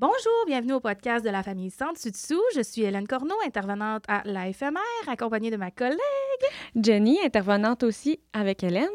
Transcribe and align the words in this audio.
Bonjour, 0.00 0.46
bienvenue 0.46 0.72
au 0.72 0.80
podcast 0.80 1.22
de 1.22 1.28
la 1.28 1.42
famille 1.42 1.70
Sud-Sous. 1.70 2.40
Je 2.56 2.62
suis 2.62 2.80
Hélène 2.80 3.06
Corneau, 3.06 3.34
intervenante 3.44 4.02
à 4.08 4.22
l'AFMR, 4.24 4.78
accompagnée 5.06 5.50
de 5.50 5.58
ma 5.58 5.70
collègue 5.70 5.98
Jenny, 6.74 7.18
intervenante 7.22 7.82
aussi 7.82 8.18
avec 8.32 8.64
Hélène. 8.64 8.88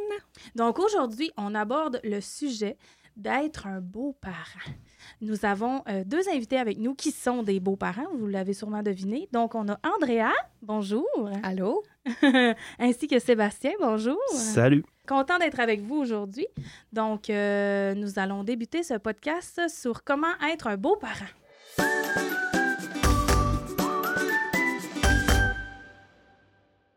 Donc 0.55 0.79
aujourd'hui, 0.79 1.29
on 1.38 1.54
aborde 1.54 1.99
le 2.04 2.21
sujet 2.21 2.76
d'être 3.15 3.68
un 3.68 3.81
beau 3.81 4.18
parent. 4.20 4.73
Nous 5.21 5.46
avons 5.46 5.83
euh, 5.88 6.04
deux 6.04 6.28
invités 6.28 6.57
avec 6.57 6.80
nous 6.80 6.96
qui 6.96 7.12
sont 7.12 7.44
des 7.44 7.60
beaux-parents, 7.60 8.08
vous 8.18 8.26
l'avez 8.26 8.54
sûrement 8.54 8.82
deviné. 8.82 9.30
Donc, 9.32 9.54
on 9.54 9.70
a 9.70 9.80
Andrea, 9.84 10.34
bonjour. 10.64 11.06
Allô? 11.44 11.84
Ainsi 12.80 13.08
que 13.08 13.20
Sébastien, 13.20 13.74
bonjour. 13.80 14.18
Salut. 14.32 14.84
Content 15.08 15.38
d'être 15.38 15.60
avec 15.60 15.82
vous 15.82 15.96
aujourd'hui. 15.96 16.48
Donc, 16.92 17.30
euh, 17.30 17.94
nous 17.94 18.18
allons 18.18 18.44
débuter 18.44 18.82
ce 18.82 18.96
podcast 18.96 19.62
sur 19.70 20.04
comment 20.04 20.34
être 20.52 20.68
un 20.68 20.78
beau 20.78 20.96
parent. 20.96 21.26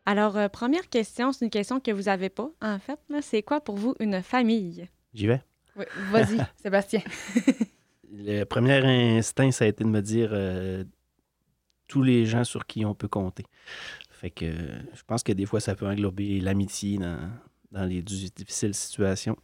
Alors, 0.07 0.39
euh, 0.39 0.49
première 0.49 0.89
question, 0.89 1.33
c'est 1.33 1.45
une 1.45 1.51
question 1.51 1.81
que 1.81 1.91
vous 1.91 2.05
n'avez 2.05 2.31
pas, 2.31 2.51
en 2.63 2.79
fait. 2.79 2.99
C'est 3.21 3.43
quoi 3.43 3.61
pour 3.61 3.77
vous 3.77 3.95
une 4.01 4.23
famille? 4.23 4.89
J'y 5.13 5.27
vais. 5.27 5.43
Oui, 5.77 5.85
vas-y, 6.11 6.39
Sébastien. 6.63 7.03
Le 8.11 8.45
premier 8.45 9.19
instinct, 9.19 9.51
ça 9.51 9.67
a 9.67 9.69
été 9.69 9.85
de 9.85 9.89
me 9.91 10.01
dire 10.01 10.31
euh, 10.33 10.83
tous 11.89 12.03
les 12.03 12.25
gens 12.25 12.45
sur 12.45 12.65
qui 12.65 12.87
on 12.87 12.95
peut 12.95 13.09
compter. 13.09 13.45
Fait 14.11 14.31
que 14.31 14.47
je 14.47 15.03
pense 15.07 15.23
que 15.23 15.33
des 15.33 15.45
fois, 15.45 15.61
ça 15.61 15.75
peut 15.75 15.87
englober 15.87 16.41
l'amitié 16.41 16.97
dans, 16.97 17.19
dans 17.71 17.85
les 17.85 18.03
difficiles 18.03 18.75
situations. 18.75 19.37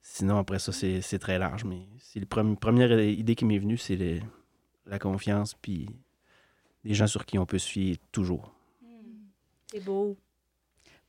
Sinon, 0.00 0.38
après 0.38 0.58
ça, 0.58 0.72
c'est 0.72 1.18
très 1.18 1.38
large. 1.38 1.64
Mais 1.64 1.86
c'est 1.98 2.20
la 2.20 2.26
première 2.26 3.00
idée 3.00 3.34
qui 3.34 3.44
m'est 3.44 3.58
venue, 3.58 3.76
c'est 3.76 4.20
la 4.86 4.98
confiance, 4.98 5.54
puis 5.54 5.88
les 6.84 6.94
gens 6.94 7.06
sur 7.06 7.24
qui 7.24 7.38
on 7.38 7.46
peut 7.46 7.58
se 7.58 7.68
fier 7.68 7.98
toujours. 8.12 8.54
Hmm. 8.82 9.28
C'est 9.70 9.80
beau. 9.80 10.16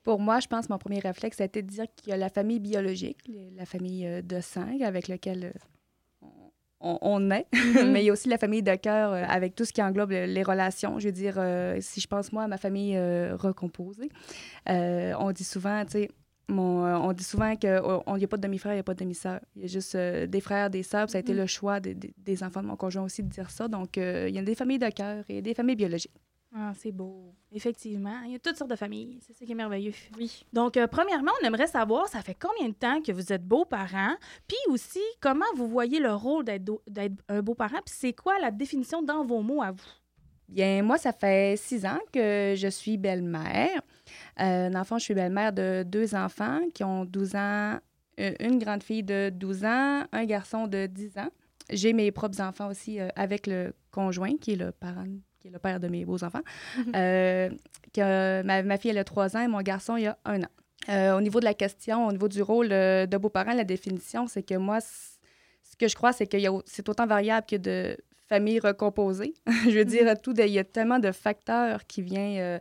Pour 0.03 0.19
moi, 0.19 0.39
je 0.39 0.47
pense 0.47 0.67
que 0.67 0.71
mon 0.71 0.77
premier 0.77 0.99
réflexe, 0.99 1.37
ça 1.37 1.43
a 1.43 1.47
été 1.47 1.61
de 1.61 1.67
dire 1.67 1.85
qu'il 1.95 2.09
y 2.09 2.13
a 2.13 2.17
la 2.17 2.29
famille 2.29 2.59
biologique, 2.59 3.29
la 3.55 3.65
famille 3.65 4.05
euh, 4.05 4.21
de 4.21 4.39
sang 4.39 4.79
avec 4.81 5.07
laquelle 5.07 5.53
euh, 6.83 6.93
on, 7.01 7.31
est, 7.31 7.47
mm-hmm. 7.53 7.91
mais 7.91 8.03
il 8.03 8.05
y 8.05 8.09
a 8.09 8.13
aussi 8.13 8.29
la 8.29 8.37
famille 8.37 8.63
de 8.63 8.75
cœur 8.75 9.11
euh, 9.11 9.23
avec 9.27 9.55
tout 9.55 9.65
ce 9.65 9.73
qui 9.73 9.81
englobe 9.81 10.11
les 10.11 10.43
relations. 10.43 10.99
Je 10.99 11.07
veux 11.07 11.11
dire, 11.11 11.39
si 11.81 12.01
je 12.01 12.07
pense 12.07 12.31
moi 12.31 12.43
à 12.43 12.47
ma 12.47 12.57
famille 12.57 12.97
recomposée, 13.33 14.09
on 14.67 15.31
dit 15.31 15.43
souvent, 15.43 15.83
tu 15.85 15.91
sais, 15.91 16.09
on 16.49 17.13
dit 17.13 17.23
souvent 17.23 17.55
qu'il 17.55 17.69
n'y 17.69 18.23
a 18.23 18.27
pas 18.27 18.37
de 18.37 18.41
demi-frère, 18.41 18.73
il 18.73 18.77
n'y 18.77 18.81
a 18.81 18.83
pas 18.83 18.93
de 18.93 18.99
demi-sœur. 18.99 19.39
Il 19.55 19.63
y 19.63 19.65
a 19.65 19.67
juste 19.67 19.95
des 19.95 20.41
frères, 20.41 20.69
des 20.69 20.83
sœurs. 20.83 21.09
Ça 21.09 21.17
a 21.17 21.21
été 21.21 21.33
mm-hmm. 21.33 21.37
le 21.37 21.47
choix 21.47 21.79
des 21.79 22.43
enfants 22.43 22.61
de 22.61 22.67
mon 22.67 22.75
conjoint 22.75 23.03
aussi 23.03 23.23
de 23.23 23.29
dire 23.29 23.49
ça. 23.49 23.67
Donc, 23.67 23.97
il 23.97 24.29
y 24.29 24.37
a 24.37 24.41
des 24.41 24.55
familles 24.55 24.79
de 24.79 24.89
cœur 24.89 25.23
et 25.29 25.41
des 25.41 25.53
familles 25.53 25.75
biologiques. 25.75 26.13
Ah, 26.57 26.71
c'est 26.73 26.93
beau. 26.93 27.35
Effectivement. 27.51 28.21
Il 28.25 28.31
y 28.31 28.35
a 28.35 28.39
toutes 28.39 28.55
sortes 28.55 28.69
de 28.69 28.77
familles. 28.77 29.19
C'est 29.25 29.33
ça 29.33 29.45
qui 29.45 29.51
est 29.51 29.55
merveilleux. 29.55 29.93
Oui. 30.17 30.45
Donc, 30.53 30.77
euh, 30.77 30.87
premièrement, 30.87 31.31
on 31.41 31.45
aimerait 31.45 31.67
savoir, 31.67 32.07
ça 32.07 32.21
fait 32.21 32.37
combien 32.39 32.69
de 32.69 32.73
temps 32.73 33.01
que 33.01 33.11
vous 33.11 33.33
êtes 33.33 33.45
beaux-parents? 33.45 34.15
Puis 34.47 34.57
aussi, 34.69 35.01
comment 35.19 35.45
vous 35.55 35.67
voyez 35.67 35.99
le 35.99 36.13
rôle 36.13 36.45
d'être 36.45 36.71
un 37.27 37.41
beau-parent? 37.41 37.79
Puis 37.85 37.95
c'est 37.97 38.13
quoi 38.13 38.39
la 38.39 38.51
définition 38.51 39.01
dans 39.01 39.25
vos 39.25 39.41
mots 39.41 39.61
à 39.61 39.71
vous? 39.71 39.83
Bien, 40.47 40.81
moi, 40.81 40.97
ça 40.97 41.11
fait 41.11 41.57
six 41.57 41.85
ans 41.85 41.99
que 42.13 42.53
je 42.55 42.67
suis 42.67 42.97
belle-mère. 42.97 43.81
Euh, 44.39 44.69
je 44.71 44.99
suis 44.99 45.13
belle-mère 45.13 45.51
de 45.51 45.83
deux 45.85 46.15
enfants 46.15 46.61
qui 46.73 46.83
ont 46.83 47.03
12 47.03 47.35
ans, 47.35 47.79
euh, 48.19 48.33
une 48.39 48.59
grande 48.59 48.83
fille 48.83 49.03
de 49.03 49.29
12 49.29 49.65
ans, 49.65 50.03
un 50.11 50.25
garçon 50.25 50.67
de 50.67 50.85
10 50.85 51.17
ans. 51.17 51.29
J'ai 51.69 51.93
mes 51.93 52.11
propres 52.11 52.41
enfants 52.41 52.69
aussi 52.69 52.99
euh, 52.99 53.07
avec 53.15 53.47
le 53.47 53.73
conjoint, 53.91 54.37
qui 54.37 54.53
est 54.53 54.55
le 54.55 54.71
parent 54.71 55.05
qui 55.45 55.49
est 55.49 55.51
le 55.51 55.59
père 55.59 55.79
de 55.79 55.87
mes 55.87 56.05
beaux-enfants, 56.05 56.41
mhm. 56.77 56.91
euh, 56.95 57.49
que 57.93 58.41
ma, 58.41 58.77
fille, 58.77 58.91
elle 58.91 58.97
a 58.97 59.03
trois 59.03 59.37
ans 59.37 59.41
et 59.41 59.47
mon 59.47 59.61
garçon, 59.61 59.95
il 59.95 60.07
a 60.07 60.17
un 60.25 60.41
an. 60.41 60.49
Euh, 60.89 61.17
au 61.17 61.21
niveau 61.21 61.39
de 61.39 61.45
la 61.45 61.53
question, 61.53 62.07
au 62.07 62.11
niveau 62.11 62.27
du 62.27 62.41
rôle 62.41 62.71
euh, 62.71 63.05
de 63.05 63.17
beau-parent, 63.17 63.53
la 63.53 63.63
définition, 63.63 64.27
c'est 64.27 64.43
que 64.43 64.55
moi, 64.55 64.79
ce 64.81 65.75
que 65.77 65.87
je 65.87 65.95
crois, 65.95 66.13
c'est 66.13 66.27
que 66.27 66.37
c'est 66.65 66.89
autant 66.89 67.05
variable 67.05 67.45
que 67.47 67.55
de 67.57 67.97
famille 68.27 68.59
recomposée. 68.59 69.33
je 69.69 69.77
veux 69.77 69.85
dire, 69.85 70.05
mhm. 70.05 70.17
tout, 70.17 70.33
il 70.39 70.47
y 70.47 70.59
a 70.59 70.63
tellement 70.63 70.99
de 70.99 71.11
facteurs 71.11 71.85
qui 71.85 72.01
viennent 72.01 72.59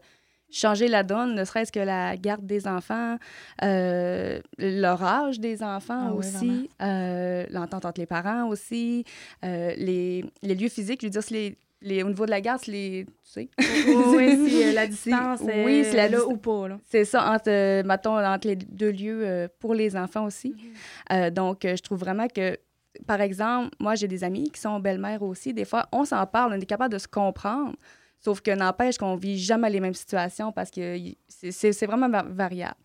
changer 0.51 0.87
la 0.87 1.03
donne, 1.03 1.35
ne 1.35 1.45
serait-ce 1.45 1.73
que 1.73 1.81
la 1.81 2.17
garde 2.17 2.47
des 2.47 2.69
enfants, 2.69 3.17
leur 3.61 5.03
âge 5.03 5.41
des 5.41 5.63
enfants 5.65 6.11
ah 6.11 6.15
aussi, 6.15 6.69
l'entente 6.81 7.87
entre 7.87 8.01
les 8.01 8.07
parents 8.07 8.47
aussi, 8.47 9.05
les, 9.43 10.25
les, 10.43 10.55
lieux 10.55 10.69
physiques. 10.69 11.01
Je 11.01 11.07
veux 11.07 11.11
dire, 11.11 11.25
si 11.25 11.35
les, 11.35 11.59
au 11.85 12.09
niveau 12.09 12.27
de 12.27 12.31
la 12.31 12.41
garde, 12.41 12.63
les, 12.67 13.07
tu 13.07 13.13
sais. 13.23 13.49
oui, 13.59 14.49
si 14.49 14.65
euh, 14.65 14.73
la 14.73 14.87
distance 14.89 15.41
oui, 15.43 15.85
la, 15.93 16.09
là 16.09 16.27
ou 16.27 16.37
pas. 16.37 16.79
C'est 16.89 17.05
ça, 17.05 17.31
entre, 17.31 17.51
euh, 17.51 17.83
mettons, 17.85 18.19
entre 18.19 18.49
les 18.49 18.57
deux 18.57 18.91
lieux 18.91 19.27
euh, 19.27 19.49
pour 19.61 19.75
les 19.75 19.97
enfants 19.97 20.25
aussi. 20.25 20.55
Mhm. 21.11 21.31
donc, 21.31 21.61
je 21.63 21.83
trouve 21.83 21.99
vraiment 21.99 22.29
que, 22.29 22.59
par 23.07 23.21
exemple, 23.21 23.75
moi, 23.81 23.95
j'ai 23.95 24.09
des 24.09 24.25
amis 24.25 24.51
qui 24.51 24.61
sont 24.61 24.81
belles-mères 24.81 25.23
aussi. 25.23 25.53
Des 25.53 25.65
fois, 25.65 25.87
on 25.93 26.05
s'en 26.05 26.25
parle, 26.27 26.55
on 26.55 26.61
est 26.61 26.67
capable 26.67 26.93
de 26.93 26.99
se 26.99 27.09
comprendre. 27.09 27.75
Sauf 28.19 28.41
que 28.41 28.51
n'empêche 28.51 28.97
qu'on 28.97 29.17
vit 29.17 29.39
jamais 29.39 29.69
les 29.69 29.81
mêmes 29.81 29.95
situations 29.95 30.51
parce 30.51 30.71
que 30.71 30.97
c'est 31.29 31.87
vraiment 31.87 32.09
variable. 32.09 32.77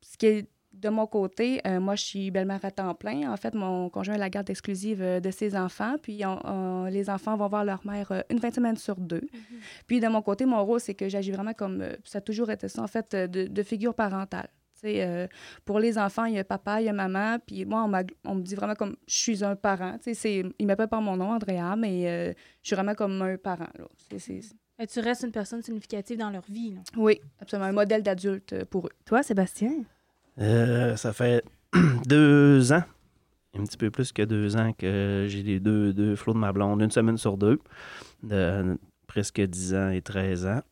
Ce 0.00 0.16
qui 0.16 0.26
est 0.26 0.48
de 0.80 0.88
mon 0.88 1.06
côté, 1.06 1.60
euh, 1.66 1.78
moi, 1.78 1.94
je 1.94 2.04
suis 2.04 2.30
belle-mère 2.30 2.64
à 2.64 2.70
temps 2.70 2.94
plein. 2.94 3.30
En 3.30 3.36
fait, 3.36 3.54
mon 3.54 3.90
conjoint 3.90 4.14
a 4.14 4.18
la 4.18 4.30
garde 4.30 4.48
exclusive 4.48 5.02
euh, 5.02 5.20
de 5.20 5.30
ses 5.30 5.56
enfants. 5.56 5.96
Puis, 6.02 6.22
les 6.90 7.10
enfants 7.10 7.36
vont 7.36 7.48
voir 7.48 7.64
leur 7.64 7.84
mère 7.86 8.10
euh, 8.12 8.20
une 8.30 8.38
fin 8.38 8.48
de 8.48 8.54
semaine 8.54 8.76
sur 8.76 8.96
deux. 8.96 9.28
Mhm. 9.32 9.58
Puis, 9.86 10.00
de 10.00 10.08
mon 10.08 10.22
côté, 10.22 10.46
mon 10.46 10.64
rôle, 10.64 10.80
c'est 10.80 10.94
que 10.94 11.08
j'agis 11.08 11.32
vraiment 11.32 11.52
comme... 11.52 11.84
ça 12.04 12.18
a 12.18 12.20
toujours 12.20 12.50
été 12.50 12.68
ça, 12.68 12.82
en 12.82 12.86
fait, 12.86 13.14
de, 13.14 13.62
figure 13.62 13.94
parentale. 13.94 14.48
pour 15.66 15.78
les 15.78 15.98
enfants, 15.98 16.24
il 16.24 16.34
y 16.34 16.38
a 16.38 16.44
papa, 16.44 16.80
il 16.80 16.86
y 16.86 16.88
a 16.88 16.94
maman. 16.94 17.38
Puis 17.46 17.66
moi, 17.66 17.88
on, 18.24 18.34
me 18.34 18.42
dit 18.42 18.54
vraiment 18.54 18.74
comme 18.74 18.96
je 19.06 19.16
suis 19.16 19.44
un 19.44 19.54
parent. 19.54 19.96
Ils 20.06 20.46
ne 20.58 20.66
m'appellent 20.66 20.88
pas 20.88 21.00
mon 21.00 21.16
nom, 21.16 21.30
Andrea, 21.30 21.76
mais 21.76 22.34
je 22.62 22.66
suis 22.66 22.74
vraiment 22.74 22.94
comme 22.94 23.20
un 23.20 23.36
parent. 23.36 23.68
Et 24.78 24.86
tu 24.86 25.00
restes 25.00 25.24
une 25.24 25.32
personne 25.32 25.62
significative 25.62 26.16
dans 26.16 26.30
leur 26.30 26.44
vie. 26.48 26.78
Oui, 26.96 27.20
absolument. 27.38 27.68
Un 27.68 27.72
modèle 27.72 28.02
d'adulte 28.02 28.64
pour 28.64 28.86
eux. 28.86 28.92
Toi, 29.04 29.22
Sébastien? 29.22 29.84
Euh, 30.38 30.96
ça 30.96 31.12
fait 31.12 31.44
deux 32.06 32.72
ans, 32.72 32.82
un 33.58 33.64
petit 33.64 33.76
peu 33.76 33.90
plus 33.90 34.12
que 34.12 34.22
deux 34.22 34.56
ans, 34.56 34.72
que 34.72 35.26
j'ai 35.28 35.42
les 35.42 35.60
deux, 35.60 35.92
deux 35.92 36.16
flots 36.16 36.34
de 36.34 36.38
ma 36.38 36.52
blonde, 36.52 36.80
une 36.82 36.90
semaine 36.90 37.16
sur 37.16 37.36
deux, 37.36 37.58
de 38.22 38.78
presque 39.06 39.40
10 39.40 39.74
ans 39.74 39.90
et 39.90 40.02
13 40.02 40.46
ans. 40.46 40.62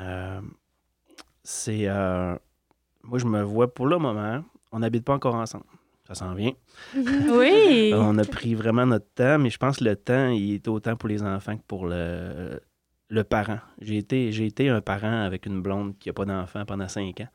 Euh, 0.00 0.40
c'est. 1.44 1.88
Euh, 1.88 2.36
moi, 3.04 3.18
je 3.18 3.26
me 3.26 3.42
vois 3.42 3.72
pour 3.72 3.86
le 3.86 3.98
moment, 3.98 4.42
on 4.72 4.80
n'habite 4.80 5.04
pas 5.04 5.14
encore 5.14 5.36
ensemble. 5.36 5.64
Ça 6.06 6.14
s'en 6.14 6.34
vient. 6.34 6.52
Oui. 6.94 7.92
on 7.94 8.18
a 8.18 8.24
pris 8.24 8.54
vraiment 8.54 8.86
notre 8.86 9.08
temps, 9.14 9.38
mais 9.38 9.50
je 9.50 9.58
pense 9.58 9.78
que 9.78 9.84
le 9.84 9.96
temps, 9.96 10.28
il 10.28 10.54
est 10.54 10.68
autant 10.68 10.96
pour 10.96 11.08
les 11.08 11.22
enfants 11.22 11.56
que 11.56 11.62
pour 11.66 11.86
le, 11.86 12.60
le 13.08 13.24
parent. 13.24 13.58
J'ai 13.80 13.98
été, 13.98 14.32
j'ai 14.32 14.46
été 14.46 14.68
un 14.68 14.80
parent 14.80 15.22
avec 15.24 15.46
une 15.46 15.62
blonde 15.62 15.98
qui 15.98 16.08
n'a 16.08 16.12
pas 16.12 16.24
d'enfant 16.24 16.64
pendant 16.64 16.88
cinq 16.88 17.20
ans 17.20 17.28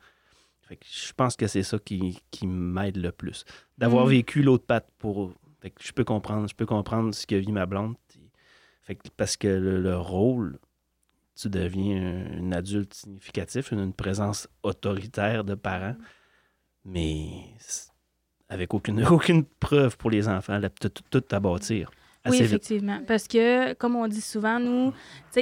je 0.84 1.12
pense 1.12 1.36
que 1.36 1.46
c'est 1.46 1.62
ça 1.62 1.78
qui, 1.78 2.20
m'aide 2.44 2.96
le 2.96 3.12
plus. 3.12 3.44
D'avoir 3.78 4.06
mm. 4.06 4.10
vécu 4.10 4.42
l'autre 4.42 4.64
patte 4.64 4.88
pour. 4.98 5.32
je 5.80 5.92
peux 5.92 6.04
comprendre, 6.04 6.48
je 6.48 6.54
peux 6.54 6.66
comprendre 6.66 7.14
ce 7.14 7.26
que 7.26 7.34
vit 7.34 7.52
ma 7.52 7.66
blonde. 7.66 7.94
Fait 8.82 8.98
parce 9.16 9.36
que 9.36 9.48
le, 9.48 9.96
rôle, 9.96 10.58
tu 11.36 11.48
deviens 11.48 12.26
un, 12.40 12.52
adulte 12.52 12.94
significatif, 12.94 13.70
une, 13.70 13.92
présence 13.92 14.48
autoritaire 14.62 15.44
de 15.44 15.54
parents, 15.54 15.96
mais 16.84 17.28
avec 18.48 18.74
aucune, 18.74 19.04
aucune 19.06 19.44
preuve 19.44 19.96
pour 19.96 20.10
les 20.10 20.28
enfants, 20.28 20.60
tout, 20.80 20.90
tout 21.10 21.24
à 21.30 21.38
bâtir 21.38 21.90
oui, 22.30 22.38
effectivement. 22.40 23.00
Parce 23.06 23.26
que, 23.26 23.72
comme 23.74 23.96
on 23.96 24.06
dit 24.06 24.20
souvent, 24.20 24.60
nous, 24.60 24.92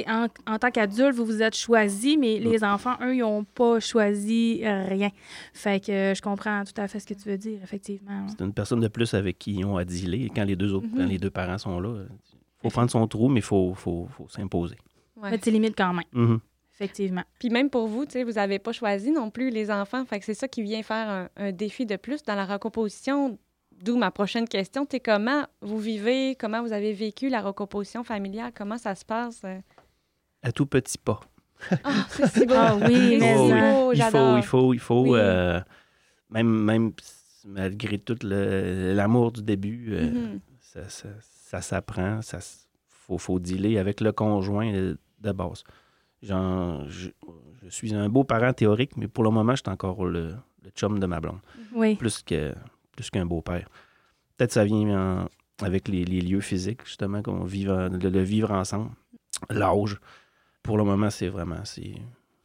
en, 0.07 0.27
en 0.47 0.59
tant 0.59 0.71
qu'adultes, 0.71 1.15
vous 1.15 1.25
vous 1.25 1.41
êtes 1.41 1.55
choisis, 1.55 2.17
mais 2.17 2.39
mm. 2.39 2.43
les 2.43 2.63
enfants, 2.63 2.95
eux, 3.01 3.15
ils 3.15 3.19
n'ont 3.19 3.43
pas 3.43 3.79
choisi 3.79 4.61
rien. 4.63 5.09
Fait 5.53 5.83
que 5.83 6.13
je 6.15 6.21
comprends 6.21 6.63
tout 6.63 6.79
à 6.79 6.87
fait 6.87 6.99
ce 6.99 7.05
que 7.05 7.13
tu 7.13 7.29
veux 7.29 7.37
dire, 7.37 7.59
effectivement. 7.63 8.25
C'est 8.29 8.43
une 8.43 8.53
personne 8.53 8.79
de 8.79 8.87
plus 8.87 9.13
avec 9.13 9.37
qui 9.37 9.55
ils 9.55 9.65
ont 9.65 9.77
à 9.77 9.85
dealer. 9.85 10.29
Quand 10.35 10.43
les 10.43 10.55
deux, 10.55 10.73
autres, 10.73 10.87
quand 10.91 11.03
mm-hmm. 11.03 11.07
les 11.07 11.17
deux 11.17 11.29
parents 11.31 11.57
sont 11.57 11.79
là, 11.79 12.03
il 12.03 12.61
faut 12.61 12.69
prendre 12.69 12.89
son 12.89 13.07
trou, 13.07 13.29
mais 13.29 13.39
il 13.39 13.43
faut, 13.43 13.73
faut, 13.75 14.07
faut 14.17 14.27
s'imposer. 14.27 14.77
Ouais. 15.17 15.31
Mettre 15.31 15.43
ses 15.43 15.51
limites 15.51 15.75
quand 15.77 15.93
même. 15.93 16.05
Mm-hmm. 16.13 16.39
Effectivement. 16.73 17.23
Puis 17.37 17.49
même 17.51 17.69
pour 17.69 17.87
vous, 17.87 18.05
vous 18.11 18.31
n'avez 18.31 18.57
pas 18.57 18.71
choisi 18.71 19.11
non 19.11 19.29
plus 19.29 19.51
les 19.51 19.69
enfants. 19.69 20.03
Fait 20.05 20.17
que 20.17 20.25
c'est 20.25 20.33
ça 20.33 20.47
qui 20.47 20.63
vient 20.63 20.81
faire 20.81 21.09
un, 21.09 21.29
un, 21.35 21.51
défi 21.51 21.85
de 21.85 21.95
plus 21.95 22.23
dans 22.23 22.33
la 22.33 22.45
recomposition 22.45 23.37
D'où 23.83 23.97
ma 23.97 24.11
prochaine 24.11 24.47
question. 24.47 24.87
Es 24.91 24.99
comment 24.99 25.45
vous 25.61 25.79
vivez, 25.79 26.35
comment 26.35 26.61
vous 26.61 26.73
avez 26.73 26.93
vécu 26.93 27.29
la 27.29 27.41
recomposition 27.41 28.03
familiale? 28.03 28.51
Comment 28.55 28.77
ça 28.77 28.93
se 28.95 29.03
passe? 29.03 29.41
Euh? 29.43 29.59
À 30.43 30.51
tout 30.51 30.65
petit 30.65 30.97
pas. 30.97 31.19
Ah, 31.83 32.05
c'est 32.09 32.27
si 32.27 32.45
beau. 32.45 32.53
Ah 32.57 32.75
oui, 32.75 33.17
mais 33.19 33.35
il, 33.93 34.03
faut, 34.03 34.37
il 34.37 34.43
faut, 34.43 34.73
il 34.73 34.79
faut, 34.79 35.15
euh, 35.15 35.59
même, 36.29 36.47
même 36.47 36.91
malgré 37.45 37.99
tout 37.99 38.17
l'amour 38.23 39.31
du 39.31 39.43
début, 39.43 39.89
euh, 39.93 40.09
mm-hmm. 40.09 41.19
ça 41.21 41.61
s'apprend, 41.61 42.21
ça 42.21 42.39
faut, 42.87 43.17
faut 43.17 43.39
dealer 43.39 43.77
avec 43.77 44.01
le 44.01 44.11
conjoint 44.11 44.71
de, 44.71 44.97
de 45.19 45.31
base. 45.31 45.63
Genre, 46.23 46.87
je, 46.87 47.09
je 47.63 47.69
suis 47.69 47.93
un 47.93 48.09
beau 48.09 48.23
parent 48.23 48.53
théorique, 48.53 48.97
mais 48.97 49.07
pour 49.07 49.23
le 49.23 49.29
moment, 49.31 49.55
je 49.55 49.61
suis 49.63 49.71
encore 49.71 50.05
le, 50.05 50.35
le 50.63 50.69
chum 50.71 50.99
de 50.99 51.05
ma 51.05 51.19
blonde, 51.19 51.39
Oui. 51.73 51.95
plus 51.95 52.21
que 52.23 52.53
plus 53.01 53.09
qu'un 53.09 53.25
beau-père. 53.25 53.67
Peut-être 54.37 54.51
ça 54.51 54.63
vient 54.63 55.23
en- 55.23 55.29
avec 55.65 55.87
les, 55.87 56.05
les 56.05 56.21
lieux 56.21 56.41
physiques, 56.41 56.85
justement, 56.85 57.21
qu'on 57.21 57.45
de 57.89 58.07
le 58.07 58.21
vivre 58.21 58.51
ensemble. 58.51 58.91
L'âge. 59.49 59.99
Pour 60.63 60.77
le 60.77 60.83
moment, 60.83 61.09
c'est 61.09 61.27
vraiment 61.29 61.63
c'est 61.65 61.93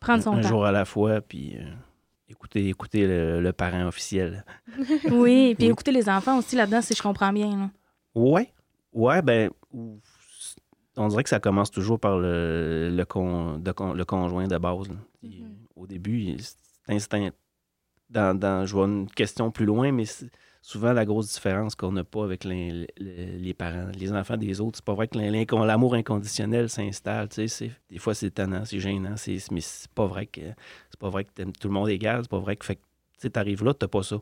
Prendre 0.00 0.22
son 0.22 0.32
un 0.36 0.40
temps. 0.40 0.48
jour 0.48 0.64
à 0.66 0.72
la 0.72 0.84
fois, 0.84 1.20
puis 1.20 1.56
euh, 1.58 1.64
écouter, 2.28 2.68
écouter 2.68 3.06
le, 3.06 3.40
le 3.42 3.52
parent 3.52 3.86
officiel. 3.86 4.44
Oui, 5.10 5.54
puis 5.54 5.66
Oui. 5.66 5.72
écouter 5.72 5.92
les 5.92 6.08
enfants 6.08 6.38
aussi 6.38 6.56
là-dedans, 6.56 6.80
si 6.82 6.94
je 6.94 7.02
comprends 7.02 7.32
bien. 7.32 7.50
là. 7.56 7.70
Ouais. 8.14 8.52
Ouais, 8.92 9.20
ben, 9.22 9.50
on 10.96 11.08
dirait 11.08 11.22
que 11.22 11.28
ça 11.28 11.40
commence 11.40 11.70
toujours 11.70 12.00
par 12.00 12.18
le, 12.18 12.90
le, 12.90 13.04
con- 13.04 13.58
de 13.58 13.72
con- 13.72 13.92
le 13.92 14.04
conjoint 14.06 14.46
de 14.48 14.56
base. 14.58 14.88
Mhm. 15.22 15.56
Au 15.76 15.86
début, 15.86 16.36
c'est 16.38 16.56
instinct. 16.88 17.30
Dans, 18.08 18.38
dans, 18.38 18.64
je 18.64 18.72
vois 18.72 18.86
une 18.86 19.10
question 19.10 19.50
plus 19.50 19.66
loin, 19.66 19.92
mais 19.92 20.04
c'est 20.06 20.30
souvent 20.66 20.92
la 20.92 21.04
grosse 21.04 21.32
différence 21.32 21.76
qu'on 21.76 21.92
n'a 21.92 22.02
pas 22.02 22.24
avec 22.24 22.42
les, 22.42 22.88
les- 22.98 23.38
les 23.38 23.54
parents. 23.54 23.86
Les 23.96 24.12
enfants 24.12 24.36
des 24.36 24.60
autres, 24.60 24.78
c'est 24.78 24.84
pas 24.84 24.94
vrai 24.94 25.06
que 25.06 25.16
l'amour 25.64 25.94
inconditionnel 25.94 26.68
s'installe. 26.68 27.28
tu 27.28 27.36
sais, 27.36 27.46
c'est- 27.48 27.70
Des 27.88 27.98
fois, 27.98 28.14
c'est 28.14 28.32
tannant, 28.32 28.64
c'est 28.64 28.80
gênant, 28.80 29.16
c'est- 29.16 29.48
mais 29.52 29.60
c'est 29.60 29.88
pas 29.92 30.06
vrai 30.06 30.26
que 30.26 30.40
c'est 30.90 30.98
pas 30.98 31.08
vrai 31.08 31.24
que 31.24 31.30
tout 31.60 31.68
le 31.68 31.74
monde 31.74 31.88
égal. 31.88 32.22
C'est 32.22 32.30
pas 32.30 32.40
vrai 32.40 32.56
que 32.56 32.66
tu 32.66 32.74
sais, 33.18 33.30
t'arrives 33.30 33.62
là, 33.62 33.74
t'as 33.74 33.86
pas 33.86 34.02
ça. 34.02 34.16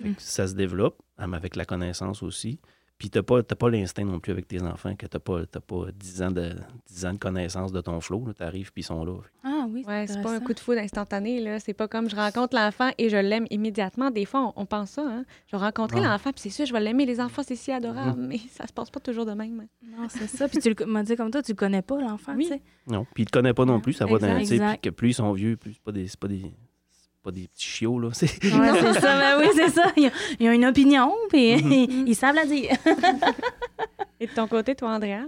Fait 0.00 0.10
que 0.14 0.22
ça 0.22 0.46
se 0.46 0.54
développe, 0.54 0.96
avec 1.18 1.56
la 1.56 1.64
connaissance 1.64 2.22
aussi. 2.22 2.60
Puis 2.96 3.10
t'as 3.10 3.22
pas, 3.22 3.42
t'as 3.42 3.56
pas 3.56 3.68
l'instinct 3.70 4.04
non 4.04 4.20
plus 4.20 4.30
avec 4.30 4.46
tes 4.46 4.62
enfants, 4.62 4.94
que 4.94 5.06
t'as 5.06 5.18
pas, 5.18 5.44
t'as 5.46 5.58
pas 5.60 5.86
10 5.92 6.22
ans 6.22 6.30
de, 6.30 6.52
10 6.86 7.04
ans 7.06 7.14
de 7.14 7.18
connaissance 7.18 7.72
de 7.72 7.80
ton 7.80 7.98
flow. 8.00 8.32
T'arrives 8.34 8.72
puis 8.72 8.82
ils 8.82 8.84
sont 8.84 9.04
là. 9.04 9.16
Ah 9.42 9.49
oui, 9.70 9.84
Ouais, 9.86 10.06
c'est 10.06 10.22
pas 10.22 10.32
un 10.32 10.40
coup 10.40 10.54
de 10.54 10.60
foudre 10.60 10.80
instantané, 10.80 11.40
là. 11.40 11.58
C'est 11.60 11.74
pas 11.74 11.88
comme 11.88 12.08
je 12.08 12.16
rencontre 12.16 12.56
l'enfant 12.56 12.90
et 12.98 13.08
je 13.08 13.16
l'aime 13.16 13.46
immédiatement. 13.50 14.10
Des 14.10 14.24
fois, 14.24 14.52
on, 14.56 14.62
on 14.62 14.66
pense 14.66 14.90
ça, 14.90 15.02
hein. 15.02 15.24
Je 15.46 15.56
vais 15.56 15.62
rencontrer 15.62 16.00
Ouais. 16.00 16.06
l'enfant, 16.06 16.30
puis 16.32 16.40
c'est 16.42 16.50
sûr, 16.50 16.66
je 16.66 16.72
vais 16.72 16.80
l'aimer. 16.80 17.04
Les 17.06 17.20
enfants, 17.20 17.42
c'est 17.46 17.56
si 17.56 17.72
adorable, 17.72 18.22
mais 18.22 18.38
ça 18.50 18.66
se 18.66 18.72
passe 18.72 18.90
pas 18.90 19.00
toujours 19.00 19.26
de 19.26 19.32
même. 19.32 19.66
Non, 19.82 20.06
c'est 20.08 20.26
ça. 20.28 20.48
Puis 20.48 20.58
tu 20.58 20.74
m'as 20.86 21.02
dit 21.02 21.16
comme 21.16 21.30
toi, 21.30 21.42
tu 21.42 21.52
le 21.52 21.56
connais 21.56 21.82
pas, 21.82 22.00
l'enfant, 22.00 22.32
Oui. 22.36 22.44
tu 22.44 22.50
sais. 22.54 22.62
Non. 22.86 23.06
Puis 23.14 23.24
ils 23.24 23.26
te 23.26 23.32
connaissent 23.32 23.54
pas 23.54 23.64
non 23.64 23.80
plus, 23.80 23.92
ça 23.92 24.06
va 24.06 24.18
dans 24.18 24.38
tu 24.40 24.46
sais, 24.46 24.78
que 24.82 24.90
plus 24.90 25.10
ils 25.10 25.14
sont 25.14 25.32
vieux, 25.32 25.56
plus 25.56 25.72
c'est 25.74 25.82
pas 25.82 25.92
des. 25.92 26.06
C'est 26.08 26.18
pas 26.20 26.28
des. 26.28 26.40
c'est 26.42 27.22
pas 27.22 27.30
des 27.32 27.48
petits 27.48 27.66
chiots, 27.66 27.98
là. 27.98 28.08
C'est- 28.14 28.42
Ouais, 28.44 28.70
c'est 28.80 29.00
ça. 29.00 29.18
Ben 29.18 29.40
oui, 29.40 29.46
c'est 29.54 29.68
ça. 29.70 29.92
Ils 29.96 30.06
ont, 30.06 30.10
ils 30.40 30.48
ont 30.48 30.52
une 30.52 30.64
opinion, 30.66 31.12
puis 31.28 31.56
Mhm. 31.62 32.06
ils 32.06 32.14
savent 32.14 32.34
la 32.36 32.46
dire. 32.46 32.70
Et 34.20 34.26
de 34.26 34.32
ton 34.32 34.46
côté, 34.46 34.74
toi, 34.74 34.90
Andrea? 34.94 35.26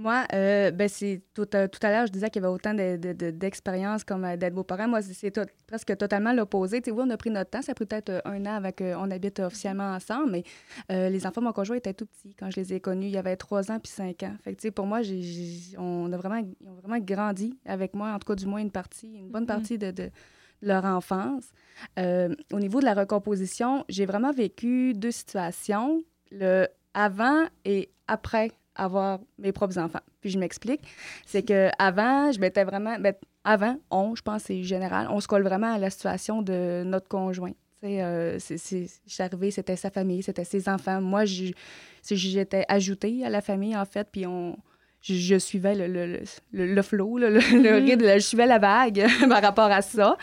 Moi, 0.00 0.24
euh, 0.32 0.70
ben 0.70 0.88
c'est 0.88 1.22
tout, 1.34 1.48
à- 1.52 1.66
tout 1.66 1.80
à 1.82 1.90
l'heure, 1.90 2.06
je 2.06 2.12
disais 2.12 2.30
qu'il 2.30 2.40
y 2.40 2.44
avait 2.44 2.54
autant 2.54 2.72
de- 2.72 2.96
de- 2.96 3.12
de- 3.12 3.30
d'expériences 3.32 4.04
comme 4.04 4.24
euh, 4.24 4.36
d'être 4.36 4.54
beaux-parents. 4.54 4.86
Moi, 4.86 5.02
c'est- 5.02 5.32
to- 5.32 5.40
presque 5.66 5.96
totalement 5.96 6.32
l'opposé. 6.32 6.80
Oui, 6.86 6.92
on 7.04 7.10
a 7.10 7.16
pris 7.16 7.30
notre 7.30 7.50
temps. 7.50 7.62
Ça 7.62 7.72
a 7.72 7.74
pris 7.74 7.84
peut-être 7.84 8.10
euh, 8.10 8.20
un 8.24 8.46
an 8.46 8.54
avant 8.54 8.70
qu'on 8.70 9.10
habite 9.10 9.40
officiellement 9.40 9.92
ensemble, 9.92 10.30
mais 10.30 10.44
euh, 10.92 11.08
les 11.08 11.26
enfants, 11.26 11.40
mon 11.42 11.52
conjoint 11.52 11.76
était 11.76 11.94
tout 11.94 12.06
petit 12.06 12.32
quand 12.36 12.48
je 12.48 12.60
les 12.60 12.74
ai 12.74 12.78
connus. 12.80 13.06
Il 13.06 13.12
y 13.12 13.18
avait 13.18 13.34
trois 13.36 13.72
ans 13.72 13.80
puis 13.80 13.90
cinq 13.90 14.22
ans. 14.22 14.36
Fait 14.44 14.54
que, 14.54 14.68
pour 14.68 14.86
moi, 14.86 15.00
on 15.78 16.12
a 16.12 16.16
vraiment, 16.16 16.36
ils 16.36 16.68
ont 16.68 16.74
vraiment 16.74 16.98
grandi 17.04 17.58
avec 17.66 17.92
moi, 17.94 18.12
en 18.12 18.20
tout 18.20 18.28
cas, 18.28 18.36
du 18.36 18.46
moins 18.46 18.60
une 18.60 18.70
partie, 18.70 19.08
une 19.16 19.30
bonne 19.30 19.42
Mhm. 19.42 19.46
partie 19.48 19.78
de, 19.78 19.90
de 19.90 20.10
leur 20.62 20.84
enfance. 20.84 21.50
Euh, 21.98 22.32
au 22.52 22.60
niveau 22.60 22.78
de 22.78 22.84
la 22.84 22.94
recomposition, 22.94 23.84
j'ai 23.88 24.06
vraiment 24.06 24.30
vécu 24.30 24.92
deux 24.94 25.10
situations, 25.10 26.04
le 26.30 26.68
avant 26.94 27.46
et 27.64 27.90
après 28.06 28.52
avoir 28.78 29.18
mes 29.38 29.52
propres 29.52 29.76
enfants. 29.78 30.00
Puis 30.20 30.30
je 30.30 30.38
m'explique, 30.38 30.80
c'est 31.26 31.42
que 31.42 31.68
avant, 31.78 32.32
je 32.32 32.40
m'étais 32.40 32.64
vraiment, 32.64 32.96
ben, 32.98 33.12
avant, 33.44 33.76
on, 33.90 34.14
je 34.14 34.22
pense, 34.22 34.44
c'est 34.44 34.62
général, 34.62 35.08
on 35.10 35.20
se 35.20 35.28
colle 35.28 35.42
vraiment 35.42 35.74
à 35.74 35.78
la 35.78 35.90
situation 35.90 36.40
de 36.42 36.82
notre 36.86 37.08
conjoint. 37.08 37.50
Tu 37.80 37.86
sais, 37.88 38.02
euh, 38.02 38.38
c'est- 38.38 38.58
c'est- 38.58 38.88
je 39.06 39.12
suis 39.14 39.22
arrivée, 39.22 39.50
c'était 39.50 39.76
sa 39.76 39.90
famille, 39.90 40.22
c'était 40.22 40.44
ses 40.44 40.68
enfants. 40.68 41.00
Moi, 41.00 41.24
je- 41.26 41.52
j'étais 42.10 42.64
ajoutée 42.68 43.24
à 43.24 43.30
la 43.30 43.40
famille, 43.40 43.76
en 43.76 43.84
fait, 43.84 44.08
puis 44.10 44.26
on, 44.26 44.56
je, 45.00 45.14
je 45.14 45.38
suivais 45.38 45.74
le, 45.76 45.86
le, 45.86 46.20
le, 46.52 46.66
le- 46.74 46.82
flow, 46.82 47.18
le, 47.18 47.28
le- 47.30 47.38
rythme, 47.76 48.04
je 48.14 48.18
suivais 48.18 48.46
la 48.46 48.58
vague 48.58 49.06
par 49.28 49.42
rapport 49.42 49.70
à 49.70 49.82
ça. 49.82 50.16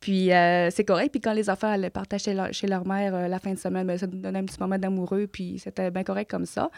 Puis 0.00 0.32
euh, 0.32 0.70
c'est 0.70 0.84
correct. 0.84 1.10
Puis 1.10 1.20
quand 1.20 1.34
les 1.34 1.50
enfants 1.50 1.70
allaient 1.70 1.90
partager 1.90 2.24
chez 2.24 2.34
leur, 2.34 2.52
chez 2.52 2.66
leur 2.66 2.86
mère 2.86 3.14
euh, 3.14 3.28
la 3.28 3.38
fin 3.38 3.52
de 3.52 3.58
semaine, 3.58 3.86
ben, 3.86 3.98
ça 3.98 4.06
nous 4.06 4.18
donnait 4.18 4.38
un 4.38 4.44
petit 4.44 4.58
moment 4.58 4.78
d'amoureux. 4.78 5.26
Puis 5.26 5.60
c'était 5.62 5.90
bien 5.90 6.04
correct 6.04 6.30
comme 6.30 6.46
ça. 6.46 6.70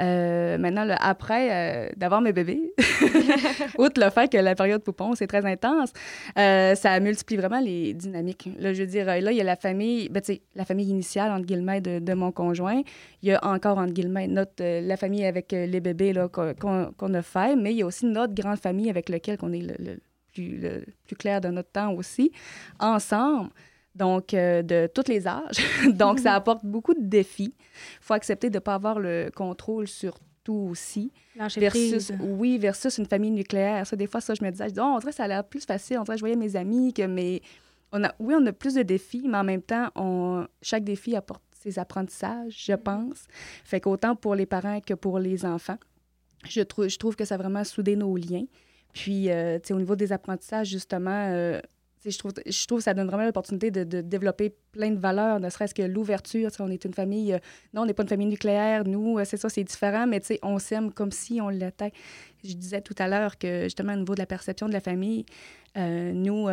Euh, 0.00 0.58
maintenant, 0.58 0.86
après 1.00 1.92
d'avoir 1.96 2.20
mes 2.20 2.32
bébés, 2.32 2.72
outre 3.78 4.00
le 4.00 4.10
fait 4.10 4.30
que 4.30 4.36
la 4.36 4.54
période 4.54 4.82
poupon, 4.82 5.14
c'est 5.16 5.26
très 5.26 5.44
intense, 5.44 5.92
ça 6.36 7.00
multiplie 7.00 7.36
vraiment 7.36 7.58
les 7.58 7.94
dynamiques. 7.94 8.48
Là, 8.60 8.72
je 8.74 8.82
veux 8.82 8.86
dire, 8.86 9.06
là, 9.06 9.32
il 9.32 9.36
y 9.36 9.40
a 9.40 9.44
la 9.44 9.56
famille, 9.56 10.08
ben, 10.08 10.20
tu 10.20 10.34
sais, 10.34 10.42
la 10.54 10.64
famille 10.64 10.88
initiale, 10.88 11.32
entre 11.32 11.46
guillemets, 11.46 11.80
de, 11.80 11.98
de 11.98 12.14
mon 12.14 12.30
conjoint. 12.30 12.80
Il 13.22 13.30
y 13.30 13.32
a 13.32 13.44
encore, 13.44 13.78
entre 13.78 13.92
guillemets, 13.92 14.28
notre, 14.28 14.62
la 14.62 14.96
famille 14.96 15.24
avec 15.24 15.50
les 15.50 15.80
bébés 15.80 16.12
qu'on, 16.32 17.14
a 17.14 17.22
fait, 17.22 17.56
mais 17.56 17.72
il 17.72 17.78
y 17.78 17.82
a 17.82 17.86
aussi 17.86 18.06
notre 18.06 18.34
grande 18.34 18.58
famille 18.58 18.90
avec 18.90 19.08
laquelle 19.08 19.38
on 19.42 19.52
est 19.52 19.62
le, 19.62 19.74
le 19.80 19.98
plus, 20.38 20.58
le 20.58 20.84
plus 21.04 21.16
clair 21.16 21.40
de 21.40 21.48
notre 21.48 21.70
temps 21.70 21.92
aussi, 21.94 22.32
ensemble. 22.78 23.50
Donc, 23.94 24.32
euh, 24.32 24.62
de 24.62 24.88
tous 24.94 25.08
les 25.08 25.26
âges. 25.26 25.58
Donc, 25.88 26.20
ça 26.20 26.34
apporte 26.34 26.64
beaucoup 26.64 26.94
de 26.94 27.02
défis. 27.04 27.54
Il 27.56 27.98
faut 28.00 28.14
accepter 28.14 28.48
de 28.48 28.54
ne 28.54 28.60
pas 28.60 28.74
avoir 28.74 29.00
le 29.00 29.30
contrôle 29.34 29.88
sur 29.88 30.18
tout 30.44 30.68
aussi. 30.70 31.10
Versus, 31.34 32.12
oui, 32.20 32.58
versus 32.58 32.98
une 32.98 33.06
famille 33.06 33.32
nucléaire. 33.32 33.86
Ça, 33.86 33.96
des 33.96 34.06
fois, 34.06 34.20
ça, 34.20 34.34
je 34.34 34.44
me 34.44 34.50
disais, 34.50 34.68
je 34.68 34.74
dis, 34.74 34.80
oh, 34.80 34.84
on 34.84 34.98
dirait 34.98 35.10
que 35.10 35.16
ça 35.16 35.24
a 35.24 35.28
l'air 35.28 35.42
plus 35.44 35.64
facile. 35.64 35.98
On 35.98 36.04
dirait 36.04 36.14
que 36.14 36.20
je 36.20 36.22
voyais 36.22 36.36
mes 36.36 36.54
amis 36.54 36.92
que 36.92 37.02
mes... 37.02 37.42
On 37.90 38.04
a, 38.04 38.14
oui, 38.20 38.34
on 38.38 38.46
a 38.46 38.52
plus 38.52 38.74
de 38.74 38.82
défis, 38.82 39.24
mais 39.26 39.38
en 39.38 39.44
même 39.44 39.62
temps, 39.62 39.88
on, 39.96 40.46
chaque 40.62 40.84
défi 40.84 41.16
apporte 41.16 41.42
ses 41.60 41.78
apprentissages, 41.78 42.54
je 42.56 42.74
pense. 42.74 43.26
Fait 43.64 43.80
qu'autant 43.80 44.14
pour 44.14 44.34
les 44.34 44.46
parents 44.46 44.80
que 44.80 44.94
pour 44.94 45.18
les 45.18 45.44
enfants, 45.44 45.78
je, 46.44 46.60
je 46.60 46.96
trouve 46.98 47.16
que 47.16 47.24
ça 47.24 47.34
a 47.34 47.38
vraiment 47.38 47.64
soudé 47.64 47.96
nos 47.96 48.14
liens. 48.16 48.44
Puis, 48.98 49.30
euh, 49.30 49.60
tu 49.60 49.68
sais, 49.68 49.74
au 49.74 49.78
niveau 49.78 49.94
des 49.94 50.10
apprentissages, 50.10 50.66
justement, 50.66 51.28
euh, 51.30 51.60
je 52.04 52.18
trouve, 52.18 52.32
trouve 52.32 52.78
que 52.78 52.84
ça 52.84 52.94
donne 52.94 53.06
vraiment 53.06 53.24
l'opportunité 53.24 53.70
de, 53.70 54.00
développer 54.00 54.52
plein 54.72 54.90
de 54.90 54.98
valeurs, 54.98 55.38
ne 55.38 55.48
serait-ce 55.50 55.72
que 55.72 55.82
l'ouverture. 55.82 56.50
On 56.58 56.68
est 56.68 56.84
une 56.84 56.94
famille, 56.94 57.32
euh, 57.32 57.38
non, 57.72 57.82
on 57.82 57.86
n'est 57.86 57.94
pas 57.94 58.02
une 58.02 58.08
famille 58.08 58.26
nucléaire, 58.26 58.82
nous, 58.84 59.20
euh, 59.20 59.24
c'est 59.24 59.36
ça, 59.36 59.48
c'est 59.48 59.62
différent, 59.62 60.08
mais 60.08 60.18
tu 60.18 60.26
sais, 60.26 60.38
on 60.42 60.58
s'aime 60.58 60.92
comme 60.92 61.12
si 61.12 61.40
on 61.40 61.48
l'était. 61.48 61.92
Je 62.42 62.54
disais 62.54 62.80
tout 62.80 62.94
à 62.98 63.06
l'heure 63.06 63.38
que, 63.38 63.64
justement, 63.64 63.92
au 63.92 63.98
niveau 63.98 64.14
de 64.14 64.20
la 64.20 64.26
perception 64.26 64.66
de 64.66 64.72
la 64.72 64.80
famille, 64.80 65.26
euh, 65.76 66.12
nous, 66.12 66.48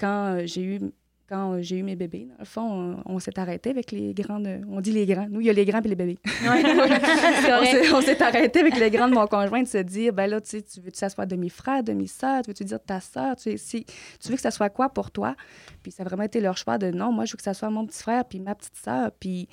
quand 0.00 0.42
j'ai 0.46 0.62
eu 0.62 0.80
quand 1.32 1.62
j'ai 1.62 1.78
eu 1.78 1.82
mes 1.82 1.96
bébés, 1.96 2.26
dans 2.26 2.40
le 2.40 2.44
fond, 2.44 2.96
on, 3.06 3.14
on 3.14 3.18
s'est 3.18 3.38
arrêté 3.38 3.70
avec 3.70 3.90
les 3.90 4.12
grandes. 4.12 4.46
On 4.68 4.82
dit 4.82 4.92
les 4.92 5.06
grands. 5.06 5.26
Nous, 5.30 5.40
il 5.40 5.46
y 5.46 5.50
a 5.50 5.54
les 5.54 5.64
grands 5.64 5.80
et 5.80 5.88
les 5.88 5.94
bébés. 5.94 6.18
C'est 6.24 7.92
on 7.94 8.02
s'est- 8.02 8.22
arrêté 8.22 8.60
avec 8.60 8.78
les 8.78 8.90
grands 8.90 9.08
de 9.08 9.14
mon 9.14 9.26
conjoint 9.26 9.62
de 9.62 9.68
se 9.68 9.78
dire 9.78 10.12
ben 10.12 10.26
là, 10.26 10.42
tu 10.42 10.50
sais, 10.50 10.62
tu 10.62 10.80
veux 10.82 10.90
que 10.90 10.98
ça 10.98 11.08
soit 11.08 11.24
demi-frère, 11.24 11.82
demi-sœur, 11.82 12.42
tu 12.42 12.50
veux-tu 12.50 12.64
dire 12.64 12.80
ta 12.84 13.00
sœur, 13.00 13.34
tu, 13.36 13.42
sais, 13.44 13.56
si, 13.56 13.86
tu 14.20 14.28
veux 14.28 14.36
que 14.36 14.42
ça 14.42 14.50
soit 14.50 14.68
quoi 14.68 14.90
pour 14.90 15.10
toi? 15.10 15.34
Puis 15.82 15.90
ça 15.90 16.02
a 16.02 16.06
vraiment 16.06 16.24
été 16.24 16.38
leur 16.40 16.58
choix 16.58 16.76
de 16.76 16.90
non, 16.90 17.12
moi, 17.12 17.24
je 17.24 17.32
veux 17.32 17.38
que 17.38 17.42
ça 17.42 17.54
soit 17.54 17.70
mon 17.70 17.86
petit 17.86 18.02
frère 18.02 18.26
puis 18.26 18.38
ma 18.38 18.54
petite 18.54 18.76
sœur. 18.76 19.10
Puis, 19.18 19.48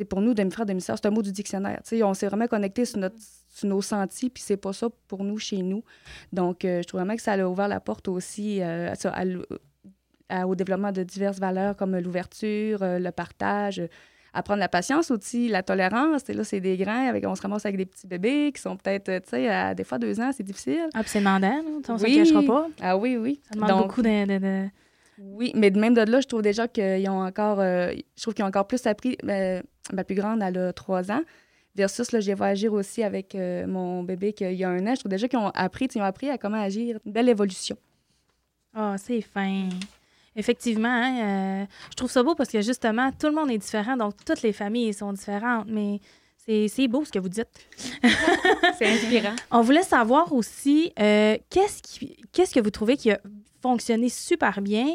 sais, 0.00 0.04
pour 0.04 0.20
nous, 0.20 0.34
demi-frère, 0.34 0.66
demi-sœur, 0.66 0.96
c'est 1.00 1.06
un 1.06 1.10
mot 1.10 1.22
du 1.22 1.32
dictionnaire. 1.32 1.80
Tu 1.84 1.96
sais, 1.96 2.02
on 2.02 2.14
s'est 2.14 2.26
vraiment 2.26 2.46
connecté 2.46 2.84
sur, 2.84 2.98
notre, 2.98 3.16
sur 3.48 3.68
nos 3.68 3.82
sentis, 3.82 4.30
puis 4.30 4.42
c'est 4.44 4.56
pas 4.56 4.72
ça 4.72 4.88
pour 5.06 5.22
nous 5.22 5.38
chez 5.38 5.62
nous. 5.62 5.84
Donc, 6.32 6.64
euh, 6.64 6.82
je 6.82 6.88
trouve 6.88 7.00
vraiment 7.00 7.16
que 7.16 7.22
ça 7.22 7.34
a 7.34 7.46
ouvert 7.46 7.68
la 7.68 7.80
porte 7.80 8.08
aussi 8.08 8.60
euh, 8.62 8.92
à 8.92 9.08
à 9.08 9.24
à- 10.30 10.46
au 10.46 10.54
développement 10.54 10.92
de 10.92 11.02
diverses 11.02 11.38
valeurs 11.38 11.76
comme 11.76 11.96
l'ouverture, 11.98 12.82
euh, 12.82 12.98
le 12.98 13.10
partage, 13.10 13.80
euh, 13.80 13.88
apprendre 14.32 14.60
la 14.60 14.68
patience 14.68 15.10
aussi, 15.10 15.48
la 15.48 15.62
tolérance. 15.62 16.28
Et 16.30 16.32
là, 16.34 16.44
c'est 16.44 16.60
des 16.60 16.80
avec, 16.84 17.26
on 17.26 17.34
se 17.34 17.42
ramasse 17.42 17.66
avec 17.66 17.76
des 17.76 17.86
petits 17.86 18.06
bébés 18.06 18.52
qui 18.54 18.62
sont 18.62 18.76
peut-être, 18.76 19.08
euh, 19.08 19.20
tu 19.20 19.30
sais, 19.30 19.48
à 19.48 19.74
des 19.74 19.84
fois 19.84 19.98
deux 19.98 20.20
ans, 20.20 20.30
c'est 20.32 20.44
difficile. 20.44 20.88
Ah, 20.94 21.00
puis 21.00 21.10
c'est 21.10 21.18
demandant. 21.18 21.60
On 21.88 21.94
ne 21.96 22.02
Oui. 22.02 22.14
cachera 22.16 22.42
pas. 22.42 22.68
Ah 22.80 22.96
oui, 22.96 23.16
oui. 23.16 23.40
Ça 23.48 23.54
demande 23.56 23.70
Donc, 23.70 23.82
beaucoup 23.88 24.02
de... 24.02 24.26
de- 24.26 24.38
de- 24.38 24.68
Oui, 25.22 25.52
mais 25.54 25.68
même 25.70 25.92
de 25.94 26.00
là, 26.00 26.20
je 26.20 26.26
trouve 26.28 26.42
déjà 26.42 26.66
qu'ils 26.68 27.08
ont 27.10 27.22
encore, 27.26 27.60
euh, 27.60 27.92
je 28.16 28.22
trouve 28.22 28.32
qu'ils 28.34 28.44
ont 28.44 28.48
encore 28.48 28.66
plus 28.66 28.86
appris. 28.86 29.18
euh, 29.28 29.60
ma 29.92 30.04
plus 30.04 30.14
grande, 30.14 30.40
elle 30.42 30.56
a 30.56 30.72
trois 30.72 31.10
ans. 31.10 31.20
Versus, 31.74 32.10
là, 32.12 32.20
j'ai 32.20 32.34
vu 32.34 32.42
agir 32.42 32.72
aussi 32.72 33.02
avec 33.02 33.34
euh, 33.34 33.66
mon 33.66 34.02
bébé 34.02 34.32
qui 34.32 34.44
a- 34.44 34.50
il 34.52 34.58
y 34.58 34.64
a 34.64 34.68
un 34.70 34.86
an. 34.86 34.94
Je 34.94 35.00
trouve 35.00 35.10
déjà 35.10 35.28
qu'ils 35.28 35.38
ont 35.38 35.50
appris, 35.54 35.88
ils 35.94 36.00
ont 36.00 36.04
appris 36.04 36.30
à 36.30 36.38
comment 36.38 36.60
agir. 36.60 36.98
Une 37.04 37.12
belle 37.12 37.28
évolution. 37.28 37.76
Ah, 38.74 38.94
c'est 38.98 39.20
fin. 39.20 39.68
Effectivement, 40.36 40.88
hein, 40.88 41.62
euh, 41.62 41.64
je 41.90 41.96
trouve 41.96 42.10
ça 42.10 42.22
beau 42.22 42.34
parce 42.34 42.50
que 42.50 42.60
justement, 42.60 43.10
tout 43.12 43.26
le 43.26 43.34
monde 43.34 43.50
est 43.50 43.58
différent, 43.58 43.96
donc 43.96 44.14
toutes 44.24 44.42
les 44.42 44.52
familles 44.52 44.94
sont 44.94 45.12
différentes, 45.12 45.66
mais 45.68 46.00
c'est 46.46 46.88
beau 46.88 47.04
ce 47.04 47.12
que 47.12 47.18
vous 47.18 47.28
dites. 47.28 47.48
C'est 48.78 48.86
inspirant. 48.86 49.34
On 49.50 49.60
voulait 49.62 49.82
savoir 49.82 50.32
aussi, 50.32 50.92
euh, 50.98 51.36
qu'est-ce 51.50 51.82
qui- 51.82 52.16
qu'est-ce 52.32 52.54
que 52.54 52.60
vous 52.60 52.70
trouvez 52.70 52.96
qui 52.96 53.10
a 53.10 53.20
fonctionné 53.62 54.08
super 54.08 54.60
bien 54.60 54.86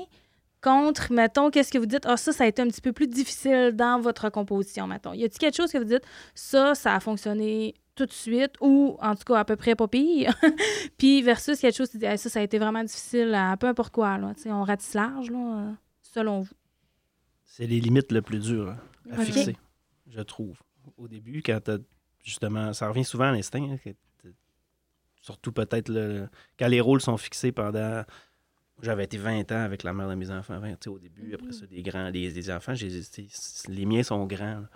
contre, 0.61 1.11
mettons, 1.13 1.51
qu'est-ce 1.51 1.71
que 1.71 1.77
vous 1.77 1.85
dites, 1.85 2.05
ah, 2.07 2.17
ça, 2.17 2.31
ça 2.33 2.43
a 2.43 2.47
été 2.47 2.61
un 2.61 2.67
petit 2.67 2.81
peu 2.81 2.91
plus 2.91 3.07
difficile 3.07 3.71
dans 3.75 3.99
votre 4.01 4.29
composition, 4.29 4.87
mettons. 4.87 5.13
Y 5.13 5.23
a-t-il 5.25 5.37
quelque 5.37 5.55
chose 5.57 5.71
que 5.71 5.77
vous 5.77 5.83
dites, 5.83 6.03
ça, 6.33 6.73
ça 6.73 6.95
a 6.95 6.99
fonctionné 6.99 7.75
tout 7.95 8.05
de 8.05 8.11
suite, 8.11 8.51
ou 8.61 8.97
en 9.01 9.15
tout 9.15 9.23
cas 9.23 9.39
à 9.39 9.45
peu 9.45 9.55
près 9.55 9.75
pas 9.75 9.87
pire, 9.87 10.33
puis 10.97 11.21
versus 11.21 11.59
quelque 11.59 11.75
chose, 11.75 11.89
tu 11.89 12.03
Hey, 12.03 12.17
ça, 12.17 12.29
ça 12.29 12.39
a 12.39 12.43
été 12.43 12.59
vraiment 12.59 12.83
difficile 12.83 13.33
à 13.33 13.55
peu 13.57 13.67
importe 13.67 13.93
quoi, 13.93 14.17
là. 14.17 14.33
Tu 14.41 14.49
on 14.51 14.63
ratisse 14.63 14.93
large, 14.93 15.31
là, 15.31 15.37
euh, 15.69 15.71
selon 16.01 16.41
vous. 16.41 16.53
C'est 17.45 17.67
les 17.67 17.79
limites 17.79 18.11
le 18.11 18.21
plus 18.21 18.39
dur 18.39 18.69
hein, 18.69 18.77
à 19.11 19.17
fixer, 19.25 19.55
je 20.07 20.21
trouve. 20.21 20.59
Au 20.97 21.07
début, 21.07 21.41
quand 21.41 21.59
t'as 21.63 21.77
justement, 22.23 22.73
ça 22.73 22.89
revient 22.89 23.05
souvent 23.05 23.25
à 23.25 23.31
l'instinct, 23.31 23.63
hein, 23.71 23.91
surtout 25.21 25.51
peut-être 25.51 25.89
le- 25.89 26.27
quand 26.59 26.67
les 26.67 26.81
rôles 26.81 27.01
sont 27.01 27.17
fixés 27.17 27.51
pendant. 27.51 28.03
J'avais 28.81 29.05
été 29.05 29.17
20 29.17 29.49
ans 29.53 29.63
avec 29.63 29.83
la 29.83 29.93
mère 29.93 30.09
de 30.09 30.15
mes 30.15 30.29
enfants, 30.31 30.59
20, 30.59 30.71
tu 30.71 30.75
sais, 30.81 30.89
au 30.89 30.99
début, 30.99 31.33
après 31.33 31.53
ça, 31.53 31.65
des 31.65 31.81
grands, 31.81 32.09
les, 32.09 32.29
les 32.29 32.51
enfants, 32.51 32.73
tu 32.75 32.89
sais, 32.91 33.25
les 33.69 33.85
miens 33.85 34.03
sont 34.03 34.25
grands. 34.25 34.59
là. 34.59 34.69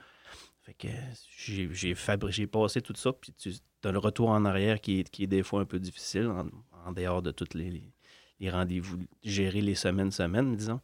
Fait 0.69 0.75
que 0.75 0.87
j'ai 1.35 1.67
j'ai 1.73 2.47
passé 2.47 2.79
tout 2.81 2.93
ça, 2.95 3.11
puis 3.11 3.33
tu 3.33 3.51
as 3.83 3.91
le 3.91 3.97
retour 3.97 4.29
en 4.29 4.45
arrière 4.45 4.79
qui 4.79 4.99
est, 4.99 5.09
qui 5.09 5.23
est 5.23 5.27
des 5.27 5.41
fois 5.41 5.61
un 5.61 5.65
peu 5.65 5.79
difficile, 5.79 6.27
en, 6.27 6.47
en 6.87 6.91
dehors 6.91 7.23
de 7.23 7.31
tous 7.31 7.55
les, 7.55 7.71
les- 7.71 7.91
les 8.39 8.49
rendez-vous, 8.51 8.99
gérer 9.23 9.61
les 9.61 9.73
semaines, 9.73 10.11
semaines, 10.11 10.55
disons. 10.55 10.79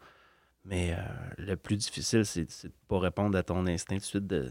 Mais 0.65 0.93
euh, 0.97 1.03
le 1.37 1.55
plus 1.55 1.77
difficile, 1.77 2.25
c'est 2.25 2.45
de 2.45 2.67
ne 2.67 2.73
pas 2.87 2.97
répondre 2.99 3.37
à 3.37 3.43
ton 3.43 3.67
instinct 3.67 3.97
tout 3.97 4.01
de 4.01 4.05
suite 4.05 4.27
de, 4.27 4.49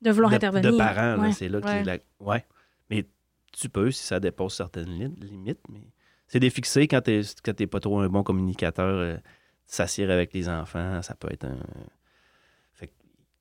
De 0.00 0.10
vouloir 0.10 0.30
de, 0.30 0.36
intervenir. 0.36 0.72
de 0.72 0.76
parents. 0.78 1.20
Ouais. 1.22 1.32
C'est 1.32 1.48
là 1.50 1.60
que 1.60 1.66
Ouais. 1.66 1.84
la- 1.84 1.98
ouais. 2.20 2.44
Mais 2.88 3.04
tu 3.52 3.68
peux 3.68 3.90
si 3.90 4.02
ça 4.02 4.18
dépasse 4.18 4.54
certaines 4.54 4.88
li- 4.88 5.14
limites, 5.20 5.60
mais 5.68 5.82
c'est 6.26 6.40
des 6.40 6.48
fixés 6.50 6.88
quand 6.88 7.02
tu 7.02 7.20
n'es 7.60 7.66
pas 7.66 7.80
trop 7.80 8.00
un 8.00 8.08
bon 8.08 8.22
communicateur. 8.22 8.86
euh, 8.88 9.16
avec 10.10 10.32
les 10.32 10.48
enfants, 10.48 11.02
ça 11.02 11.14
peut 11.14 11.28
être 11.30 11.44
un. 11.44 11.58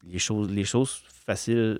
Les 0.06 0.20
choses, 0.20 0.50
les 0.52 0.64
choses 0.64 1.02
faciles 1.26 1.80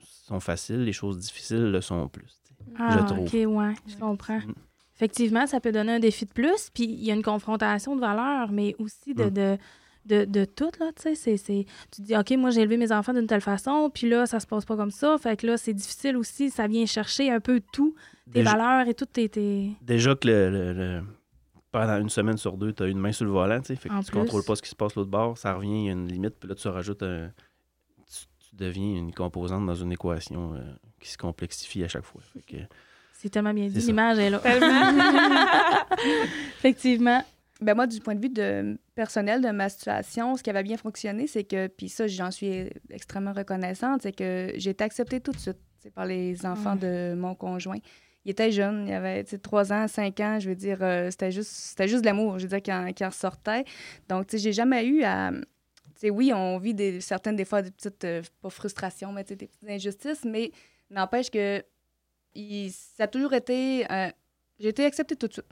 sont 0.00 0.40
faciles, 0.40 0.82
les 0.84 0.92
choses 0.92 1.18
difficiles 1.18 1.70
le 1.70 1.80
sont 1.80 2.08
plus. 2.08 2.40
Ah, 2.78 2.98
je 3.00 3.04
trouve. 3.06 3.26
OK, 3.26 3.32
ouais, 3.32 3.74
je 3.86 3.96
comprends. 3.96 4.38
Mm. 4.40 4.54
Effectivement, 4.96 5.46
ça 5.46 5.60
peut 5.60 5.72
donner 5.72 5.92
un 5.92 5.98
défi 6.00 6.24
de 6.24 6.32
plus, 6.32 6.70
puis 6.72 6.84
il 6.84 7.04
y 7.04 7.10
a 7.10 7.14
une 7.14 7.22
confrontation 7.22 7.94
de 7.94 8.00
valeurs, 8.00 8.50
mais 8.50 8.74
aussi 8.78 9.14
de, 9.14 9.24
Mm. 9.24 9.30
de, 9.30 9.58
de, 10.06 10.24
de 10.24 10.44
tout, 10.44 10.70
là, 10.80 10.90
tu 11.00 11.14
sais, 11.14 11.36
c'est-. 11.36 11.66
Tu 11.94 12.02
dis, 12.02 12.16
OK, 12.16 12.30
moi, 12.38 12.50
j'ai 12.50 12.62
élevé 12.62 12.76
mes 12.76 12.92
enfants 12.92 13.12
d'une 13.12 13.26
telle 13.26 13.40
façon, 13.40 13.90
puis 13.92 14.08
là, 14.08 14.26
ça 14.26 14.40
se 14.40 14.46
passe 14.46 14.64
pas 14.64 14.76
comme 14.76 14.90
ça, 14.90 15.16
fait 15.18 15.36
que 15.36 15.46
là, 15.46 15.56
c'est 15.56 15.74
difficile 15.74 16.16
aussi, 16.16 16.50
ça 16.50 16.66
vient 16.66 16.86
chercher 16.86 17.30
un 17.30 17.40
peu 17.40 17.60
tout, 17.72 17.94
tes 18.32 18.40
Déjà- 18.40 18.52
valeurs 18.56 18.88
et 18.88 18.94
tout 18.94 19.06
tes... 19.06 19.28
tes- 19.28 19.72
déjà 19.82 20.14
que 20.16 20.26
le, 20.28 20.50
le- 20.50 20.72
le- 20.72 21.02
pendant 21.76 21.98
une 22.00 22.08
semaine 22.08 22.38
sur 22.38 22.56
deux, 22.56 22.72
tu 22.72 22.82
as 22.84 22.86
une 22.86 22.98
main 22.98 23.12
sur 23.12 23.26
le 23.26 23.32
volant, 23.32 23.60
tu 23.60 23.66
sais, 23.66 23.76
fait 23.76 23.90
que 23.90 23.94
En 23.94 24.00
tu 24.00 24.10
plus. 24.10 24.18
contrôles 24.20 24.44
pas 24.44 24.56
ce 24.56 24.62
qui 24.62 24.70
se 24.70 24.74
passe 24.74 24.94
l'autre 24.94 25.10
bord, 25.10 25.36
ça 25.36 25.52
revient, 25.52 25.82
il 25.82 25.86
y 25.86 25.88
a 25.90 25.92
une 25.92 26.08
limite, 26.08 26.36
puis 26.40 26.48
là, 26.48 26.54
tu 26.54 26.68
rajoutes 26.68 27.02
un. 27.02 27.30
Tu, 28.10 28.48
tu 28.48 28.56
deviens 28.56 28.96
une 28.96 29.12
composante 29.12 29.66
dans 29.66 29.74
une 29.74 29.92
équation 29.92 30.54
euh, 30.54 30.60
qui 30.98 31.10
se 31.10 31.18
complexifie 31.18 31.84
à 31.84 31.88
chaque 31.88 32.04
fois. 32.04 32.22
Fait 32.32 32.40
que, 32.40 32.56
C'est 33.12 33.28
tellement 33.28 33.52
bien 33.52 33.68
dit, 33.68 33.78
l'image 33.78 34.18
est 34.18 34.30
là. 34.30 34.40
Effectivement. 36.58 37.22
Ben 37.60 37.74
moi, 37.74 37.86
du 37.86 38.00
point 38.00 38.14
de 38.14 38.20
vue 38.22 38.30
de, 38.30 38.78
personnel 38.94 39.42
de 39.42 39.50
ma 39.50 39.68
situation, 39.68 40.34
ce 40.36 40.42
qui 40.42 40.48
avait 40.48 40.62
bien 40.62 40.78
fonctionné, 40.78 41.26
c'est 41.26 41.44
que, 41.44 41.66
puis 41.66 41.90
ça, 41.90 42.06
j'en 42.06 42.30
suis 42.30 42.70
extrêmement 42.88 43.32
reconnaissante, 43.34 44.00
c'est 44.02 44.12
que 44.12 44.52
j'ai 44.56 44.70
été 44.70 44.82
acceptée 44.82 45.20
tout 45.20 45.32
de 45.32 45.38
suite 45.38 45.58
par 45.94 46.06
les 46.06 46.46
enfants 46.46 46.76
de 46.76 47.14
mon 47.14 47.34
conjoint. 47.34 47.78
Il 48.26 48.30
était 48.30 48.50
jeune, 48.50 48.88
il 48.88 48.92
avait 48.92 49.22
tu 49.24 49.30
sais, 49.30 49.38
3 49.38 49.72
ans, 49.72 49.86
5 49.88 50.18
ans, 50.20 50.40
je 50.40 50.48
veux 50.48 50.56
dire, 50.56 50.78
euh, 50.82 51.10
c'était 51.12 51.30
juste, 51.30 51.50
c'était 51.52 51.86
juste 51.88 52.02
de 52.02 52.06
l'amour, 52.06 52.38
je 52.40 52.46
veux 52.46 52.58
dire, 52.58 52.62
qui 52.62 52.72
en, 53.04 53.08
ressortait. 53.08 53.64
Donc, 54.08 54.26
tu 54.26 54.36
sais, 54.36 54.42
j'ai 54.42 54.52
jamais 54.52 54.84
eu 54.84 55.04
à... 55.04 55.30
Tu 55.32 56.00
sais, 56.00 56.10
oui, 56.10 56.32
on 56.34 56.58
vit 56.58 56.74
des, 56.74 57.00
certaines, 57.00 57.36
des 57.36 57.44
fois, 57.44 57.62
des 57.62 57.70
petites, 57.70 58.04
euh, 58.04 58.22
pas 58.42 58.50
frustrations, 58.50 59.12
mais 59.12 59.24
des 59.24 59.36
petites 59.36 59.52
injustices, 59.68 60.24
mais 60.24 60.50
n'empêche 60.90 61.30
que 61.30 61.64
il- 62.34 62.72
ça 62.72 63.04
a 63.04 63.08
toujours 63.08 63.32
été... 63.34 63.90
euh, 63.90 64.10
j'ai 64.60 64.68
été 64.70 64.84
acceptée 64.84 65.16
tout 65.16 65.28
de 65.28 65.32
suite. 65.34 65.46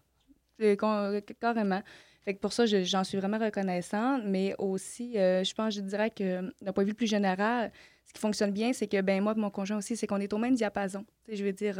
Carrément. 1.40 1.83
Fait 2.25 2.35
que 2.35 2.40
pour 2.40 2.52
ça, 2.52 2.66
je- 2.66 2.85
j'en 2.85 3.04
suis 3.04 3.19
vraiment 3.19 3.38
reconnaissante, 3.38 4.23
mais 4.25 4.54
aussi, 4.59 5.19
euh, 5.19 5.45
je 5.45 5.54
pense, 5.54 5.75
je 5.75 5.81
dirais 5.81 6.11
que 6.11 6.52
d'un 6.62 6.73
point 6.73 6.85
de 6.85 6.88
vue 6.88 6.95
plus 6.95 7.07
général, 7.07 7.71
ce 8.07 8.12
qui 8.12 8.21
fonctionne 8.21 8.50
bien, 8.52 8.73
c'est 8.73 8.87
que, 8.87 9.00
ben 9.02 9.23
moi 9.23 9.35
et 9.37 9.40
mon 9.40 9.50
conjoint 9.50 9.76
aussi, 9.78 9.97
c'est 9.97 10.07
qu'on 10.07 10.21
est 10.21 10.33
au 10.33 10.38
même 10.38 10.54
diapason. 10.54 11.04
Tu 11.25 11.33
sais, 11.33 11.37
je 11.37 11.45
veux 11.45 11.52
dire, 11.52 11.78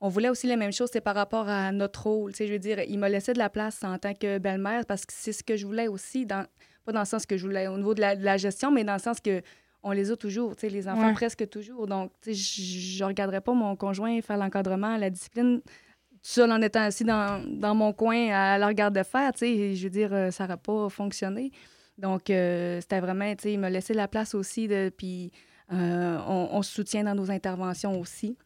on 0.00 0.08
voulait 0.08 0.28
aussi 0.28 0.46
la 0.46 0.56
même 0.56 0.72
chose, 0.72 0.90
c'est 0.92 1.00
par 1.00 1.14
rapport 1.16 1.48
à 1.48 1.72
notre 1.72 2.06
rôle. 2.06 2.32
Tu 2.32 2.38
sais, 2.38 2.46
je 2.46 2.52
veux 2.52 2.58
dire, 2.58 2.80
il 2.88 2.98
m'a 2.98 3.08
laissé 3.08 3.32
de 3.32 3.38
la 3.38 3.48
place 3.50 3.82
en 3.82 3.98
tant 3.98 4.14
que 4.14 4.38
belle-mère 4.38 4.84
parce 4.86 5.04
que 5.04 5.12
c'est 5.16 5.32
ce 5.32 5.42
que 5.42 5.56
je 5.56 5.66
voulais 5.66 5.88
aussi, 5.88 6.24
dans, 6.26 6.44
pas 6.84 6.92
dans 6.92 7.00
le 7.00 7.06
sens 7.06 7.26
que 7.26 7.36
je 7.36 7.44
voulais 7.44 7.66
au 7.66 7.76
niveau 7.76 7.94
de 7.94 8.00
la, 8.00 8.14
de 8.14 8.24
la 8.24 8.36
gestion, 8.36 8.70
mais 8.70 8.84
dans 8.84 8.92
le 8.94 8.98
sens 9.00 9.20
que 9.20 9.42
on 9.82 9.92
les 9.92 10.10
a 10.10 10.16
toujours, 10.16 10.56
tu 10.56 10.62
sais, 10.62 10.68
les 10.68 10.88
enfants 10.88 11.06
Ouais. 11.08 11.12
presque 11.14 11.48
toujours. 11.48 11.86
Donc, 11.86 12.10
tu 12.20 12.34
sais, 12.34 12.62
je 12.62 13.02
ne 13.04 13.08
regarderais 13.08 13.40
pas 13.40 13.52
mon 13.54 13.76
conjoint 13.76 14.20
faire 14.22 14.36
l'encadrement, 14.36 14.96
la 14.96 15.08
discipline, 15.08 15.60
tout 15.60 16.18
seul 16.22 16.50
en 16.50 16.60
étant 16.62 16.80
assis 16.82 17.04
dans, 17.04 17.42
dans 17.46 17.74
mon 17.76 17.92
coin 17.92 18.28
à 18.32 18.58
la 18.58 18.66
regarder 18.66 19.04
faire, 19.04 19.32
tu 19.32 19.38
sais, 19.46 19.74
je 19.76 19.82
veux 19.84 19.90
dire, 19.90 20.12
euh, 20.12 20.30
ça 20.32 20.44
n'aurait 20.44 20.56
pas 20.58 20.88
fonctionné. 20.88 21.52
Donc, 21.96 22.28
euh, 22.30 22.80
c'était 22.80 23.00
vraiment, 23.00 23.32
tu 23.36 23.42
sais, 23.44 23.52
il 23.52 23.58
m'a 23.58 23.70
laissé 23.70 23.94
la 23.94 24.08
place 24.08 24.34
aussi, 24.34 24.66
de, 24.68 24.90
puis 24.96 25.30
euh, 25.72 26.18
on, 26.26 26.48
on 26.52 26.62
se 26.62 26.72
soutient 26.74 27.04
dans 27.04 27.14
nos 27.14 27.30
interventions 27.30 27.98
aussi. 28.00 28.36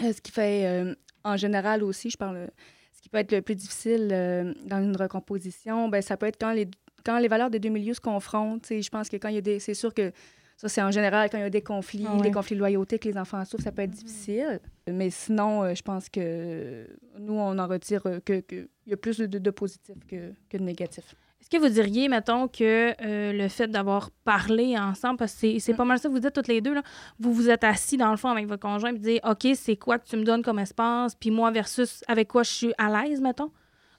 Euh, 0.00 0.12
ce 0.12 0.20
qui 0.20 0.32
fait, 0.32 0.66
euh, 0.66 0.94
en 1.24 1.36
général 1.36 1.82
aussi, 1.82 2.08
je 2.10 2.16
parle, 2.16 2.48
ce 2.92 3.02
qui 3.02 3.08
peut 3.08 3.18
être 3.18 3.32
le 3.32 3.42
plus 3.42 3.54
difficile 3.56 4.08
euh, 4.12 4.54
dans 4.64 4.82
une 4.82 4.96
recomposition, 4.96 5.88
ben 5.88 6.00
ça 6.00 6.16
peut 6.16 6.26
être 6.26 6.38
quand 6.40 6.52
les, 6.52 6.68
quand 7.04 7.18
les 7.18 7.28
valeurs 7.28 7.50
des 7.50 7.58
deux 7.58 7.68
milieux 7.68 7.94
se 7.94 8.00
confrontent. 8.00 8.66
Je 8.70 8.88
pense 8.88 9.08
que 9.08 9.16
quand 9.16 9.28
il 9.28 9.34
y 9.34 9.38
a 9.38 9.42
des. 9.42 9.58
C'est 9.58 9.74
sûr 9.74 9.92
que 9.92 10.12
ça, 10.56 10.68
c'est 10.68 10.82
en 10.82 10.90
général 10.90 11.28
quand 11.30 11.38
il 11.38 11.42
y 11.42 11.44
a 11.44 11.50
des 11.50 11.62
conflits, 11.62 12.04
Ah 12.08 12.14
ouais. 12.14 12.22
des 12.22 12.30
conflits 12.30 12.54
de 12.54 12.60
loyauté 12.60 12.98
que 12.98 13.08
les 13.08 13.16
enfants 13.18 13.44
souffrent, 13.44 13.64
ça 13.64 13.72
peut 13.72 13.82
être 13.82 13.90
difficile. 13.90 14.60
Mais 14.88 15.10
sinon, 15.10 15.62
euh, 15.64 15.74
je 15.74 15.82
pense 15.82 16.08
que 16.08 16.86
nous, 17.18 17.34
on 17.34 17.58
en 17.58 17.66
retire 17.66 18.02
euh, 18.06 18.20
que, 18.20 18.42
y 18.86 18.92
a 18.92 18.96
plus 18.96 19.18
de, 19.18 19.26
de 19.26 19.50
positif 19.50 19.96
que, 20.08 20.32
que 20.48 20.56
de 20.56 20.62
négatif. 20.62 21.14
Est-ce 21.42 21.50
que 21.50 21.58
vous 21.58 21.68
diriez, 21.68 22.08
mettons, 22.08 22.46
que 22.48 22.94
euh, 23.04 23.32
le 23.32 23.48
fait 23.48 23.66
d'avoir 23.66 24.10
parlé 24.24 24.78
ensemble, 24.78 25.16
parce 25.18 25.32
que 25.32 25.38
c'est- 25.40 25.58
c'est 25.58 25.74
pas 25.74 25.84
mal 25.84 25.98
ça 25.98 26.08
que 26.08 26.14
vous 26.14 26.20
dites 26.20 26.32
toutes 26.32 26.48
les 26.48 26.60
deux, 26.60 26.72
là, 26.72 26.82
vous 27.18 27.34
vous 27.34 27.50
êtes 27.50 27.64
assis 27.64 27.96
dans 27.96 28.10
le 28.12 28.16
fond 28.16 28.30
avec 28.30 28.46
votre 28.46 28.62
conjoint 28.62 28.94
et 28.94 28.98
dire 28.98 29.20
OK, 29.24 29.48
c'est 29.54 29.76
quoi 29.76 29.98
que 29.98 30.06
tu 30.06 30.16
me 30.16 30.22
donnes 30.24 30.42
comme 30.42 30.60
espace, 30.60 31.14
puis 31.16 31.30
moi 31.32 31.50
versus 31.50 32.02
avec 32.08 32.28
quoi 32.28 32.44
je 32.44 32.50
suis 32.50 32.72
à 32.78 32.88
l'aise, 33.04 33.20
mettons? 33.20 33.50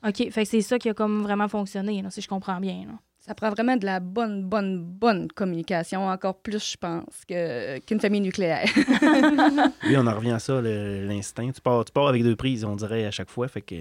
OK, 0.08 0.30
fait 0.32 0.44
que 0.44 0.50
c'est 0.50 0.62
ça 0.62 0.80
qui 0.80 0.90
a 0.90 0.94
comme 0.94 1.22
vraiment 1.22 1.48
fonctionné, 1.50 2.02
là, 2.02 2.10
si 2.10 2.22
je 2.22 2.28
comprends 2.30 2.60
bien. 2.60 2.86
là. 2.88 2.94
Ça 3.20 3.34
prend 3.36 3.50
vraiment 3.52 3.78
de 3.78 3.86
la 3.86 4.02
bonne, 4.02 4.44
bonne, 4.44 4.84
bonne 4.84 5.30
communication, 5.30 6.08
encore 6.08 6.36
plus, 6.42 6.72
je 6.74 6.78
pense, 6.78 7.24
que- 7.28 7.80
qu'une 7.80 8.00
famille 8.02 8.20
nucléaire. 8.22 8.66
Oui, 9.86 9.96
on 9.98 10.08
en 10.08 10.16
revient 10.16 10.32
à 10.32 10.40
ça, 10.40 10.62
l'instinct. 10.62 11.52
Tu 11.52 11.62
pars, 11.62 11.86
tu 11.86 11.92
pars 11.92 12.08
avec 12.08 12.24
deux 12.24 12.36
prises, 12.36 12.64
on 12.66 12.76
dirait 12.76 13.06
à 13.06 13.12
chaque 13.12 13.30
fois. 13.30 13.48
Fait 13.48 13.62
que 13.62 13.76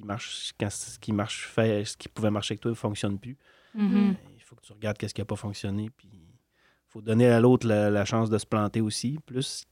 qui 0.00 0.06
marche, 0.06 0.52
quand 0.58 0.70
ce 0.70 0.98
qui 0.98 1.12
marche 1.12 1.46
fait, 1.48 1.84
ce 1.84 1.96
qui 1.96 2.08
pouvait 2.08 2.30
marcher 2.30 2.52
avec 2.54 2.60
toi 2.62 2.70
ne 2.70 2.76
fonctionne 2.76 3.18
plus. 3.18 3.36
Mhm. 3.74 4.10
Euh, 4.10 4.12
Il 4.36 4.42
faut 4.42 4.56
que 4.56 4.62
tu 4.62 4.72
regardes 4.72 4.98
qu'est-ce 4.98 5.14
qui 5.14 5.20
n'a 5.20 5.24
pas 5.26 5.36
fonctionné. 5.36 5.90
Puis 5.96 6.08
il 6.12 6.88
faut 6.88 7.00
donner 7.00 7.26
à 7.28 7.38
l'autre 7.40 7.66
la, 7.68 7.88
la 7.90 8.04
chance 8.04 8.30
de 8.30 8.38
se 8.38 8.46
planter 8.46 8.80
aussi, 8.80 9.18
plus 9.24 9.64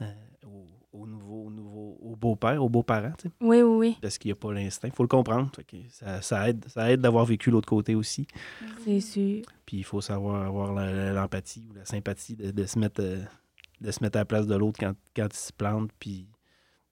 euh, 0.00 0.10
au, 0.46 0.66
au 1.00 1.06
nouveau, 1.06 1.44
au 1.46 1.50
nouveau, 1.50 1.98
au 2.00 2.16
beau-père, 2.16 2.62
aux 2.64 2.68
beaux-parents, 2.70 3.12
Oui, 3.40 3.60
oui, 3.60 3.76
oui, 3.76 3.98
parce 4.00 4.16
qu'il 4.16 4.30
n'y 4.30 4.32
a 4.32 4.36
pas 4.36 4.52
l'instinct. 4.52 4.88
Il 4.88 4.94
faut 4.94 5.02
le 5.02 5.08
comprendre. 5.08 5.50
Ça, 5.90 6.22
ça 6.22 6.48
aide, 6.48 6.64
ça 6.68 6.90
aide 6.90 7.00
d'avoir 7.02 7.26
vécu 7.26 7.50
l'autre 7.50 7.68
côté 7.68 7.94
aussi. 7.94 8.26
c'est 8.84 9.00
sûr. 9.00 9.42
Puis 9.66 9.76
il 9.78 9.84
faut 9.84 10.00
savoir 10.00 10.46
avoir 10.46 10.72
l'empathie 10.72 11.66
ou 11.70 11.74
la 11.74 11.84
sympathie 11.84 12.34
de, 12.36 12.50
de 12.50 12.64
se 12.64 12.78
mettre, 12.78 13.02
euh, 13.02 13.22
de 13.82 13.90
se 13.90 14.02
mettre 14.02 14.16
à 14.16 14.20
la 14.20 14.24
place 14.24 14.46
de 14.46 14.54
l'autre 14.56 14.78
quand, 14.80 14.94
quand 15.14 15.28
il 15.30 15.36
se 15.36 15.52
plante, 15.52 15.90
puis 15.98 16.26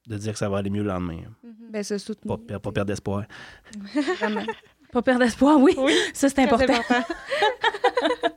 de 0.06 0.16
dire 0.16 0.32
que 0.32 0.38
ça 0.38 0.48
va 0.48 0.58
aller 0.58 0.70
mieux 0.70 0.82
le 0.82 0.88
lendemain. 0.88 1.18
ben, 1.70 1.82
se 1.82 1.98
soutenir. 1.98 2.36
Pas, 2.38 2.42
per- 2.54 2.58
pas 2.60 2.72
perdre 2.72 2.92
espoir. 2.92 3.25
Vraiment. 4.18 4.44
Pas 4.92 5.02
perdre 5.02 5.25
espoir, 5.25 5.58
oui. 5.60 5.75
Oui, 5.78 5.92
Ça, 6.14 6.28
c'est 6.28 6.38
important. 6.40 6.72
important. 6.75 7.02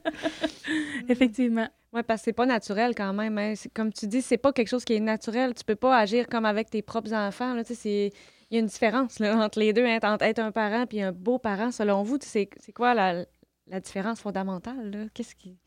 Effectivement. 1.07 1.67
Oui, 1.93 2.01
parce 2.03 2.21
que 2.21 2.25
c'est 2.25 2.33
pas 2.33 2.45
naturel 2.45 2.93
quand 2.95 3.13
même. 3.13 3.37
hein. 3.37 3.53
Comme 3.73 3.91
tu 3.91 4.07
dis, 4.07 4.21
c'est 4.21 4.37
pas 4.37 4.53
quelque 4.53 4.67
chose 4.67 4.85
qui 4.85 4.93
est 4.93 4.99
naturel. 4.99 5.53
Tu 5.55 5.63
peux 5.63 5.75
pas 5.75 5.97
agir 5.97 6.27
comme 6.27 6.45
avec 6.45 6.69
tes 6.69 6.81
propres 6.81 7.13
enfants. 7.13 7.53
Là. 7.53 7.63
Tu 7.63 7.69
sais, 7.73 7.79
c'est- 7.81 8.11
Il 8.51 8.55
y 8.55 8.57
a 8.57 8.61
une 8.61 8.67
différence 8.67 9.19
là, 9.19 9.37
entre 9.45 9.59
les 9.59 9.73
deux, 9.73 9.85
hein, 9.85 9.99
entre 10.03 10.25
être 10.25 10.39
un 10.39 10.51
parent 10.51 10.85
et 10.91 11.03
un 11.03 11.11
beau-parent. 11.11 11.71
Selon 11.71 12.03
vous, 12.03 12.17
c'est 12.21 12.49
quoi 12.75 12.93
la, 12.93 13.25
la 13.67 13.79
différence 13.79 14.19
fondamentale? 14.21 14.89
là? 14.91 15.05
Qu'est-ce 15.13 15.35
qui... 15.35 15.57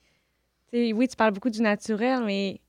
Oui, 0.72 1.06
tu 1.06 1.16
parles 1.16 1.32
beaucoup 1.32 1.50
du 1.50 1.60
naturel, 1.60 2.22
mais 2.24 2.60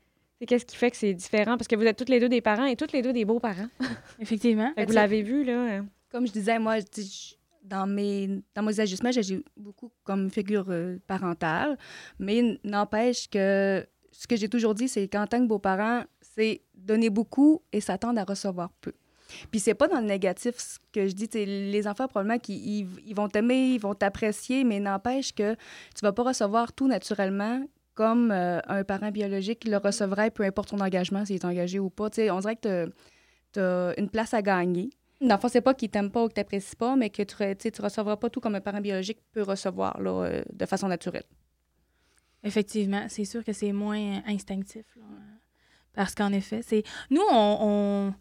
qu'est-ce 0.46 0.66
qui 0.66 0.76
fait 0.76 0.92
que 0.92 0.98
c'est 0.98 1.14
différent? 1.14 1.58
Parce 1.58 1.68
que 1.68 1.76
vous 1.76 1.84
êtes 1.84 1.98
toutes 1.98 2.10
les 2.10 2.20
deux 2.20 2.30
des 2.30 2.42
parents 2.42 2.66
et 2.66 2.76
toutes 2.76 2.92
les 2.92 3.02
deux 3.02 3.14
des 3.14 3.26
beaux-parents. 3.26 3.68
Effectivement. 4.20 4.72
Vous 4.78 4.94
l'avez 4.94 5.22
vu, 5.22 5.44
là. 5.44 5.78
hein? 5.78 5.86
Comme 6.12 6.28
je 6.28 6.32
disais, 6.32 6.60
moi, 6.60 6.80
je 6.80 7.36
dans 7.64 7.88
mes, 7.88 8.42
dans 8.56 8.62
mes 8.62 8.80
ajustements, 8.80 9.12
j'ai 9.12 9.42
beaucoup 9.56 9.92
comme 10.04 10.30
figure 10.30 10.66
euh, 10.70 10.98
parentale, 11.08 11.78
mais 12.20 12.60
n'empêche 12.64 13.30
que 13.30 13.86
ce 14.12 14.28
que 14.28 14.36
j'ai 14.36 14.50
toujours 14.50 14.76
dit, 14.76 14.88
c'est 14.88 15.08
qu'en 15.08 15.26
tant 15.26 15.40
que 15.40 15.48
beau-parent, 15.48 16.04
c'est 16.22 16.62
donner 16.76 17.10
beaucoup 17.10 17.62
et 17.72 17.82
s'attendre 17.82 18.20
à 18.20 18.26
recevoir 18.26 18.72
peu. 18.82 18.92
Puis 19.50 19.60
c'est 19.60 19.74
pas 19.74 19.88
dans 19.88 20.00
le 20.00 20.06
négatif 20.06 20.56
ce 20.58 20.78
que 20.92 21.08
je 21.08 21.14
dis, 21.14 21.28
les 21.34 21.88
enfants 21.88 22.08
probablement 22.08 22.38
qu'ils 22.38 22.82
ils, 22.82 22.88
ils 23.08 23.16
vont 23.16 23.28
t'aimer, 23.30 23.70
ils 23.74 23.80
vont 23.80 23.96
t'apprécier, 23.96 24.64
mais 24.64 24.80
n'empêche 24.80 25.34
que 25.34 25.54
tu 25.56 26.02
vas 26.02 26.12
pas 26.12 26.24
recevoir 26.24 26.74
tout 26.74 26.88
naturellement 26.88 27.66
comme 27.94 28.32
euh, 28.32 28.60
un 28.68 28.84
parent 28.84 29.12
biologique 29.12 29.66
le 29.66 29.78
recevrait, 29.78 30.32
peu 30.32 30.44
importe 30.44 30.70
son 30.70 30.80
engagement, 30.80 31.26
s'il 31.26 31.36
est 31.36 31.46
engagé 31.46 31.80
ou 31.80 31.90
pas. 31.90 32.10
sais, 32.12 32.30
on 32.32 32.40
dirait 32.40 32.56
que 32.56 32.92
tu 33.52 33.60
as 33.60 33.94
une 33.98 34.10
place 34.10 34.34
à 34.34 34.42
gagner. 34.42 34.90
Dans 35.22 35.36
le 35.36 35.40
fond, 35.40 35.48
c'est 35.48 35.62
pas 35.62 35.74
qu'il 35.74 35.90
t'aime 35.90 36.12
pas 36.12 36.24
ou 36.24 36.28
qu'il 36.28 36.34
t'apprécie 36.34 36.76
pas, 36.76 36.96
mais 36.96 37.10
que 37.10 37.24
tu 37.24 37.36
ne 37.42 37.82
recevras 37.82 38.18
pas 38.18 38.30
tout 38.30 38.42
comme 38.42 38.56
un 38.56 38.62
parent 38.62 38.82
biologique 38.82 39.20
peut 39.32 39.44
recevoir 39.44 40.00
là, 40.02 40.26
euh, 40.26 40.44
de 40.52 40.66
façon 40.66 40.88
naturelle. 40.88 41.24
Effectivement, 42.44 43.06
c'est 43.08 43.26
sûr 43.26 43.44
que 43.44 43.54
c'est 43.54 43.72
moins 43.72 44.22
instinctif. 44.28 44.86
Là, 44.98 45.06
parce 45.94 46.16
qu'en 46.16 46.34
effet, 46.34 46.62
c'est. 46.62 46.84
Nous, 47.10 47.22
on 47.32 47.58
on 47.62 48.14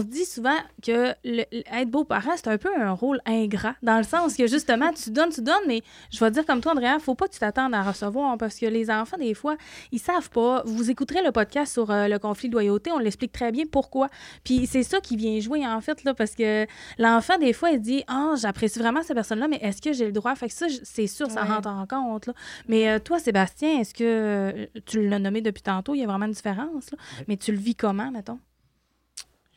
se 0.00 0.04
dit 0.04 0.24
souvent 0.24 0.56
que 0.82 1.14
être 1.24 1.90
beau-parent, 1.90 2.32
c'est 2.36 2.48
un 2.48 2.56
peu 2.56 2.70
un 2.76 2.92
rôle 2.92 3.20
ingrat, 3.26 3.74
dans 3.82 3.98
le 3.98 4.02
sens 4.02 4.34
que 4.34 4.46
justement, 4.46 4.90
tu 4.92 5.10
donnes, 5.10 5.30
tu 5.30 5.42
donnes, 5.42 5.54
mais 5.66 5.82
je 6.10 6.18
vais 6.24 6.30
dire 6.30 6.46
comme 6.46 6.60
toi, 6.60 6.72
Andrea, 6.72 6.98
faut 7.00 7.14
pas 7.14 7.26
que 7.26 7.32
tu 7.32 7.38
t'attendes 7.38 7.74
à 7.74 7.82
recevoir 7.82 8.38
parce 8.38 8.58
que 8.58 8.66
les 8.66 8.90
enfants, 8.90 9.18
des 9.18 9.34
fois, 9.34 9.56
ils 9.92 9.98
savent 9.98 10.30
pas. 10.30 10.62
Vous 10.64 10.90
écouterez 10.90 11.22
le 11.22 11.32
podcast 11.32 11.72
sur 11.72 11.90
euh, 11.90 12.08
le 12.08 12.18
conflit 12.18 12.48
de 12.48 12.54
loyauté, 12.54 12.92
on 12.92 12.98
l'explique 12.98 13.32
très 13.32 13.52
bien 13.52 13.64
pourquoi. 13.70 14.08
Puis 14.42 14.66
c'est 14.66 14.82
ça 14.82 15.00
qui 15.00 15.16
vient 15.16 15.38
jouer, 15.40 15.66
en 15.66 15.80
fait, 15.80 16.02
là, 16.04 16.14
parce 16.14 16.34
que 16.34 16.66
l'enfant, 16.98 17.36
des 17.38 17.52
fois, 17.52 17.70
il 17.70 17.80
dit 17.80 18.04
Ah, 18.06 18.30
oh, 18.32 18.36
j'apprécie 18.36 18.78
vraiment 18.78 19.02
cette 19.02 19.16
personne-là, 19.16 19.48
mais 19.48 19.58
est-ce 19.60 19.82
que 19.82 19.92
j'ai 19.92 20.06
le 20.06 20.12
droit? 20.12 20.34
Fait 20.34 20.48
que 20.48 20.54
ça, 20.54 20.66
c'est 20.82 21.06
sûr, 21.06 21.30
ça 21.30 21.44
rentre 21.44 21.68
en 21.68 21.86
compte. 21.86 22.26
Là. 22.26 22.32
Mais 22.68 22.88
euh, 22.88 22.98
toi, 22.98 23.18
Sébastien, 23.18 23.80
est-ce 23.80 23.92
que 23.92 24.04
euh, 24.04 24.66
tu 24.86 25.06
l'as 25.06 25.18
nommé 25.18 25.42
depuis 25.42 25.62
tantôt, 25.62 25.94
il 25.94 26.00
y 26.00 26.04
a 26.04 26.06
vraiment 26.06 26.26
une 26.26 26.32
différence, 26.32 26.90
mais 27.28 27.36
tu 27.36 27.52
le 27.52 27.58
vis 27.58 27.74
comment, 27.74 28.10
mettons? 28.10 28.38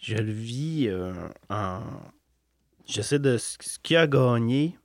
Je 0.08 0.16
le 0.16 0.32
vis 0.32 0.88
euh, 0.88 1.12
en. 1.50 1.82
J'essaie 2.86 3.20
de. 3.20 3.38
Ce 3.38 3.58
qui 3.84 3.94
a 3.98 4.08
gagné, 4.08 4.78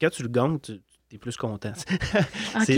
quand 0.00 0.10
tu 0.10 0.22
le 0.22 0.28
gagnes, 0.28 0.60
tu 0.60 0.80
es 1.10 1.18
plus 1.18 1.36
content. 1.36 1.72
OK. 2.54 2.72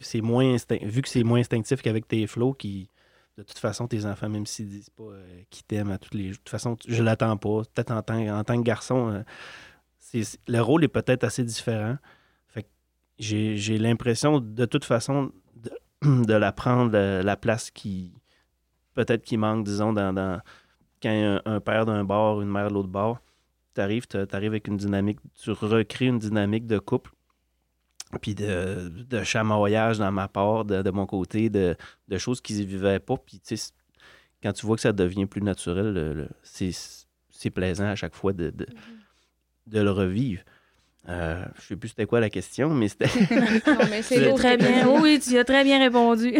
C'est 0.00 0.20
moins 0.22 0.56
Vu 0.80 1.02
que 1.02 1.08
c'est 1.10 1.22
moins 1.22 1.40
instinctif 1.40 1.82
qu'avec 1.82 2.08
tes 2.08 2.26
flots, 2.26 2.54
qui. 2.54 2.88
De 3.36 3.42
toute 3.42 3.58
façon, 3.58 3.86
tes 3.86 4.06
enfants, 4.06 4.30
même 4.30 4.46
s'ils 4.46 4.68
disent 4.68 4.90
pas 4.90 5.04
euh, 5.04 5.42
qu'ils 5.50 5.64
t'aiment 5.64 5.90
à 5.90 5.98
tous 5.98 6.14
les 6.16 6.24
jours, 6.24 6.32
de 6.32 6.36
toute 6.36 6.48
façon, 6.48 6.76
je 6.86 7.02
l'attends 7.02 7.36
pas. 7.36 7.62
Peut-être 7.74 7.90
en 7.90 8.02
tant, 8.02 8.38
en 8.38 8.44
tant 8.44 8.56
que 8.58 8.64
garçon, 8.64 9.22
euh, 10.14 10.22
le 10.48 10.60
rôle 10.60 10.84
est 10.84 10.88
peut-être 10.88 11.24
assez 11.24 11.44
différent. 11.44 11.98
Fait 12.48 12.66
j'ai 13.18 13.78
l'impression, 13.78 14.40
de 14.40 14.64
toute 14.64 14.84
façon, 14.86 15.30
de, 15.56 15.70
de 16.24 16.34
la 16.34 16.52
prendre 16.52 16.96
la 16.98 17.36
place 17.36 17.70
qui, 17.70 18.12
peut-être 18.94 19.22
qu'il 19.22 19.38
manque, 19.38 19.64
disons, 19.64 19.92
dans, 19.92 20.40
quand 21.02 21.10
a 21.10 21.50
un, 21.50 21.60
père 21.60 21.86
d'un 21.86 22.04
bord, 22.04 22.40
une 22.42 22.50
mère 22.50 22.68
de 22.68 22.74
l'autre 22.74 22.88
bord. 22.88 23.18
Tu 23.74 23.80
arrives, 23.80 24.06
avec 24.14 24.68
une 24.68 24.76
dynamique, 24.76 25.18
tu 25.34 25.50
recrées 25.50 26.06
une 26.06 26.18
dynamique 26.18 26.66
de 26.66 26.78
couple, 26.78 27.10
puis 28.20 28.34
de, 28.34 28.88
de 28.88 29.24
chamaillage 29.24 29.98
dans 29.98 30.12
ma 30.12 30.28
part, 30.28 30.64
de, 30.64 30.90
mon 30.90 31.06
côté, 31.06 31.48
de, 31.48 31.76
choses 32.18 32.40
qu'ils 32.40 32.58
ne 32.58 32.64
vivaient 32.64 33.00
pas. 33.00 33.16
Puis, 33.16 33.40
tu 33.40 33.56
sais, 33.56 33.72
quand 34.42 34.52
tu 34.52 34.66
vois 34.66 34.76
que 34.76 34.82
ça 34.82 34.92
devient 34.92 35.26
plus 35.26 35.42
naturel, 35.42 36.28
c'est 36.42 37.50
plaisant 37.50 37.86
à 37.86 37.96
chaque 37.96 38.14
fois 38.14 38.32
de, 38.32 38.50
de, 38.50 38.64
mm-hmm. 38.64 39.68
de 39.68 39.80
le 39.80 39.90
revivre. 39.90 40.42
Euh, 41.08 41.44
je 41.56 41.60
ne 41.60 41.66
sais 41.66 41.76
plus 41.76 41.88
c'était 41.88 42.06
quoi 42.06 42.20
la 42.20 42.30
question, 42.30 42.70
mais 42.70 42.86
c'était. 42.86 43.08
c'est 44.02 44.34
très 44.36 44.56
bien. 44.56 44.88
oui, 45.00 45.18
tu 45.18 45.36
as 45.36 45.44
très 45.44 45.64
bien 45.64 45.80
répondu. 45.80 46.38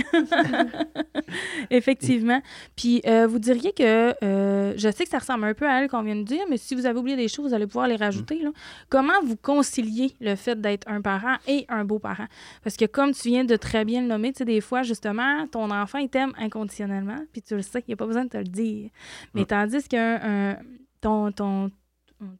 Effectivement. 1.70 2.40
Puis 2.76 3.02
euh, 3.06 3.26
vous 3.26 3.40
diriez 3.40 3.72
que 3.72 4.14
euh, 4.22 4.72
je 4.76 4.88
sais 4.90 5.02
que 5.02 5.10
ça 5.10 5.18
ressemble 5.18 5.44
un 5.46 5.54
peu 5.54 5.66
à 5.66 5.80
elle 5.80 5.88
qu'on 5.88 6.02
vient 6.02 6.14
de 6.14 6.22
dire, 6.22 6.44
mais 6.48 6.58
si 6.58 6.76
vous 6.76 6.86
avez 6.86 6.96
oublié 6.96 7.16
des 7.16 7.26
choses, 7.26 7.48
vous 7.48 7.54
allez 7.54 7.66
pouvoir 7.66 7.88
les 7.88 7.96
rajouter. 7.96 8.40
Là. 8.40 8.50
Comment 8.88 9.20
vous 9.24 9.36
conciliez 9.36 10.14
le 10.20 10.36
fait 10.36 10.60
d'être 10.60 10.86
un 10.88 11.00
parent 11.00 11.36
et 11.48 11.66
un 11.68 11.84
beau-parent? 11.84 12.26
Parce 12.62 12.76
que 12.76 12.84
comme 12.84 13.12
tu 13.12 13.30
viens 13.30 13.44
de 13.44 13.56
très 13.56 13.84
bien 13.84 14.00
le 14.00 14.06
nommer, 14.06 14.32
tu 14.32 14.38
sais, 14.38 14.44
des 14.44 14.60
fois, 14.60 14.82
justement, 14.82 15.44
ton 15.48 15.72
enfant, 15.72 15.98
il 15.98 16.08
t'aime 16.08 16.32
inconditionnellement, 16.38 17.18
puis 17.32 17.42
tu 17.42 17.56
le 17.56 17.62
sais, 17.62 17.80
il 17.80 17.84
n'y 17.88 17.94
a 17.94 17.96
pas 17.96 18.06
besoin 18.06 18.26
de 18.26 18.30
te 18.30 18.36
le 18.36 18.44
dire. 18.44 18.90
Mais 19.34 19.44
tandis 19.44 19.88
qu'un 19.88 20.56
ton, 21.00 21.32
ton, 21.32 21.70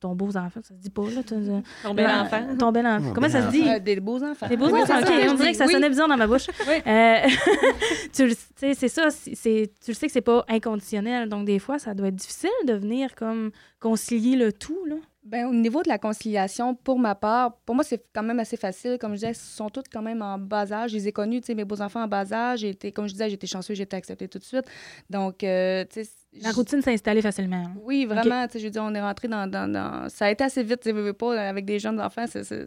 ton 0.01 0.15
beau 0.15 0.37
enfant, 0.37 0.61
ça 0.63 0.75
se 0.75 0.81
dit 0.81 0.91
pas, 0.91 1.03
là. 1.03 1.23
Ton 1.23 1.95
bel 1.95 2.07
enfant. 2.07 2.57
Ton 2.59 2.73
bel 2.73 2.87
enfant. 2.87 3.13
Comment 3.15 3.29
ça 3.29 3.47
se 3.47 3.51
dit? 3.51 3.69
Euh, 3.69 3.79
des 3.79 4.01
beaux 4.01 4.23
enfants. 4.23 4.49
Des 4.49 4.57
beaux 4.57 4.75
enfants, 4.75 5.01
OK. 5.01 5.09
On 5.31 5.35
dirait 5.35 5.53
que 5.53 5.59
ça 5.59 5.67
sonnait 5.67 5.89
bizarre 5.89 6.09
dans 6.09 6.17
ma 6.17 6.27
bouche. 6.27 6.49
Euh, 6.87 7.17
tu 8.13 8.31
sais, 8.57 8.75
c'est 8.75 8.89
ça. 8.89 9.09
C'est, 9.11 9.73
tu 9.85 9.91
le 9.91 9.95
sais 9.95 10.07
que 10.07 10.13
c'est 10.13 10.21
pas 10.21 10.45
inconditionnel. 10.49 11.29
Donc, 11.29 11.47
des 11.47 11.59
fois, 11.59 11.79
ça 11.79 11.95
doit 11.95 12.09
être 12.09 12.17
difficile 12.17 12.51
de 12.67 12.75
venir 12.75 13.15
comme 13.15 13.51
concilier 13.81 14.37
le 14.37 14.53
tout, 14.53 14.85
là. 14.87 14.97
Ben, 15.25 15.47
au 15.47 15.55
niveau 15.55 15.83
de 15.85 15.89
la 15.89 15.99
conciliation, 15.99 16.75
pour 16.75 16.99
ma 16.99 17.15
part, 17.15 17.57
pour 17.65 17.77
moi, 17.77 17.85
c'est 17.85 18.05
quand 18.13 18.25
même 18.25 18.41
assez 18.41 18.57
facile. 18.57 18.99
Comme 18.99 19.13
je 19.13 19.17
disais, 19.17 19.31
ils 19.31 19.37
sont 19.37 19.71
tous 19.71 19.85
quand 19.91 20.03
même 20.03 20.21
en 20.21 20.37
bas 20.37 20.73
âge. 20.73 20.91
Je 20.91 20.97
les 20.97 21.09
ai 21.09 21.13
connus, 21.13 21.41
tu 21.41 21.47
sais, 21.47 21.55
mes 21.55 21.65
beaux-enfants 21.65 22.03
en 22.03 22.09
bas 22.09 22.33
âge. 22.33 22.65
Été, 22.65 22.91
comme 22.91 23.07
je 23.07 23.13
disais, 23.13 23.31
j'étais 23.31 23.47
chanceux, 23.47 23.75
j'ai 23.75 23.85
été 23.85 23.97
acceptée 23.97 24.27
tout 24.27 24.41
de 24.41 24.45
suite. 24.45 24.65
Donc, 25.11 25.45
euh, 25.45 25.85
tu 25.89 26.03
sais... 26.03 26.11
La 26.41 26.51
routine 26.51 26.83
s'est 26.83 26.93
installée 26.93 27.23
facilement. 27.23 27.67
Oui, 27.83 28.05
vraiment. 28.05 28.47
Tu 28.47 28.55
sais, 28.55 28.59
je 28.59 28.65
veux 28.65 28.71
dire, 28.71 28.83
on 28.83 28.95
est 28.95 29.01
rentré 29.01 29.29
dans, 29.29 29.47
dans, 29.47 29.71
dans, 29.71 30.09
Ça 30.09 30.27
a 30.27 30.31
été 30.31 30.43
assez 30.43 30.65
vite, 30.65 30.81
tu 30.81 30.91
sais, 30.91 31.13
pas, 31.13 31.41
avec 31.41 31.67
des 31.67 31.79
jeunes 31.79 32.01
enfants, 32.01 32.25
c'est 32.27 32.67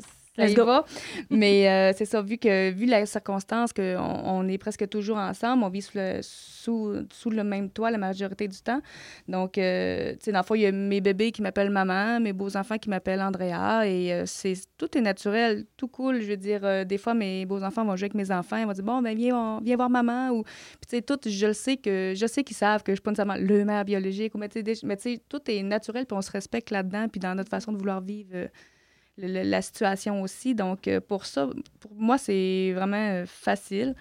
Mais 1.29 1.69
euh, 1.69 1.93
c'est 1.95 2.05
ça, 2.05 2.21
vu 2.21 2.37
que 2.37 2.71
vu 2.71 2.85
la 2.85 3.05
circonstance 3.05 3.71
qu'on 3.73 3.97
on 3.97 4.47
est 4.47 4.57
presque 4.57 4.87
toujours 4.89 5.17
ensemble, 5.17 5.63
on 5.63 5.69
vit 5.69 5.81
sous 5.81 5.97
le, 5.97 6.19
sous, 6.21 6.93
sous 7.11 7.29
le 7.29 7.43
même 7.43 7.69
toit 7.69 7.91
la 7.91 7.97
majorité 7.97 8.47
du 8.47 8.57
temps. 8.59 8.81
Donc, 9.27 9.57
euh, 9.57 10.13
tu 10.13 10.25
sais, 10.25 10.31
dans 10.31 10.39
le 10.39 10.45
fond, 10.45 10.55
il 10.55 10.61
y 10.61 10.65
a 10.65 10.71
mes 10.71 11.01
bébés 11.01 11.31
qui 11.31 11.41
m'appellent 11.41 11.69
maman, 11.69 12.19
mes 12.19 12.33
beaux-enfants 12.33 12.77
qui 12.77 12.89
m'appellent 12.89 13.21
Andrea, 13.21 13.87
et 13.87 14.11
euh, 14.11 14.23
c'est 14.25 14.55
tout 14.77 14.97
est 14.97 15.01
naturel, 15.01 15.65
tout 15.77 15.87
cool. 15.87 16.21
Je 16.21 16.27
veux 16.27 16.37
dire, 16.37 16.85
des 16.85 16.97
fois, 16.97 17.13
mes 17.13 17.45
beaux-enfants 17.45 17.85
vont 17.85 17.95
jouer 17.95 18.05
avec 18.05 18.15
mes 18.15 18.31
enfants, 18.31 18.57
ils 18.57 18.65
vont 18.65 18.73
dire, 18.73 18.83
bon, 18.83 19.01
ben 19.01 19.15
viens, 19.15 19.59
viens 19.63 19.75
voir 19.75 19.89
maman, 19.89 20.31
ou, 20.31 20.43
puis 20.43 20.87
tu 20.89 20.97
sais, 20.97 21.01
tout, 21.01 21.19
je 21.25 21.47
le 21.47 21.53
sais 21.53 21.77
que, 21.77 22.13
je 22.15 22.25
sais 22.25 22.43
qu'ils 22.43 22.57
savent 22.57 22.83
que 22.83 22.91
je 22.91 22.95
suis 22.95 23.01
pas 23.01 23.11
nécessairement 23.11 23.37
le 23.39 23.63
mère 23.63 23.85
biologique, 23.85 24.35
ou, 24.35 24.37
mais 24.37 24.49
tu 24.49 24.61
sais, 24.65 25.21
tout 25.29 25.41
est 25.47 25.63
naturel, 25.63 26.05
puis 26.05 26.17
on 26.17 26.21
se 26.21 26.31
respecte 26.31 26.71
là-dedans, 26.71 27.07
puis 27.07 27.19
dans 27.19 27.35
notre 27.35 27.49
façon 27.49 27.71
de 27.71 27.77
vouloir 27.77 28.01
vivre 28.01 28.49
la 29.17 29.61
situation 29.61 30.21
aussi. 30.21 30.55
Donc, 30.55 30.87
euh, 30.87 30.99
pour 30.99 31.25
ça, 31.25 31.49
pour 31.79 31.91
moi, 31.95 32.17
c'est 32.17 32.73
vraiment 32.73 32.97
euh, 32.97 33.25
facile. 33.25 33.95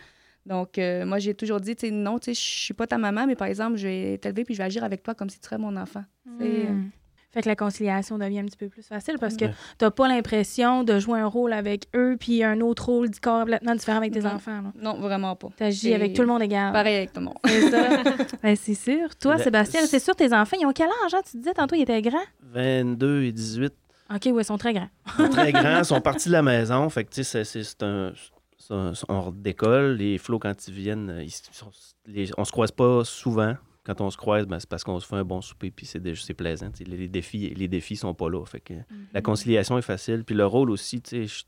Donc, 0.46 0.78
euh, 0.78 1.06
moi, 1.06 1.18
j'ai 1.18 1.34
toujours 1.34 1.60
dit, 1.60 1.74
tu 1.74 1.86
sais, 1.86 1.92
non, 1.92 2.18
tu 2.18 2.26
sais, 2.26 2.34
je 2.34 2.64
suis 2.64 2.74
pas 2.74 2.86
ta 2.86 2.98
maman, 2.98 3.26
mais 3.26 3.36
par 3.36 3.48
exemple, 3.48 3.76
je 3.76 3.86
vais 3.86 4.18
t'élever 4.18 4.44
puis 4.44 4.54
je 4.54 4.58
vais 4.58 4.64
agir 4.64 4.84
avec 4.84 5.02
toi 5.02 5.14
comme 5.14 5.30
si 5.30 5.38
tu 5.38 5.46
serais 5.46 5.58
mon 5.58 5.76
enfant. 5.76 6.04
Hmm. 6.26 6.90
Fait 7.34 7.42
que 7.42 7.48
la 7.48 7.56
conciliation 7.56 8.16
devient 8.16 8.38
un 8.38 8.44
petit 8.44 8.56
peu 8.56 8.68
plus 8.68 8.86
facile 8.86 9.16
parce 9.18 9.36
que 9.36 9.46
tu 9.46 9.52
n'as 9.80 9.90
pas 9.90 10.06
l'impression 10.06 10.84
de 10.84 11.00
jouer 11.00 11.18
un 11.18 11.26
rôle 11.26 11.52
avec 11.52 11.88
eux 11.96 12.16
puis 12.18 12.44
un 12.44 12.60
autre 12.60 12.86
rôle 12.86 13.08
complètement 13.20 13.74
différent 13.74 13.98
avec 13.98 14.12
tes 14.12 14.24
enfants. 14.24 14.62
Non, 14.80 15.00
vraiment 15.00 15.34
pas. 15.34 15.48
Tu 15.56 15.64
agis 15.64 15.94
avec 15.94 16.14
tout 16.14 16.22
le 16.22 16.28
monde 16.28 16.42
égal. 16.42 16.72
Pareil 16.72 16.94
avec 16.94 17.12
tout 17.12 17.18
le 17.18 17.26
monde. 17.26 17.38
C'est 17.44 17.70
ça. 17.70 18.02
ben, 18.42 18.54
c'est 18.54 18.74
sûr. 18.74 19.16
Toi, 19.16 19.38
Sébastien, 19.38 19.84
c'est 19.86 19.98
sûr, 19.98 20.14
tes 20.14 20.32
enfants, 20.32 20.56
ils 20.60 20.64
ont 20.64 20.72
quel 20.72 20.86
âge? 20.86 21.14
Hein? 21.14 21.22
Tu 21.28 21.38
disais 21.38 21.54
tantôt, 21.54 21.74
ils 21.74 21.82
étaient 21.82 22.02
grands? 22.02 22.18
22 22.52 23.24
et 23.24 23.32
18. 23.32 23.74
OK, 24.10 24.22
oui, 24.26 24.42
ils 24.42 24.44
sont 24.44 24.58
très 24.58 24.74
grands. 24.74 24.88
ils 25.06 25.24
sont 25.24 25.28
très 25.30 25.52
grands, 25.52 25.78
ils 25.78 25.84
sont 25.84 26.00
partis 26.00 26.28
de 26.28 26.34
la 26.34 26.42
maison. 26.42 26.88
Fait 26.90 27.04
que, 27.04 27.10
tu 27.10 27.24
sais, 27.24 27.44
c'est 27.44 27.82
un. 27.82 28.12
On 28.70 29.30
décolle, 29.30 29.96
les 29.96 30.16
flots, 30.16 30.38
quand 30.38 30.68
ils 30.68 30.74
viennent, 30.74 31.22
ils 31.22 32.32
on 32.36 32.44
se 32.44 32.52
croise 32.52 32.70
pas 32.70 33.04
souvent. 33.04 33.56
Quand 33.84 34.00
on 34.00 34.10
se 34.10 34.16
croise, 34.16 34.46
ben, 34.46 34.58
c'est 34.58 34.68
parce 34.68 34.82
qu'on 34.82 34.98
se 34.98 35.06
fait 35.06 35.16
un 35.16 35.24
bon 35.24 35.42
souper, 35.42 35.70
puis 35.70 35.84
c'est 35.84 36.34
plaisant. 36.34 36.70
Les, 36.86 36.96
les, 36.96 37.08
défis, 37.08 37.52
les 37.54 37.68
défis 37.68 37.96
sont 37.96 38.14
pas 38.14 38.30
là. 38.30 38.42
Fait 38.46 38.60
que 38.60 38.72
la 38.72 39.20
mm-hmm. 39.20 39.22
conciliation 39.22 39.76
est 39.76 39.82
facile. 39.82 40.24
Puis 40.24 40.34
le 40.34 40.46
rôle 40.46 40.70
aussi, 40.70 41.02
tu 41.02 41.10
sais, 41.10 41.26
je 41.26 41.34
suis 41.34 41.44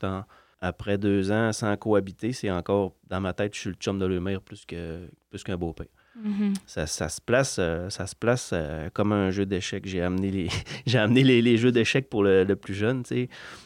après 0.59 0.97
deux 0.97 1.31
ans 1.31 1.51
sans 1.53 1.75
cohabiter, 1.77 2.33
c'est 2.33 2.51
encore, 2.51 2.95
dans 3.07 3.21
ma 3.21 3.33
tête, 3.33 3.53
je 3.53 3.59
suis 3.59 3.69
le 3.69 3.75
chum 3.75 3.99
de 3.99 4.05
l'humeur 4.05 4.41
plus 4.41 4.65
qu'un 4.65 5.01
plus 5.29 5.43
qu'un 5.43 5.57
beau-père. 5.57 5.87
Mm-hmm. 6.25 6.55
ça, 6.65 6.87
ça, 6.87 7.09
se 7.09 7.21
place, 7.21 7.57
euh, 7.59 7.89
ça 7.89 8.07
se 8.07 8.15
place 8.15 8.49
euh, 8.53 8.89
comme 8.91 9.11
un 9.11 9.29
jeu 9.29 9.45
d'échecs. 9.45 9.85
J'ai 9.85 10.01
amené 10.01 10.31
les, 10.31 10.47
j'ai 10.85 10.97
amené 10.97 11.23
les, 11.23 11.57
jeux 11.57 11.71
d'échecs 11.71 12.09
pour 12.09 12.23
le, 12.23 12.45
plus 12.55 12.73
jeune. 12.73 13.03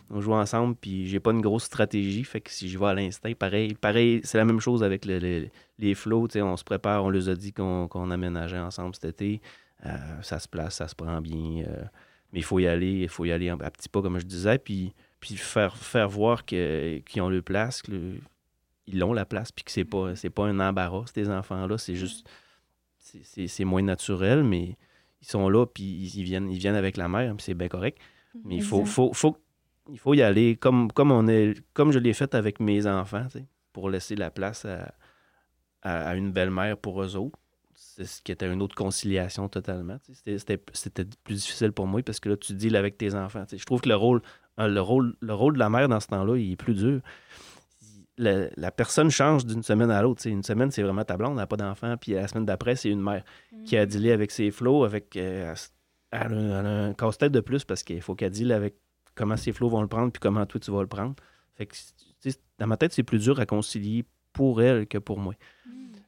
On 0.09 0.19
joue 0.19 0.33
ensemble, 0.33 0.75
puis 0.75 1.07
j'ai 1.07 1.19
pas 1.19 1.31
une 1.31 1.41
grosse 1.41 1.63
stratégie. 1.63 2.23
Fait 2.23 2.41
que 2.41 2.51
si 2.51 2.69
je 2.69 2.77
vais 2.77 2.87
à 2.87 2.93
l'instinct, 2.93 3.31
pareil, 3.33 3.73
pareil 3.75 4.21
c'est 4.23 4.37
la 4.37 4.45
même 4.45 4.59
chose 4.59 4.83
avec 4.83 5.05
les 5.05 5.95
flots. 5.95 6.27
On 6.35 6.57
se 6.57 6.63
prépare, 6.63 7.05
on 7.05 7.09
les 7.09 7.29
a 7.29 7.35
dit 7.35 7.53
qu'on, 7.53 7.87
qu'on 7.87 8.11
aménageait 8.11 8.59
ensemble 8.59 8.95
cet 8.95 9.05
été. 9.05 9.41
Euh, 9.85 9.97
ça 10.21 10.39
se 10.39 10.47
place, 10.47 10.75
ça 10.75 10.87
se 10.87 10.95
prend 10.95 11.21
bien. 11.21 11.63
mais 12.33 12.39
il 12.39 12.43
faut 12.43 12.59
y 12.59 12.67
aller, 12.67 13.01
il 13.03 13.09
faut 13.09 13.25
y 13.25 13.31
aller 13.31 13.49
à 13.49 13.57
petits 13.57 13.89
pas, 13.89 14.01
comme 14.01 14.19
je 14.19 14.25
disais. 14.25 14.57
Puis, 14.59 14.93
puis 15.21 15.37
faire, 15.37 15.77
faire 15.77 16.09
voir 16.09 16.43
qu'ils 16.43 17.21
ont 17.21 17.29
le 17.29 17.41
place, 17.41 17.81
que 17.81 17.91
ils 18.87 19.03
ont 19.03 19.13
la 19.13 19.25
place, 19.25 19.51
puis 19.51 19.63
que 19.63 19.71
c'est 19.71 19.85
pas, 19.85 20.15
c'est 20.15 20.29
pas 20.29 20.45
un 20.45 20.59
embarras, 20.59 21.05
ces 21.13 21.29
enfants-là. 21.29 21.77
C'est 21.77 21.95
juste 21.95 22.27
c'est 23.24 23.65
moins 23.65 23.82
naturel, 23.82 24.43
mais 24.43 24.78
ils 25.21 25.28
sont 25.28 25.50
là, 25.50 25.65
puis 25.65 25.84
ils, 25.84 26.24
viennent, 26.24 26.50
ils 26.50 26.58
viennent 26.58 26.76
avec 26.76 26.97
la 26.97 27.08
mère, 27.08 27.36
puis 27.36 27.43
c'est 27.43 27.54
bien 27.54 27.67
correct. 27.67 28.00
Mais 28.45 28.56
il 28.56 28.63
faut, 28.63 28.86
faut, 28.86 29.13
faut, 29.13 29.38
il 29.91 30.00
faut 30.00 30.13
y 30.13 30.21
aller 30.21 30.56
comme, 30.56 30.91
comme, 30.91 31.12
on 31.12 31.28
est, 31.28 31.62
comme 31.74 31.91
je 31.91 32.00
l'ai 32.00 32.13
fait 32.13 32.34
avec 32.34 32.60
mes 32.60 32.88
enfants, 32.88 33.28
pour 33.74 33.89
laisser 33.89 34.15
la 34.15 34.32
place 34.32 34.65
à, 34.65 34.93
à, 35.82 36.15
une 36.15 36.32
belle-mère 36.32 36.78
pour 36.78 37.02
eux 37.02 37.15
autres. 37.15 37.38
C'est 37.74 38.06
ce 38.06 38.21
qui 38.21 38.32
était 38.32 38.52
une 38.52 38.62
autre 38.62 38.76
conciliation 38.76 39.50
totalement. 39.50 39.97
C'était 40.26 40.58
plus 41.24 41.36
difficile 41.36 41.71
pour 41.71 41.88
moi 41.88 42.02
parce 42.04 42.19
que 42.19 42.30
là, 42.30 42.38
tu 42.38 42.54
deals 42.54 42.76
avec 42.76 42.97
tes 42.97 43.15
enfants. 43.15 43.43
Je 43.52 43.65
trouve 43.65 43.82
que 43.82 43.89
le 43.89 43.95
rôle, 43.95 44.21
le, 44.58 44.80
rôle, 44.80 45.15
le 45.19 45.34
rôle 45.34 45.54
de 45.54 45.60
la 45.60 45.69
mère 45.69 45.89
dans 45.89 46.00
ce 46.00 46.08
temps-là, 46.08 46.38
il 46.38 46.52
est 46.52 46.58
plus 46.58 46.76
dur 46.76 47.02
la, 48.21 48.47
la 48.55 48.71
personne 48.71 49.10
change 49.10 49.45
d'une 49.45 49.63
semaine 49.63 49.91
à 49.91 50.01
l'autre. 50.01 50.25
Une 50.27 50.43
semaine, 50.43 50.71
c'est 50.71 50.84
vraiment 50.84 51.03
ta 51.03 51.17
blonde, 51.17 51.31
elle 51.31 51.38
n'a 51.38 51.47
pas 51.47 51.57
d'enfant, 51.57 51.97
puis 51.97 52.13
la 52.13 52.27
semaine 52.27 52.45
d'après, 52.45 52.75
c'est 52.75 52.89
une 52.89 53.01
mère 53.01 53.23
qui 53.65 53.77
a 53.77 53.86
dealé 53.86 54.12
avec 54.12 54.31
ses 54.31 54.51
flots, 54.51 54.84
avec. 54.84 55.15
euh, 55.15 55.53
elle, 56.12 56.34
a, 56.34 56.60
elle 56.60 56.65
a 56.65 56.84
un 56.88 56.93
casse-tête 56.93 57.31
de 57.31 57.39
plus 57.39 57.63
parce 57.63 57.84
qu'il 57.84 58.01
faut 58.01 58.15
qu'elle 58.15 58.31
deal 58.31 58.51
avec 58.51 58.75
comment 59.15 59.38
ses 59.38 59.53
flots 59.53 59.69
vont 59.69 59.81
le 59.81 59.88
prendre, 59.88 60.12
puis 60.12 60.19
comment 60.19 60.45
toi 60.45 60.60
tu 60.60 60.71
vas 60.71 60.81
le 60.81 60.88
prendre. 60.88 61.15
Fait 61.55 61.65
que, 61.65 61.75
dans 62.60 62.67
ma 62.67 62.77
tête, 62.77 62.93
c'est 62.93 63.03
plus 63.03 63.19
dur 63.19 63.39
à 63.39 63.45
concilier 63.45 64.05
pour 64.34 64.62
elle 64.62 64.88
que 64.88 64.97
pour 64.97 65.19
moi. 65.19 65.34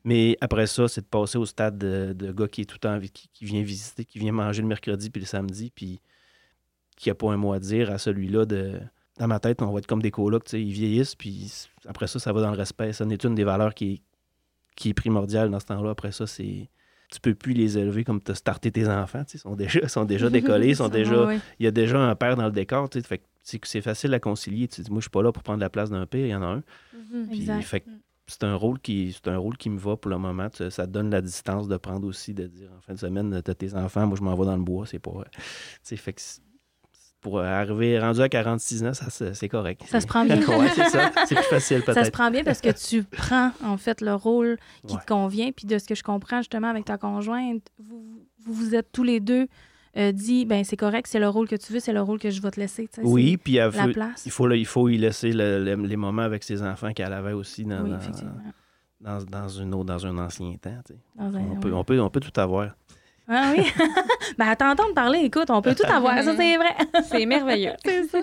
Mais 0.04 0.38
après 0.42 0.68
ça, 0.68 0.88
c'est 0.90 1.02
de 1.02 1.06
passer 1.06 1.38
au 1.38 1.46
stade 1.46 1.78
de, 1.78 2.14
de 2.14 2.32
gars 2.34 2.48
qui 2.48 2.62
est 2.62 2.66
tout 2.66 2.76
le 2.76 2.80
temps, 2.80 3.00
qui, 3.00 3.30
qui 3.32 3.46
vient 3.46 3.64
visiter, 3.64 4.04
qui 4.04 4.20
vient 4.20 4.34
manger 4.34 4.62
le 4.62 4.68
mercredi 4.68 5.10
puis 5.10 5.22
le 5.22 5.26
samedi, 5.26 5.72
puis 5.74 6.02
qui 6.98 7.10
a 7.10 7.16
pas 7.16 7.32
un 7.32 7.38
mot 7.38 7.54
à 7.54 7.60
dire 7.60 7.90
à 7.90 7.98
celui-là 7.98 8.46
de. 8.46 8.80
Dans 9.18 9.28
ma 9.28 9.40
tête, 9.40 9.62
on 9.62 9.72
va 9.72 9.80
être 9.80 9.88
comme 9.88 10.02
des 10.02 10.12
colocs, 10.12 10.52
ils 10.54 10.72
vieillissent, 10.72 11.16
puis 11.16 11.52
après 11.88 12.08
ça, 12.08 12.20
ça 12.20 12.34
va 12.34 12.42
dans 12.42 12.52
le 12.52 12.58
respect. 12.58 12.94
Ça 12.94 13.06
n'est 13.06 13.16
une 13.16 13.36
des 13.36 13.44
valeurs 13.44 13.74
qui 13.76 13.94
est, 13.94 14.02
qui 14.76 14.90
est 14.90 14.94
primordiale 14.94 15.52
dans 15.52 15.60
ce 15.60 15.68
temps-là. 15.68 15.92
Après 15.92 16.12
ça, 16.12 16.26
c'est. 16.28 16.70
Tu 17.12 17.20
peux 17.20 17.36
plus 17.36 17.54
les 17.54 17.78
élever 17.78 18.04
comme 18.04 18.24
tu 18.24 18.32
as 18.32 18.36
starté 18.36 18.72
tes 18.72 18.88
enfants. 18.88 19.24
Ils 19.32 19.40
sont 19.40 19.56
déjà, 19.56 19.88
sont 19.88 20.06
déjà 20.06 20.30
décollés, 20.32 20.74
sont 20.74 20.90
déjà 20.90 21.32
il 21.60 21.64
y 21.64 21.68
a 21.68 21.72
déjà 21.72 22.00
un 22.00 22.16
père 22.16 22.36
dans 22.36 22.46
le 22.46 22.52
décor, 22.52 22.90
fait 22.92 23.20
que 23.20 23.68
c'est 23.68 23.82
facile 23.82 24.14
à 24.16 24.20
concilier. 24.20 24.68
Tu 24.68 24.82
dis, 24.82 24.90
moi, 24.90 25.00
je 25.00 25.04
suis 25.04 25.12
pas 25.12 25.22
là 25.22 25.32
pour 25.32 25.44
prendre 25.44 25.60
la 25.60 25.70
place 25.70 25.92
d'un 25.92 26.08
père, 26.08 26.26
il 26.26 26.30
y 26.30 26.36
en 26.36 26.42
a 26.42 26.48
un. 26.48 26.64
Mhm. 27.12 27.28
Puis, 27.30 27.46
fait 27.62 27.82
que 27.82 27.90
c'est 28.28 28.44
un 28.44 28.56
rôle 28.56 28.80
qui 28.80 29.14
c'est 29.14 29.30
un 29.30 29.38
rôle 29.38 29.58
qui 29.58 29.70
me 29.70 29.78
va 29.78 29.98
pour 29.98 30.10
le 30.10 30.18
moment. 30.18 30.50
Tu 30.50 30.70
Ça 30.72 30.88
te 30.88 30.92
donne 30.92 31.10
la 31.10 31.22
distance 31.22 31.68
de 31.68 31.78
prendre 31.78 32.08
aussi, 32.08 32.34
de 32.34 32.48
dire 32.48 32.70
en 32.76 32.82
fin 32.82 32.94
de 32.94 33.00
semaine, 33.00 33.42
t'as 33.44 33.54
tes 33.54 33.74
enfants, 33.76 34.08
moi 34.08 34.18
je 34.18 34.24
m'en 34.24 34.36
vais 34.36 34.46
dans 34.46 34.56
le 34.56 34.64
bois, 34.64 34.86
c'est 34.86 35.00
pas. 35.00 35.12
fait 35.84 36.14
que 36.14 36.22
pour 37.24 37.40
arriver 37.40 38.00
rendu 38.00 38.22
à 38.22 38.30
46 38.30 38.84
ans, 38.84 38.94
ça, 38.94 39.34
c'est 39.34 39.50
correct. 39.50 39.82
Ça 39.88 40.00
se 40.02 40.06
prend 40.08 40.24
bien. 40.26 40.38
ouais, 40.48 40.70
c'est 40.76 40.90
ça. 40.90 41.12
C'est 41.26 41.36
plus 41.36 41.44
facile 41.46 41.82
Ça 41.86 41.94
se 41.94 42.00
peut-être. 42.00 42.12
prend 42.12 42.30
bien 42.30 42.44
parce 42.44 42.62
que 42.62 42.70
tu 42.72 43.04
prends, 43.04 43.52
en 43.64 43.78
fait, 43.78 44.02
le 44.02 44.14
rôle 44.14 44.58
qui 44.86 44.94
Ouais. 44.96 45.02
te 45.02 45.06
convient. 45.08 45.52
Puis 45.52 45.66
de 45.66 45.78
ce 45.80 45.86
que 45.88 45.96
je 45.96 46.04
comprends, 46.04 46.38
justement, 46.40 46.68
avec 46.70 46.86
ta 46.86 46.98
conjointe, 47.00 47.64
vous 47.80 48.04
vous, 48.46 48.54
vous 48.54 48.76
êtes 48.76 48.92
tous 48.92 49.04
les 49.04 49.20
deux 49.22 49.48
euh, 49.96 50.12
dit, 50.12 50.46
ben 50.46 50.64
c'est 50.66 50.76
correct, 50.76 51.08
c'est 51.08 51.20
le 51.20 51.30
rôle 51.30 51.48
que 51.48 51.56
tu 51.56 51.72
veux, 51.72 51.80
c'est 51.80 51.94
le 51.94 52.02
rôle 52.02 52.20
que 52.20 52.30
je 52.30 52.42
vais 52.42 52.52
te 52.52 52.60
laisser. 52.60 52.90
Oui, 53.04 53.38
puis 53.38 53.54
la 53.54 53.70
veut- 53.70 53.94
place. 53.94 54.24
il 54.26 54.32
faut, 54.32 54.52
il 54.52 54.66
faut 54.66 54.90
y 54.90 54.98
laisser 54.98 55.32
le- 55.32 55.64
le- 55.64 55.76
les 55.76 55.96
moments 55.96 56.24
avec 56.24 56.44
ses 56.44 56.62
enfants 56.64 56.92
qu'elle 56.94 57.14
avait 57.14 57.32
aussi 57.34 57.64
dans, 57.64 57.84
oui, 57.84 57.92
dans- 59.02 59.20
dans, 59.20 59.24
dans 59.24 59.48
une 59.48 59.74
autre, 59.76 59.86
dans 59.86 60.06
un 60.06 60.18
ancien 60.18 60.54
temps. 60.60 60.80
peut, 61.62 61.72
on, 61.74 61.84
peut, 61.84 62.00
on 62.02 62.10
peut 62.10 62.20
tout 62.20 62.38
avoir. 62.40 62.72
Ah 63.28 63.54
oui. 63.56 63.66
ben, 64.38 64.48
à 64.50 64.56
t'entendre 64.56 64.94
parler, 64.94 65.20
écoute, 65.20 65.50
on 65.50 65.62
peut 65.62 65.76
tout 65.76 65.90
avoir. 65.90 66.22
Ça, 66.24 66.36
c'est 66.36 66.58
vrai. 66.58 66.76
C'est 67.04 67.26
merveilleux. 67.26 67.74
c'est 67.84 68.04
ça. 68.04 68.20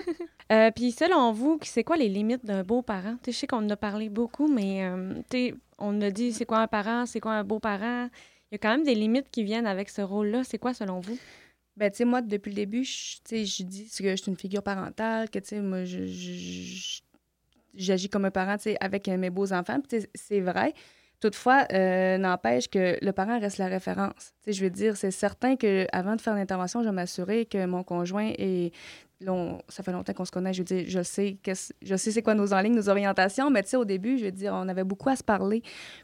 Euh, 0.51 0.69
Puis 0.75 0.91
selon 0.91 1.31
vous, 1.31 1.57
c'est 1.63 1.83
quoi 1.83 1.95
les 1.95 2.09
limites 2.09 2.45
d'un 2.45 2.63
beau-parent? 2.63 3.15
Je 3.25 3.31
sais 3.31 3.47
qu'on 3.47 3.57
en 3.65 3.69
a 3.69 3.77
parlé 3.77 4.09
beaucoup, 4.09 4.47
mais 4.47 4.83
euh, 4.83 5.21
on 5.77 6.01
a 6.01 6.09
dit 6.11 6.33
c'est 6.33 6.45
quoi 6.45 6.59
un 6.59 6.67
parent, 6.67 7.05
c'est 7.05 7.21
quoi 7.21 7.31
un 7.31 7.43
beau-parent? 7.43 8.09
Il 8.51 8.55
y 8.55 8.55
a 8.55 8.57
quand 8.57 8.69
même 8.69 8.83
des 8.83 8.95
limites 8.95 9.29
qui 9.31 9.43
viennent 9.43 9.65
avec 9.65 9.89
ce 9.89 10.01
rôle-là. 10.01 10.43
C'est 10.43 10.57
quoi 10.57 10.73
selon 10.73 10.99
vous? 10.99 11.17
Ben, 11.77 11.89
tu 11.89 11.97
sais, 11.97 12.05
moi, 12.05 12.21
depuis 12.21 12.49
le 12.49 12.55
début, 12.55 12.83
je, 12.83 13.17
dis 13.63 13.89
que 13.97 14.09
je 14.09 14.15
suis 14.21 14.29
une 14.29 14.37
figure 14.37 14.61
parentale, 14.61 15.29
que, 15.29 15.39
tu 15.39 15.47
sais, 15.47 15.61
moi, 15.61 15.85
je, 15.85 16.03
j'agis 17.73 18.09
comme 18.09 18.25
un 18.25 18.31
parent, 18.31 18.57
tu 18.57 18.63
sais, 18.63 18.77
avec 18.81 19.07
euh, 19.07 19.17
mes 19.17 19.29
beaux-enfants. 19.29 19.79
Puis, 19.79 20.05
c'est 20.13 20.41
vrai. 20.41 20.73
Toutefois, 21.21 21.65
euh, 21.71 22.17
n'empêche 22.17 22.67
que 22.67 22.97
le 22.99 23.11
parent 23.11 23.39
reste 23.39 23.59
la 23.59 23.67
référence. 23.67 24.33
Tu 24.43 24.45
sais, 24.45 24.53
je 24.53 24.63
veux 24.63 24.71
dire, 24.71 24.97
c'est 24.97 25.11
certain 25.11 25.55
que 25.55 25.85
avant 25.93 26.15
de 26.15 26.21
faire 26.21 26.33
l'intervention, 26.35 26.81
je 26.81 26.87
vais 26.89 26.95
m'assurer 26.95 27.45
que 27.45 27.65
mon 27.67 27.83
conjoint 27.83 28.31
est... 28.39 28.73
on- 29.27 29.59
ça 29.69 29.83
fait 29.83 29.91
longtemps 29.91 30.13
qu'on 30.13 30.25
se 30.25 30.31
connaît, 30.31 30.51
je 30.51 30.59
veux 30.61 30.65
dire, 30.65 30.83
je 30.87 31.03
sais, 31.03 31.37
je 31.81 31.95
sais 31.95 32.11
c'est 32.11 32.23
quoi 32.23 32.33
nos 32.33 32.53
enlignes, 32.53 32.75
nos 32.75 32.89
orientations, 32.89 33.51
mais 33.51 33.61
tu 33.61 33.69
sais, 33.69 33.77
au 33.77 33.85
début, 33.85 34.17
je 34.17 34.25
veux 34.25 34.31
dire, 34.31 34.51
on 34.53 34.67
avait 34.67 34.83
beaucoup 34.83 35.09
à 35.09 35.15
se 35.15 35.23
parler. 35.23 35.61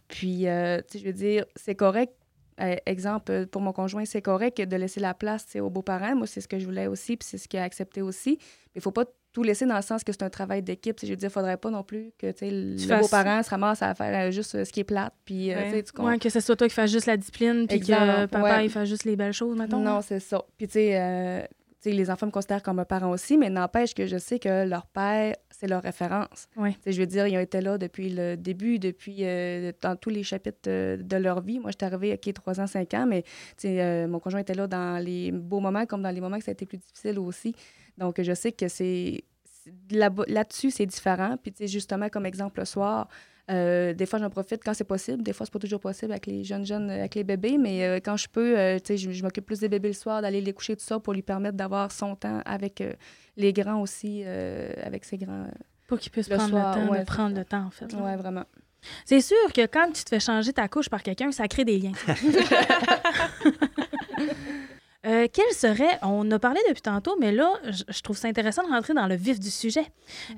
Puis, 0.07 0.47
euh, 0.47 0.77
tu 0.87 0.93
sais, 0.93 0.99
je 0.99 1.05
veux 1.05 1.13
dire, 1.13 1.45
c'est 1.55 1.75
correct 1.75 2.13
euh, 2.59 2.75
exemple, 2.87 3.45
pour 3.47 3.61
mon 3.61 3.71
conjoint, 3.71 4.03
c'est 4.05 4.21
correct 4.21 4.59
de 4.59 4.75
laisser 4.77 4.99
la 4.99 5.13
place 5.13 5.55
aux 5.59 5.69
beaux-parents. 5.69 6.15
Moi, 6.15 6.25
c'est 6.25 6.41
ce 6.41 6.47
que 6.47 6.57
je 6.57 6.65
voulais 6.65 6.87
aussi, 6.87 7.15
puis 7.17 7.27
c'est 7.29 7.37
ce 7.37 7.47
qu'il 7.47 7.59
a 7.59 7.63
accepté 7.63 8.01
aussi. 8.01 8.37
Mais 8.41 8.77
il 8.77 8.81
faut 8.81 8.91
pas 8.91 9.05
tout 9.37 9.43
laisser 9.43 9.67
dans 9.67 9.75
le 9.75 9.83
sens 9.83 10.03
que 10.03 10.11
c'est 10.11 10.23
un 10.23 10.31
travail 10.31 10.63
d'équipe. 10.63 10.97
Je 10.99 11.05
veux 11.05 11.15
dire, 11.15 11.29
il 11.29 11.31
faudrait 11.31 11.57
pas 11.57 11.69
non 11.69 11.83
plus 11.83 12.09
que 12.17 12.31
tu 12.31 12.39
sais, 12.39 12.49
le 12.49 12.75
fasses- 12.75 13.01
beau-parent 13.01 13.43
se 13.43 13.51
ramasse 13.51 13.83
à 13.83 13.93
faire 13.93 14.27
euh, 14.27 14.31
juste 14.31 14.55
euh, 14.55 14.65
ce 14.65 14.71
qui 14.73 14.79
est 14.79 14.83
plate. 14.83 15.13
Puis, 15.25 15.53
euh, 15.53 15.57
Ouais. 15.71 15.83
tu? 15.83 16.01
Ouais, 16.01 16.17
que 16.17 16.27
ce 16.29 16.39
soit 16.39 16.55
toi 16.55 16.67
qui 16.67 16.73
fasses 16.73 16.89
juste 16.91 17.05
la 17.05 17.17
discipline, 17.17 17.67
puis 17.67 17.79
que 17.79 18.25
papa, 18.25 18.63
il 18.63 18.69
fasse 18.71 18.89
juste 18.89 19.03
les 19.03 19.15
belles 19.15 19.33
choses, 19.33 19.55
mettons. 19.55 19.77
Non, 19.79 20.01
c'est 20.01 20.19
ça. 20.19 20.41
Puis, 20.57 20.65
tu 20.67 20.73
sais, 20.73 21.47
euh, 21.77 21.83
tu 21.83 21.89
sais, 21.91 21.95
les 21.95 22.09
enfants 22.09 22.25
me 22.25 22.31
considèrent 22.31 22.63
comme 22.63 22.79
un 22.79 22.85
parent 22.85 23.11
aussi, 23.11 23.37
mais 23.37 23.49
n'empêche 23.49 23.93
que 23.93 24.07
je 24.07 24.17
sais 24.17 24.39
que 24.39 24.65
leur 24.67 24.85
père, 24.87 25.35
c'est 25.51 25.67
leur 25.67 25.81
référence. 25.83 26.47
Sais, 26.83 26.91
je 26.91 26.99
veux 26.99 27.05
dire, 27.07 27.27
ils 27.27 27.37
ont 27.37 27.41
été 27.41 27.61
là 27.61 27.77
depuis 27.77 28.09
le 28.09 28.35
début, 28.35 28.79
depuis 28.79 29.17
euh, 29.21 29.71
dans 29.81 29.95
tous 29.95 30.09
les 30.09 30.23
chapitres 30.23 30.67
euh, 30.67 30.97
de 30.97 31.17
leur 31.17 31.41
vie. 31.41 31.59
Moi, 31.59 31.71
je 31.71 31.77
suis 31.85 31.93
arrivée 31.93 32.11
à 32.13 32.17
3 32.33 32.59
ans, 32.59 32.67
5 32.67 32.93
ans, 32.95 33.05
mais 33.07 33.23
euh, 33.65 34.07
mon 34.07 34.19
conjoint 34.19 34.39
était 34.41 34.55
là 34.55 34.67
dans 34.67 35.03
les 35.03 35.31
beaux 35.31 35.59
moments 35.59 35.85
comme 35.85 36.01
dans 36.01 36.11
les 36.11 36.21
moments 36.21 36.37
que 36.39 36.43
ça 36.45 36.51
a 36.51 36.53
été 36.53 36.65
plus 36.65 36.77
difficile 36.77 37.19
aussi. 37.19 37.53
Donc, 37.97 38.21
je 38.21 38.33
sais 38.33 38.51
que 38.51 38.67
c'est 38.67 39.23
c'est- 39.45 39.73
là- 39.95 40.09
là-dessus, 40.27 40.71
c'est 40.71 40.85
différent. 40.85 41.35
Puis, 41.41 41.53
justement, 41.67 42.09
comme 42.09 42.25
exemple, 42.25 42.59
le 42.59 42.65
soir, 42.65 43.07
euh, 43.49 43.93
des 43.93 44.05
fois, 44.05 44.19
j'en 44.19 44.29
profite 44.29 44.61
quand 44.63 44.73
c'est 44.73 44.83
possible. 44.83 45.23
Des 45.23 45.33
fois, 45.33 45.45
c'est 45.45 45.51
pas 45.53 45.59
toujours 45.59 45.79
possible 45.79 46.11
avec 46.11 46.25
les 46.25 46.43
jeunes 46.43 46.65
jeunes, 46.65 46.89
avec 46.89 47.15
les 47.15 47.23
bébés. 47.23 47.57
Mais 47.57 47.83
euh, 47.85 47.99
quand 48.03 48.17
je 48.17 48.27
peux, 48.27 48.57
euh, 48.57 48.77
tu 48.79 48.87
sais, 48.87 48.97
je, 48.97 49.11
je 49.11 49.23
m'occupe 49.23 49.45
plus 49.45 49.59
des 49.59 49.69
bébés 49.69 49.89
le 49.89 49.93
soir, 49.93 50.21
d'aller 50.21 50.41
les 50.41 50.53
coucher, 50.53 50.75
tout 50.75 50.83
ça, 50.83 50.99
pour 50.99 51.13
lui 51.13 51.21
permettre 51.21 51.55
d'avoir 51.57 51.91
son 51.91 52.15
temps 52.15 52.41
avec 52.45 52.81
euh, 52.81 52.93
les 53.37 53.53
grands 53.53 53.81
aussi, 53.81 54.23
euh, 54.25 54.71
avec 54.83 55.05
ses 55.05 55.17
grands. 55.17 55.43
euh, 55.43 55.47
Pour 55.87 55.99
qu'il 55.99 56.11
puisse 56.11 56.29
Le 56.29 56.35
prendre 56.35 56.49
soir, 56.51 56.77
le 56.77 56.85
temps 56.85 56.91
ouais, 56.91 57.05
prendre 57.05 57.33
ça. 57.35 57.39
le 57.39 57.45
temps, 57.45 57.65
en 57.65 57.71
fait. 57.71 57.93
Ouais, 57.95 58.15
vraiment. 58.17 58.43
C'est 59.05 59.21
sûr 59.21 59.37
que 59.55 59.65
quand 59.65 59.91
tu 59.93 60.03
te 60.03 60.09
fais 60.09 60.19
changer 60.19 60.53
ta 60.53 60.67
couche 60.67 60.89
par 60.89 61.01
quelqu'un, 61.03 61.31
ça 61.31 61.47
crée 61.47 61.65
des 61.65 61.77
liens. 61.79 61.93
Euh, 65.07 65.27
quel 65.31 65.49
serait, 65.53 65.99
on 66.01 66.29
a 66.31 66.39
parlé 66.39 66.59
depuis 66.67 66.81
tantôt, 66.81 67.15
mais 67.17 67.31
là, 67.31 67.53
je, 67.69 68.01
trouve 68.01 68.17
ça 68.17 68.27
intéressant 68.27 68.63
de 68.63 68.69
rentrer 68.69 68.93
dans 68.93 69.07
le 69.07 69.15
vif 69.15 69.39
du 69.39 69.49
sujet. 69.49 69.85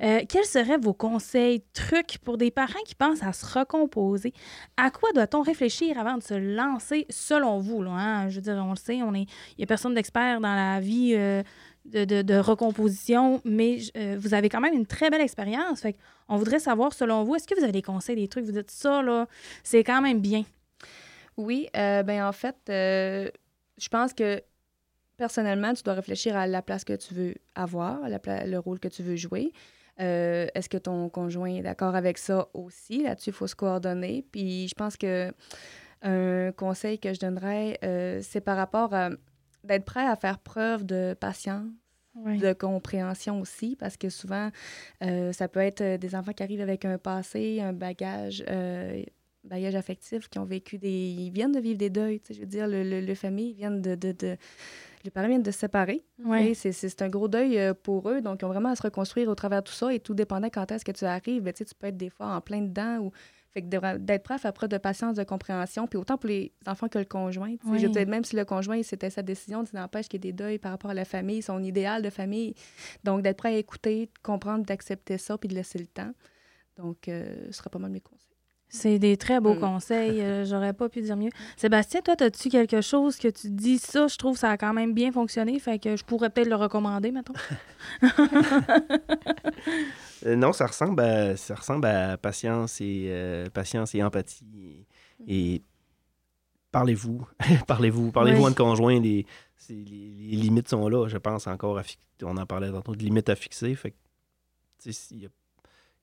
Euh, 0.04 0.22
quels 0.30 0.46
seraient 0.46 0.78
vos 0.78 0.94
conseils, 0.94 1.64
trucs 1.74 2.20
pour 2.20 2.38
des 2.38 2.52
parents 2.52 2.80
qui 2.86 2.94
pensent 2.94 3.24
à 3.24 3.34
se 3.34 3.46
recomposer? 3.58 4.32
À 4.78 4.92
quoi 4.92 5.12
doit-on 5.14 5.42
réfléchir 5.42 5.98
avant 5.98 6.18
de 6.18 6.24
se 6.24 6.36
lancer, 6.36 7.08
selon 7.10 7.58
vous? 7.60 7.82
Là, 7.82 7.92
hein? 7.92 8.30
Je 8.30 8.36
veux 8.36 8.42
dire, 8.42 8.64
on 8.64 8.72
le 8.72 8.76
sait, 8.76 9.02
on 9.02 9.16
est, 9.16 9.24
il 9.24 9.60
n'y 9.60 9.64
a 9.64 9.68
personne 9.68 9.96
d'expert 9.96 10.40
dans 10.40 10.54
la 10.54 10.80
vie 10.80 11.14
euh, 11.16 11.42
de, 11.86 12.06
de- 12.06 12.22
de 12.22 12.36
recomposition, 12.36 13.42
mais 13.46 13.80
euh, 13.98 14.18
vous 14.20 14.36
avez 14.36 14.50
quand 14.50 14.62
même 14.62 14.76
une 14.76 14.86
très 14.86 15.10
belle 15.10 15.22
expérience. 15.22 15.82
Fait 15.82 15.96
on 16.28 16.38
voudrait 16.38 16.60
savoir, 16.60 16.94
selon 16.94 17.24
vous, 17.24 17.36
est-ce 17.36 17.48
que 17.48 17.56
vous 17.56 17.64
avez 17.64 17.72
des 17.72 17.82
conseils, 17.82 18.18
des 18.18 18.28
trucs, 18.28 18.46
vous 18.46 18.52
dites 18.52 18.70
ça, 18.70 19.02
là, 19.02 19.26
c'est 19.64 19.84
quand 19.84 20.02
même 20.02 20.20
bien? 20.20 20.44
Oui, 21.38 21.70
euh, 21.76 22.04
ben 22.04 22.24
en 22.24 22.34
fait, 22.34 22.56
je 22.68 23.88
pense 23.90 24.14
que 24.14 24.44
personnellement, 25.20 25.74
tu 25.76 25.84
dois 25.84 25.94
réfléchir 25.94 26.36
à 26.36 26.48
la 26.48 26.62
place 26.64 26.84
que 26.84 26.94
tu 26.94 27.14
veux 27.14 27.36
avoir, 27.54 28.04
à 28.04 28.10
la 28.10 28.18
pla- 28.18 28.46
le 28.48 28.58
rôle 28.58 28.80
que 28.80 28.88
tu 28.88 29.04
veux 29.04 29.16
jouer. 29.18 29.52
Euh, 30.00 30.48
Est-ce 30.56 30.70
que 30.70 30.78
ton 30.78 31.10
conjoint 31.10 31.54
est 31.54 31.62
d'accord 31.62 31.94
avec 31.94 32.18
ça 32.18 32.48
aussi? 32.54 33.04
Là-dessus, 33.04 33.30
il 33.32 33.34
faut 33.34 33.46
se 33.48 33.56
coordonner. 33.56 34.26
Puis 34.32 34.68
je 34.70 34.74
pense 34.74 34.96
que 34.98 35.32
un 36.02 36.52
conseil 36.54 36.98
que 36.98 37.14
je 37.14 37.20
donnerais, 37.20 37.78
euh, 37.84 38.22
c'est 38.24 38.40
par 38.42 38.56
rapport 38.58 38.94
à 38.94 39.10
d'être 39.66 39.84
prêt 39.84 40.08
à 40.08 40.16
faire 40.16 40.40
preuve 40.40 40.86
de 40.86 41.14
patience 41.20 41.68
de 42.40 42.54
compréhension 42.54 43.40
aussi, 43.42 43.76
parce 43.76 43.96
que 43.98 44.10
souvent, 44.10 44.50
euh, 45.04 45.32
ça 45.34 45.48
peut 45.48 45.60
être 45.60 45.98
des 45.98 46.16
enfants 46.16 46.32
qui 46.34 46.44
arrivent 46.44 46.62
avec 46.62 46.84
un 46.86 46.98
passé, 46.98 47.62
un 47.62 47.74
bagage, 47.74 48.44
bagage 49.44 49.76
affectif, 49.76 50.28
qui 50.30 50.40
ont 50.40 50.46
vécu 50.46 50.78
des... 50.78 50.90
Ils 50.90 51.32
viennent 51.32 51.52
de 51.52 51.60
vivre 51.60 51.78
des 51.78 51.90
deuils, 51.90 52.20
tu 52.20 52.28
sais, 52.28 52.34
je 52.34 52.40
veux 52.42 52.46
dire, 52.46 52.68
le, 52.68 52.84
le, 52.84 53.02
le 53.02 53.16
famille, 53.16 53.50
ils 53.52 53.56
viennent 53.56 53.82
de... 53.82 53.96
de, 53.96 54.12
de- 54.14 54.38
les 55.04 55.12
parents 55.12 55.28
viennent 55.28 55.44
de 55.44 55.52
se 55.52 55.60
séparer. 55.60 56.04
Ouais. 56.24 56.54
C'est 56.54 57.02
un 57.02 57.10
gros 57.10 57.28
deuil 57.28 57.58
euh, 57.58 57.74
pour 57.74 58.10
eux, 58.10 58.22
donc 58.22 58.42
ils 58.42 58.46
ont 58.46 58.50
vraiment 58.50 58.70
à 58.70 58.76
se 58.76 58.84
reconstruire 58.84 59.30
au 59.30 59.36
travers 59.36 59.62
de 59.62 59.68
tout 59.68 59.74
ça, 59.74 59.94
et 59.94 60.00
tout 60.00 60.14
dépendant 60.14 60.50
quand 60.50 60.72
est-ce 60.72 60.86
que 60.86 60.92
tu 60.92 61.06
arrives, 61.06 61.44
ben, 61.44 61.54
tu 61.54 61.64
peux 61.78 61.88
être 61.88 61.98
des 61.98 62.10
fois 62.10 62.36
en 62.36 62.42
plein 62.42 62.62
dedans, 62.62 63.00
ou... 63.00 63.12
Fait 63.52 63.64
que 63.64 63.98
d'être 63.98 64.22
prêt 64.22 64.36
à 64.36 64.38
faire 64.38 64.54
preuve 64.54 64.70
de 64.70 64.78
patience, 64.78 65.16
de 65.16 65.24
compréhension, 65.24 65.88
puis 65.88 65.98
autant 65.98 66.20
pour 66.20 66.30
les 66.30 66.54
enfants 66.68 66.88
que 66.88 67.00
le 67.00 67.06
conjoint. 67.06 67.50
sais. 67.50 67.80
Je 67.80 67.88
Oui. 67.88 67.92
dire, 67.92 68.08
même 68.08 68.24
si 68.24 68.36
le 68.36 68.46
conjoint, 68.46 68.84
c'était 68.84 69.10
sa 69.10 69.24
décision, 69.24 69.66
ça 69.66 69.80
n'empêche 69.80 70.08
qu'il 70.08 70.24
y 70.24 70.28
ait 70.28 70.32
des 70.32 70.38
deuils 70.38 70.60
par 70.60 70.70
rapport 70.70 70.92
à 70.92 70.94
la 70.94 71.04
famille, 71.04 71.42
son 71.42 71.64
idéal 71.64 72.04
de 72.04 72.12
famille. 72.12 72.54
Donc, 73.04 73.24
d'être 73.24 73.38
prêt 73.38 73.56
à 73.56 73.58
écouter, 73.58 74.06
de 74.06 74.12
comprendre, 74.22 74.64
d'accepter 74.66 75.18
ça, 75.18 75.36
puis 75.40 75.50
de 75.50 75.56
laisser 75.56 75.80
le 75.80 75.88
temps. 75.88 76.12
Donc, 76.78 77.08
euh, 77.08 77.48
ce 77.48 77.54
serait 77.54 77.72
pas 77.72 77.80
mal 77.80 77.90
mes 77.90 78.02
conseils. 78.02 78.29
C'est 78.72 79.00
des 79.00 79.18
très 79.18 79.40
beaux 79.40 79.56
Mm. 79.56 79.60
conseils. 79.60 80.22
euh, 80.22 80.46
J'aurais 80.46 80.74
pas 80.74 80.90
pu 80.90 81.02
dire 81.02 81.18
mieux. 81.18 81.32
Sébastien, 81.58 82.02
toi, 82.02 82.16
as-tu 82.20 82.50
quelque 82.50 82.82
chose 82.82 83.18
que 83.18 83.28
tu 83.28 83.50
dis 83.50 83.80
ça? 83.80 84.08
Je 84.08 84.16
trouve 84.18 84.34
que 84.34 84.40
ça 84.40 84.52
a 84.52 84.58
quand 84.58 84.74
même 84.74 84.94
bien 84.94 85.12
fonctionné. 85.12 85.58
Fait 85.60 85.80
que 85.80 85.96
je 85.96 86.04
pourrais 86.06 86.30
peut-être 86.30 86.50
le 86.50 86.56
recommander, 86.56 87.12
mettons. 87.12 87.34
Euh, 90.26 90.36
non, 90.36 90.52
ça 90.52 90.68
ressemble 90.68 91.02
à, 91.02 91.38
ça 91.38 91.56
ressemble 91.56 91.86
à 91.88 92.18
patience 92.18 92.82
et, 92.82 93.06
euh, 93.08 93.50
patience 93.50 93.96
et 93.96 94.04
empathie. 94.04 94.86
Et, 95.26 95.54
et 95.56 95.64
parlez-vous. 96.74 97.26
parlez-vous. 97.68 98.12
Parlez-vous 98.12 98.42
Oui. 98.44 98.48
entre 98.50 98.58
conjoints. 98.58 99.00
Les, 99.00 99.26
c'est- 99.56 99.72
les, 99.74 100.10
les 100.10 100.36
limites 100.36 100.68
sont 100.68 100.90
là, 100.90 101.08
je 101.08 101.18
pense, 101.18 101.48
encore. 101.48 101.78
À 101.78 101.84
on 102.24 102.36
en 102.36 102.46
parlait 102.46 102.70
tantôt 102.70 102.96
de 102.98 103.02
limites 103.02 103.30
à 103.30 103.36
fixer. 103.38 103.74
Fait 103.76 103.92
que, 103.92 103.96
tu 104.84 104.92
sais, 104.92 105.08
s'il 105.08 105.22
y 105.22 105.26
a- 105.26 105.30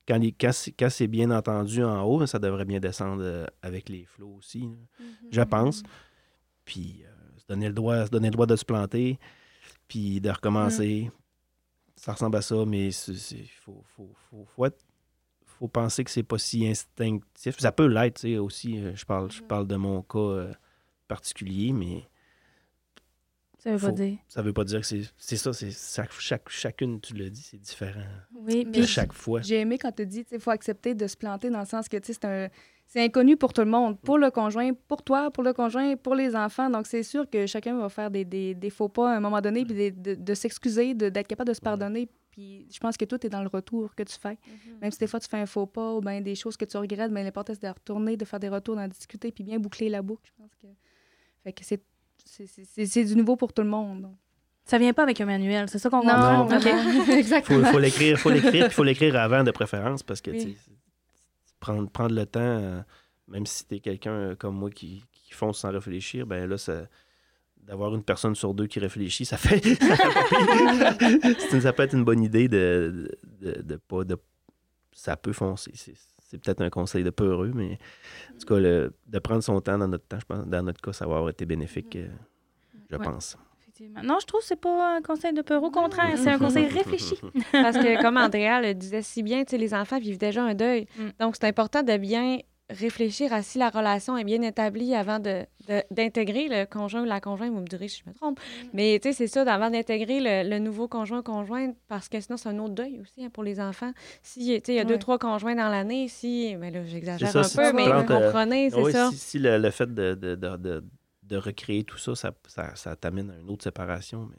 quand, 0.07 0.17
les- 0.17 0.31
quand 0.31 0.51
c'est- 0.53 0.71
quand 0.71 0.89
c'est 0.89 1.07
bien 1.07 1.29
entendu 1.31 1.83
en 1.83 2.03
haut, 2.03 2.25
ça 2.25 2.39
devrait 2.39 2.65
bien 2.65 2.79
descendre 2.79 3.21
euh, 3.23 3.45
avec 3.61 3.89
les 3.89 4.05
flots 4.05 4.35
aussi, 4.37 4.61
Mm-hmm. 4.61 5.05
je 5.31 5.41
pense. 5.41 5.83
Puis 6.65 7.03
euh, 7.05 7.37
se, 7.37 7.45
donner 7.47 7.67
le 7.67 7.73
droit, 7.73 8.05
se 8.05 8.09
donner 8.11 8.27
le 8.27 8.33
droit 8.33 8.45
de 8.45 8.55
se 8.55 8.65
planter, 8.65 9.19
puis 9.87 10.19
de 10.21 10.29
recommencer. 10.29 11.11
Ça 11.95 12.13
ressemble 12.13 12.37
à 12.37 12.41
ça, 12.41 12.63
mais 12.65 12.89
il 12.89 13.47
faut, 13.63 13.81
faut, 13.95 14.13
faut, 14.29 14.45
faut, 14.45 14.65
être- 14.65 14.85
faut 15.45 15.67
penser 15.67 16.03
que 16.03 16.11
c'est 16.11 16.21
pas 16.23 16.37
si 16.37 16.67
instinctif. 16.67 17.57
Ça 17.59 17.71
peut 17.71 17.87
l'être, 17.87 18.27
aussi. 18.37 18.77
euh, 18.79 18.95
Je 18.95 19.03
parle, 19.05 19.31
je 19.31 19.41
parle 19.41 19.65
de 19.67 19.75
mon 19.77 20.01
cas 20.03 20.19
euh, 20.19 20.53
particulier, 21.07 21.73
mais 21.73 22.07
Ça 23.57 23.75
veut 23.75 23.79
pas 23.87 23.91
dire. 23.91 24.17
ça 24.27 24.41
veut 24.41 24.53
pas 24.53 24.63
dire 24.63 24.81
que 24.81 24.85
c'est 24.85 25.01
c'est 25.17 25.35
ça. 25.37 25.51
c'est 25.53 25.71
chaque, 25.71 26.11
chaque, 26.13 26.47
chacune, 26.49 27.01
tu 27.01 27.15
l'as 27.15 27.29
dit, 27.29 27.41
c'est 27.41 27.57
différent 27.57 28.01
Oui, 28.35 28.67
Mais 28.71 28.83
chaque 28.83 29.13
fois. 29.13 29.41
J'ai 29.41 29.59
aimé 29.59 29.77
quand 29.77 29.91
tu 29.91 30.05
dis, 30.05 30.25
il 30.31 30.39
faut 30.39 30.51
accepter 30.51 30.93
de 30.93 31.07
se 31.07 31.17
planter 31.17 31.49
dans 31.49 31.59
le 31.59 31.65
sens 31.65 31.89
que, 31.89 31.97
tu 31.97 32.07
sais, 32.07 32.13
c'est 32.13 32.25
un... 32.25 32.49
C'est 32.89 33.03
inconnu 33.03 33.35
pour 33.35 33.51
tout 33.51 33.59
le 33.59 33.69
monde, 33.69 33.99
pour 33.99 34.17
le 34.17 34.31
conjoint, 34.31 34.71
pour 34.87 35.03
toi, 35.03 35.29
pour 35.29 35.43
le 35.43 35.51
conjoint, 35.51 35.97
pour 35.97 36.15
les 36.15 36.37
enfants. 36.37 36.69
Donc, 36.69 36.87
c'est 36.87 37.03
sûr 37.03 37.29
que 37.29 37.45
chacun 37.45 37.77
va 37.77 37.89
faire 37.89 38.09
des, 38.09 38.23
des, 38.23 38.55
des 38.55 38.69
faux 38.69 38.87
pas 38.87 39.11
à 39.11 39.17
un 39.17 39.19
moment 39.19 39.41
donné, 39.41 39.65
puis 39.65 39.75
des- 39.75 39.91
de, 39.91 40.15
de 40.15 40.33
s'excuser, 40.33 40.93
de- 40.93 41.09
d'être 41.09 41.27
capable 41.27 41.49
de 41.49 41.53
se 41.53 41.59
pardonner. 41.59 42.07
Puis, 42.31 42.65
je 42.71 42.79
pense 42.79 42.95
que 42.95 43.03
tout 43.03 43.25
est 43.25 43.29
dans 43.29 43.41
le 43.41 43.49
retour 43.49 43.93
que 43.93 44.03
tu 44.03 44.15
fais. 44.17 44.37
Même 44.81 44.89
si 44.91 44.99
des 44.99 45.07
fois 45.07 45.19
tu 45.19 45.27
fais 45.27 45.35
un 45.35 45.45
faux 45.45 45.65
pas 45.65 45.95
ou 45.95 45.99
bien 45.99 46.21
des 46.21 46.35
choses 46.35 46.55
que 46.55 46.63
tu 46.63 46.77
regrettes, 46.77 47.11
mais 47.11 47.25
l'important 47.25 47.51
c'est 47.53 47.63
de 47.63 47.67
retourner, 47.67 48.15
de 48.15 48.23
faire 48.23 48.39
des 48.39 48.47
retours, 48.47 48.77
d'en 48.77 48.87
discuter, 48.87 49.33
puis 49.33 49.43
bien 49.43 49.59
boucler 49.59 49.89
la 49.89 50.01
boucle. 50.01 50.23
Je 50.25 50.41
pense 50.41 50.55
que. 50.55 50.67
Fait 51.43 51.51
que 51.51 51.65
c'est. 51.65 51.81
C'est- 52.27 53.05
du 53.05 53.15
nouveau 53.15 53.35
pour 53.35 53.53
tout 53.53 53.61
le 53.63 53.69
monde. 53.69 54.07
ça 54.65 54.77
vient 54.77 54.93
pas 54.93 55.03
avec 55.03 55.19
un 55.21 55.25
manuel, 55.25 55.67
c'est 55.69 55.79
ça 55.79 55.89
qu'on 55.89 56.01
comprend? 56.01 56.45
non. 56.45 56.49
Faut, 57.05 57.11
exactement. 57.13 57.65
faut 57.71 57.79
l'écrire, 57.79 58.19
faut 58.19 58.29
l'écrire, 58.29 58.65
puis 58.65 58.73
faut 58.75 58.83
l'écrire 58.83 59.15
avant 59.15 59.43
de 59.43 59.51
préférence 59.51 60.03
parce 60.03 60.19
que 60.21 60.31
Oui. 60.31 60.57
prendre, 61.59 61.89
prendre 61.89 62.13
le 62.13 62.25
temps, 62.25 62.39
euh, 62.41 62.81
même 63.29 63.45
si 63.45 63.65
tu 63.65 63.75
es 63.75 63.79
quelqu'un 63.79 64.11
euh, 64.11 64.35
comme 64.35 64.55
moi 64.55 64.69
qui, 64.69 65.03
qui 65.13 65.33
fonce 65.33 65.59
sans 65.59 65.71
réfléchir, 65.71 66.27
ben 66.27 66.49
là, 66.49 66.57
ça, 66.57 66.87
d'avoir 67.63 67.95
une 67.95 68.03
personne 68.03 68.35
sur 68.35 68.53
deux 68.53 68.67
qui 68.67 68.79
réfléchit, 68.79 69.25
ça 69.25 69.37
fait. 69.37 69.61
Ça 71.61 71.73
peut 71.73 71.83
être 71.83 71.93
une 71.93 72.05
bonne 72.05 72.23
idée 72.23 72.47
de, 72.47 73.09
de, 73.41 73.51
de- 73.51 73.61
de 73.61 73.75
pas. 73.77 74.03
De, 74.03 74.17
ça 74.93 75.15
peut 75.17 75.33
foncer. 75.33 75.73
C'est, 76.29 76.37
peut-être 76.43 76.61
un 76.61 76.69
conseil 76.69 77.03
de 77.05 77.09
peureux, 77.09 77.51
mais 77.55 77.77
en 78.35 78.37
tout 78.37 78.45
cas, 78.47 78.59
le- 78.59 78.93
de 79.07 79.19
prendre 79.19 79.41
son 79.41 79.59
temps 79.61 79.77
dans 79.77 79.87
notre 79.87 80.05
temps, 80.05 80.19
je 80.19 80.25
pense, 80.25 80.45
dans 80.45 80.61
notre 80.61 80.81
cas, 80.81 80.91
ça 80.93 81.05
va 81.07 81.15
avoir 81.15 81.29
été 81.29 81.45
bénéfique, 81.45 81.95
euh, 81.95 82.07
je 82.91 82.97
Ouais. 82.97 83.03
pense. 83.03 83.37
Effectivement. 83.61 84.01
Non, 84.03 84.17
je 84.19 84.25
trouve 84.25 84.41
que 84.41 84.45
c'est 84.47 84.59
pas 84.59 84.97
un 84.97 85.01
conseil 85.01 85.31
de 85.33 85.41
peur. 85.41 85.63
Au 85.63 85.71
contraire, 85.71 86.17
c'est 86.17 86.29
un 86.29 86.37
conseil 86.39 86.65
réfléchi. 86.67 87.15
Parce 87.53 87.77
que, 87.77 88.01
comme 88.01 88.17
Andrea 88.17 88.59
le 88.61 88.73
disait 88.73 89.01
si 89.01 89.23
bien, 89.23 89.43
tu 89.45 89.51
sais, 89.51 89.57
les 89.57 89.73
enfants 89.73 89.99
vivent 89.99 90.17
déjà 90.17 90.43
un 90.43 90.53
deuil. 90.53 90.87
Mm. 90.97 91.07
Donc, 91.19 91.35
c'est 91.37 91.47
important 91.47 91.81
de 91.83 91.95
bien 91.97 92.39
réfléchir 92.69 93.31
à 93.33 93.41
si 93.43 93.57
la 93.57 93.69
relation 93.69 94.17
est 94.17 94.23
bien 94.23 94.41
établie 94.41 94.93
avant 94.93 95.19
de- 95.19 95.45
de- 95.67 95.83
d'intégrer 95.91 96.47
le 96.49 96.65
conjoint 96.65 97.01
ou 97.01 97.05
la 97.05 97.21
conjointe. 97.21 97.51
Vous 97.53 97.61
me 97.61 97.67
direz 97.67 97.87
si 97.87 98.01
je 98.03 98.09
me 98.09 98.13
trompe. 98.13 98.39
Mais, 98.73 98.99
tu 99.01 99.09
sais, 99.09 99.13
c'est 99.13 99.27
ça, 99.27 99.41
avant 99.51 99.69
d'intégrer 99.69 100.19
le, 100.19 100.49
le 100.49 100.59
nouveau 100.59 100.87
conjoint 100.87 101.19
ou 101.19 101.23
conjointe, 101.23 101.75
parce 101.87 102.09
que 102.09 102.19
sinon, 102.19 102.37
c'est 102.37 102.49
un 102.49 102.59
autre 102.59 102.73
deuil 102.75 102.99
aussi 102.99 103.23
hein, 103.23 103.29
pour 103.31 103.43
les 103.43 103.59
enfants. 103.59 103.91
Si, 104.21 104.39
tu 104.39 104.45
sais, 104.65 104.73
il 104.73 104.75
y 104.75 104.79
a 104.79 104.85
deux, 104.85 104.97
trois 104.97 105.17
conjoints 105.17 105.55
dans 105.55 105.69
l'année, 105.69 106.07
si... 106.07 106.55
Mais 106.59 106.71
là, 106.71 106.83
j'exagère 106.85 107.35
un 107.35 107.43
si 107.43 107.55
peu, 107.55 107.71
mais 107.73 107.85
plantes, 107.85 108.07
vous 108.07 108.13
euh, 108.13 108.25
comprenez, 108.31 108.69
c'est 108.69 108.81
Oui, 108.81 108.91
ça. 108.91 109.09
Si, 109.11 109.17
si 109.17 109.39
le, 109.39 109.57
le 109.57 109.71
fait 109.71 109.93
de, 109.93 110.15
de, 110.15 110.35
de, 110.35 110.57
de, 110.57 110.83
de 111.23 111.37
recréer 111.37 111.83
tout 111.83 111.97
ça, 111.97 112.15
ça, 112.15 112.33
ça, 112.47 112.75
ça 112.75 112.95
t'amène 112.95 113.29
à 113.31 113.37
une 113.37 113.49
autre 113.49 113.63
séparation, 113.63 114.27
mais 114.29 114.37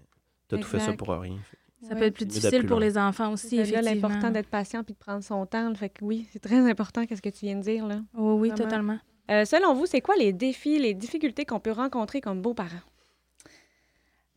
tu 0.48 0.54
as 0.54 0.58
tout 0.58 0.68
fait 0.68 0.80
ça 0.80 0.92
pour 0.92 1.08
rien. 1.08 1.38
Ça 1.82 1.94
peut 1.94 2.02
être 2.04 2.14
plus 2.14 2.26
difficile 2.26 2.58
plus 2.60 2.68
pour 2.68 2.80
les 2.80 2.98
enfants 2.98 3.32
aussi, 3.32 3.64
C'est 3.64 3.82
l'important 3.82 4.30
d'être 4.30 4.48
patient 4.48 4.82
puis 4.82 4.94
de 4.94 4.98
prendre 4.98 5.22
son 5.22 5.46
temps. 5.46 5.72
Fait 5.74 5.88
que 5.88 6.04
oui, 6.04 6.26
c'est 6.32 6.40
très 6.40 6.58
important, 6.68 7.06
qu'est-ce 7.06 7.22
que 7.22 7.28
tu 7.28 7.46
viens 7.46 7.56
de 7.56 7.62
dire, 7.62 7.86
là. 7.86 8.00
Oui, 8.14 8.32
oui, 8.40 8.48
Vraiment. 8.48 8.64
totalement. 8.64 8.98
Euh, 9.30 9.44
selon 9.44 9.74
vous, 9.74 9.86
c'est 9.86 10.00
quoi 10.00 10.16
les 10.16 10.32
défis, 10.32 10.78
les 10.78 10.94
difficultés 10.94 11.44
qu'on 11.44 11.60
peut 11.60 11.70
rencontrer 11.72 12.20
comme 12.20 12.42
beaux-parents? 12.42 12.80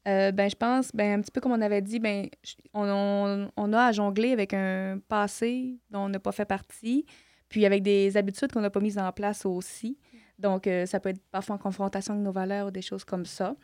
Euh, 0.08 0.32
ben, 0.32 0.50
je 0.50 0.56
pense, 0.56 0.92
ben, 0.94 1.20
un 1.20 1.22
petit 1.22 1.32
peu 1.32 1.42
comme 1.42 1.52
on 1.52 1.62
avait 1.62 1.82
dit, 1.82 2.00
ben, 2.00 2.28
je- 2.44 2.56
on, 2.74 2.88
on- 2.90 3.52
on 3.56 3.74
a 3.74 3.86
à 3.86 3.92
jongler 3.92 4.32
avec 4.32 4.54
un 4.54 5.00
passé 5.08 5.78
dont 5.92 6.02
on 6.06 6.10
n'a 6.10 6.20
pas 6.20 6.32
fait 6.32 6.46
partie, 6.46 7.06
puis 7.50 7.66
avec 7.66 7.84
des 7.84 8.18
habitudes 8.18 8.52
qu'on 8.52 8.62
n'a 8.62 8.72
pas 8.72 8.80
mises 8.80 8.98
en 8.98 9.12
place 9.12 9.46
aussi. 9.46 9.98
Donc, 10.40 10.66
euh, 10.66 10.88
ça 10.88 11.00
peut 11.00 11.10
être 11.10 11.22
parfois 11.32 11.56
en 11.56 11.60
confrontation 11.60 12.14
avec 12.16 12.24
nos 12.26 12.32
valeurs 12.32 12.68
ou 12.68 12.72
des 12.72 12.82
choses 12.82 13.04
comme 13.04 13.26
ça. 13.26 13.56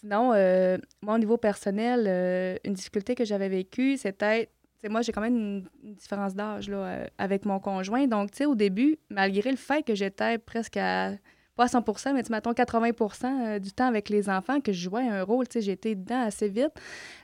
Sinon, 0.00 0.32
euh, 0.32 0.78
moi, 1.02 1.14
au 1.16 1.18
niveau 1.18 1.36
personnel, 1.36 2.04
euh, 2.06 2.56
une 2.64 2.74
difficulté 2.74 3.14
que 3.16 3.24
j'avais 3.24 3.48
vécue, 3.48 3.96
c'était, 3.96 4.48
moi, 4.88 5.02
j'ai 5.02 5.10
quand 5.10 5.20
même 5.20 5.36
une, 5.36 5.68
une 5.82 5.94
différence 5.94 6.34
d'âge 6.34 6.68
là, 6.68 6.76
euh, 6.76 7.06
avec 7.18 7.44
mon 7.44 7.58
conjoint. 7.58 8.06
Donc, 8.06 8.30
tu 8.30 8.38
sais, 8.38 8.46
au 8.46 8.54
début, 8.54 8.98
malgré 9.10 9.50
le 9.50 9.56
fait 9.56 9.82
que 9.82 9.94
j'étais 9.94 10.38
presque 10.38 10.76
à 10.76 11.12
pas 11.56 11.64
à 11.64 11.68
100 11.68 11.82
mais 12.14 12.22
tu 12.22 12.30
mettons 12.30 12.52
80% 12.52 13.24
euh, 13.26 13.58
du 13.58 13.72
temps 13.72 13.86
avec 13.88 14.08
les 14.10 14.30
enfants, 14.30 14.60
que 14.60 14.72
je 14.72 14.80
jouais 14.88 15.08
un 15.08 15.24
rôle, 15.24 15.48
tu 15.48 15.60
sais, 15.60 15.72
été 15.72 15.96
dedans 15.96 16.20
assez 16.22 16.48
vite. 16.48 16.70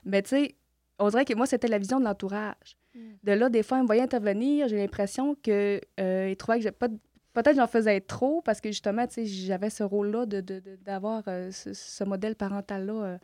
Mais 0.04 0.22
tu 0.22 0.30
sais, 0.30 0.56
on 0.98 1.08
dirait 1.08 1.24
que 1.24 1.34
moi, 1.34 1.46
c'était 1.46 1.68
la 1.68 1.78
vision 1.78 2.00
de 2.00 2.04
l'entourage. 2.04 2.76
De 3.22 3.32
là, 3.32 3.48
des 3.48 3.62
fois, 3.62 3.78
ils 3.78 3.82
me 3.82 3.86
voyaient 3.86 4.02
intervenir, 4.02 4.66
j'ai 4.66 4.76
l'impression 4.76 5.36
qu'ils 5.36 5.80
trouvaient 6.36 6.58
que 6.58 6.62
j'ai 6.64 6.72
pas 6.72 6.88
de- 6.88 6.98
Peut-être 7.34 7.56
j'en 7.56 7.66
faisais 7.66 8.00
trop 8.00 8.40
parce 8.42 8.60
que 8.60 8.70
justement, 8.70 9.06
j'avais 9.16 9.68
ce 9.68 9.82
rôle-là 9.82 10.24
de, 10.24 10.40
de- 10.40 10.62
d'avoir 10.82 11.22
euh, 11.28 11.50
ce, 11.50 12.04
modèle 12.04 12.36
parental-là 12.36 12.92
euh, 12.92 13.18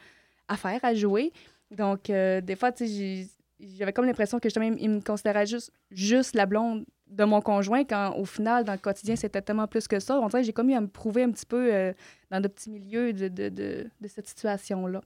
à 0.48 0.56
faire, 0.56 0.80
à 0.84 0.94
jouer. 0.94 1.32
Donc, 1.70 2.10
euh, 2.10 2.40
des 2.40 2.56
fois, 2.56 2.72
j'avais 2.76 3.92
comme 3.92 4.06
l'impression 4.06 4.40
que 4.40 4.48
justement, 4.48 4.66
ils 4.76 4.90
me 4.90 5.00
considéraient 5.00 5.46
juste, 5.46 5.72
juste 5.92 6.34
la 6.34 6.46
blonde 6.46 6.84
de 7.06 7.24
mon 7.24 7.40
conjoint 7.40 7.84
quand 7.84 8.14
au 8.16 8.24
final, 8.24 8.64
dans 8.64 8.72
le 8.72 8.78
quotidien, 8.78 9.14
c'était 9.16 9.42
tellement 9.42 9.68
plus 9.68 9.86
que 9.86 10.00
ça. 10.00 10.18
On 10.20 10.26
dirait 10.28 10.42
que 10.42 10.46
j'ai 10.46 10.52
comme 10.52 10.70
eu 10.70 10.74
à 10.74 10.80
me 10.80 10.88
prouver 10.88 11.22
un 11.22 11.30
petit 11.30 11.46
peu 11.46 11.92
dans 12.30 12.42
milieux 12.68 13.12
de, 13.12 13.28
de, 13.28 13.48
de, 13.48 13.86
de 14.00 14.08
cette 14.08 14.26
situation-là. 14.26 15.00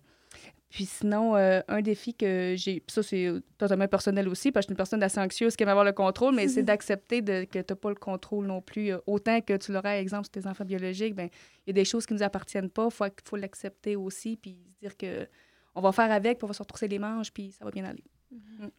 Puis 0.75 0.87
sinon, 0.87 1.37
euh, 1.37 1.61
un 1.69 1.83
défi 1.83 2.15
que 2.15 2.55
j'ai, 2.57 2.83
ça 2.89 3.01
c'est 3.05 3.31
totalement 3.59 3.87
personnel 3.87 4.29
aussi, 4.29 4.51
parce 4.51 4.67
que 4.67 4.71
je 4.71 4.71
suis 4.71 4.73
une 4.73 4.77
personne 4.77 5.03
assez 5.05 5.21
anxieuse 5.21 5.55
qui 5.55 5.63
aime 5.63 5.69
avoir 5.69 5.85
le 5.85 5.93
contrôle, 5.93 6.35
mais 6.35 6.49
c'est 6.49 6.63
d'accepter 6.65 7.23
de, 7.23 7.45
que 7.45 7.61
tu 7.61 7.65
n'as 7.73 7.77
pas 7.77 7.91
le 7.91 7.95
contrôle 7.95 8.47
non 8.47 8.61
plus. 8.61 8.93
euh, 8.93 8.99
autant 9.07 9.41
que 9.41 9.57
tu 9.57 9.71
l'aurais, 9.71 10.01
exemple, 10.01 10.25
sur 10.25 10.33
tes 10.33 10.49
enfants 10.49 10.65
biologiques, 10.65 11.15
ben 11.15 11.29
il 11.65 11.69
y 11.69 11.71
a 11.71 11.75
des 11.75 11.85
choses 11.85 12.07
qui 12.07 12.13
ne 12.15 12.19
nous 12.19 12.25
appartiennent 12.25 12.71
pas, 12.71 12.87
il 12.87 12.91
faut, 12.91 13.05
faut 13.25 13.37
l'accepter 13.37 13.95
aussi, 13.95 14.37
puis 14.37 14.59
se 14.75 14.81
dire 14.81 14.97
que 14.97 15.29
on 15.77 15.81
va 15.81 15.93
faire 15.93 16.11
avec, 16.11 16.39
puis 16.39 16.45
on 16.45 16.49
va 16.49 16.55
se 16.55 16.63
retrousser 16.65 16.89
les 16.89 16.99
manches, 16.99 17.33
puis 17.33 17.53
ça 17.53 17.65
va 17.65 17.71
bien 17.71 17.85
aller. 17.85 18.03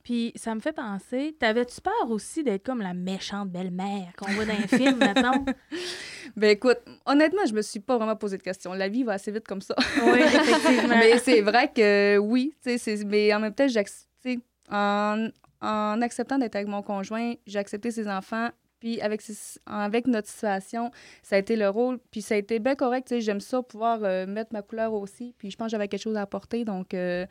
Puis 0.03 0.31
ça 0.35 0.53
me 0.55 0.59
fait 0.59 0.73
penser, 0.73 1.35
t'avais-tu 1.39 1.79
peur 1.81 2.09
aussi 2.09 2.43
d'être 2.43 2.65
comme 2.65 2.81
la 2.81 2.93
méchante 2.93 3.49
belle-mère 3.49 4.13
qu'on 4.17 4.31
voit 4.31 4.45
dans 4.45 4.57
les 4.57 4.67
films, 4.67 4.97
mettons? 4.99 5.45
Ben 6.35 6.49
écoute, 6.51 6.79
honnêtement, 7.05 7.45
je 7.47 7.53
me 7.53 7.61
suis 7.61 7.79
pas 7.79 7.97
vraiment 7.97 8.15
posé 8.15 8.37
de 8.37 8.43
questions. 8.43 8.73
La 8.73 8.87
vie 8.89 9.03
va 9.03 9.13
assez 9.13 9.31
vite 9.31 9.47
comme 9.47 9.61
ça. 9.61 9.75
Oui, 10.03 10.19
effectivement. 10.19 10.95
mais 10.99 11.17
c'est 11.19 11.41
vrai 11.41 11.71
que 11.73 12.17
oui, 12.17 12.53
tu 12.63 12.71
sais, 12.71 12.77
c'est- 12.77 13.03
mais 13.05 13.33
en 13.33 13.39
même 13.39 13.53
temps, 13.53 13.65
en, 14.71 15.27
en 15.61 16.01
acceptant 16.01 16.37
d'être 16.37 16.55
avec 16.55 16.67
mon 16.67 16.81
conjoint, 16.81 17.33
j'ai 17.45 17.59
accepté 17.59 17.91
ses 17.91 18.07
enfants. 18.07 18.49
Puis 18.79 18.99
avec, 19.01 19.21
ses- 19.21 19.59
avec 19.65 20.05
notre 20.05 20.27
situation, 20.27 20.91
ça 21.23 21.37
a 21.37 21.39
été 21.39 21.55
le 21.55 21.69
rôle. 21.69 21.97
Puis 22.11 22.21
ça 22.21 22.35
a 22.35 22.37
été 22.37 22.59
bien 22.59 22.75
correct. 22.75 23.07
tu 23.07 23.15
sais, 23.15 23.21
J'aime 23.21 23.39
ça, 23.39 23.61
pouvoir 23.63 23.99
euh, 24.03 24.25
mettre 24.27 24.51
ma 24.53 24.61
couleur 24.61 24.93
aussi. 24.93 25.33
Puis 25.37 25.49
je 25.49 25.55
pense 25.57 25.67
que 25.67 25.71
j'avais 25.71 25.87
quelque 25.87 26.01
chose 26.01 26.17
à 26.17 26.21
apporter. 26.21 26.65
Donc, 26.65 26.93
euh, 26.93 27.25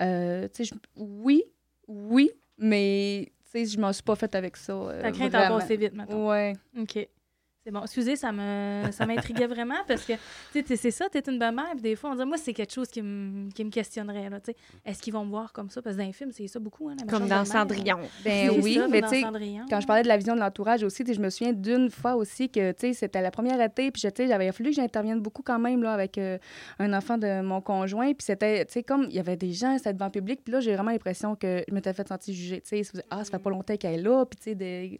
euh, 0.00 0.48
tu 0.54 0.64
sais, 0.64 0.74
je- 0.74 0.74
oui, 0.96 1.42
oui, 1.88 2.30
mais 2.58 3.32
tu 3.44 3.50
sais, 3.50 3.64
je 3.66 3.78
m'en 3.80 3.92
suis 3.92 4.02
pas 4.02 4.14
faite 4.14 4.34
avec 4.34 4.56
ça. 4.56 4.72
euh, 4.74 5.02
Ta 5.02 5.10
crainte 5.10 5.34
a 5.34 5.48
passé 5.48 5.76
vite, 5.76 5.94
mettons. 5.94 6.28
Ouais. 6.28 6.52
OK. 6.78 7.08
C'est 7.68 7.72
bon. 7.72 7.82
Excusez, 7.82 8.16
ça 8.16 8.32
me 8.32 8.84
ça 8.92 9.04
m'intriguait 9.04 9.46
vraiment 9.54 9.74
parce 9.86 10.02
que, 10.06 10.14
tu 10.14 10.18
sais, 10.54 10.62
t'es- 10.62 10.76
c'est 10.76 10.90
ça, 10.90 11.04
t'es 11.10 11.20
une 11.30 11.38
belle-mère, 11.38 11.72
puis 11.72 11.82
des 11.82 11.96
fois, 11.96 12.08
on 12.10 12.14
dirait, 12.14 12.24
moi, 12.24 12.38
c'est 12.38 12.54
quelque 12.54 12.72
chose 12.72 12.88
qui 12.88 13.02
me 13.02 13.50
qui 13.50 13.62
me 13.62 13.68
questionnerait, 13.70 14.30
là, 14.30 14.40
tu 14.40 14.52
sais. 14.52 14.56
Est-ce 14.86 15.02
qu'ils 15.02 15.12
vont 15.12 15.22
me 15.26 15.28
voir 15.30 15.52
comme 15.52 15.68
ça? 15.68 15.82
Parce 15.82 15.94
que 15.96 16.00
dans 16.00 16.06
les 16.06 16.14
films, 16.14 16.32
c'est 16.32 16.46
ça 16.48 16.58
beaucoup, 16.58 16.88
hein, 16.88 16.96
la 16.98 17.04
Comme 17.06 17.28
dans. 17.28 17.44
Cendrillon. 17.44 17.98
Ben 18.24 18.48
C'est 18.50 18.58
oui, 18.62 18.74
ça, 18.76 18.88
mais 18.88 19.02
tu 19.02 19.08
sais. 19.08 19.20
Quand 19.68 19.80
je 19.82 19.86
parlais 19.86 20.02
de 20.02 20.08
la 20.08 20.16
vision 20.16 20.34
de 20.34 20.40
l'entourage 20.40 20.82
aussi, 20.82 21.04
je 21.06 21.20
me 21.20 21.28
souviens 21.28 21.52
d'une 21.52 21.90
fois 21.90 22.14
aussi 22.16 22.48
que, 22.48 22.72
tu 22.72 22.78
sais, 22.88 22.92
c'était 22.94 23.20
la 23.20 23.30
première 23.30 23.60
été, 23.60 23.90
puis 23.90 24.00
je- 24.00 24.08
tu 24.08 24.22
sais, 24.22 24.28
j'avais 24.28 24.50
fallu 24.50 24.70
que 24.70 24.76
j'intervienne 24.76 25.20
beaucoup 25.20 25.42
quand 25.42 25.58
même, 25.58 25.82
là, 25.82 25.92
avec 25.92 26.16
euh, 26.16 26.38
un 26.78 26.90
enfant 26.94 27.18
de 27.18 27.42
mon 27.42 27.60
conjoint, 27.60 28.14
puis 28.14 28.24
c'était, 28.24 28.64
tu 28.64 28.72
sais, 28.72 28.82
comme, 28.82 29.04
il 29.10 29.14
y 29.14 29.18
avait 29.18 29.36
des 29.36 29.52
gens, 29.52 29.76
c'était 29.76 29.92
devant 29.92 30.06
le 30.06 30.10
public, 30.12 30.40
puis 30.42 30.52
là, 30.54 30.60
j'ai 30.60 30.74
vraiment 30.74 30.90
l'impression 30.90 31.34
que 31.36 31.62
je 31.68 31.74
m'étais 31.74 31.92
fait 31.92 32.08
sentir 32.08 32.34
jugée, 32.34 32.62
tu 32.62 32.82
sais, 32.82 32.90
ah, 33.10 33.24
ça 33.24 33.32
fait 33.32 33.38
pas 33.42 33.50
longtemps 33.50 33.76
qu'elle 33.76 33.94
est 34.00 34.02
là, 34.02 34.24
puis 34.24 34.38
tu 34.38 34.44
sais, 34.44 34.54
des... 34.54 34.98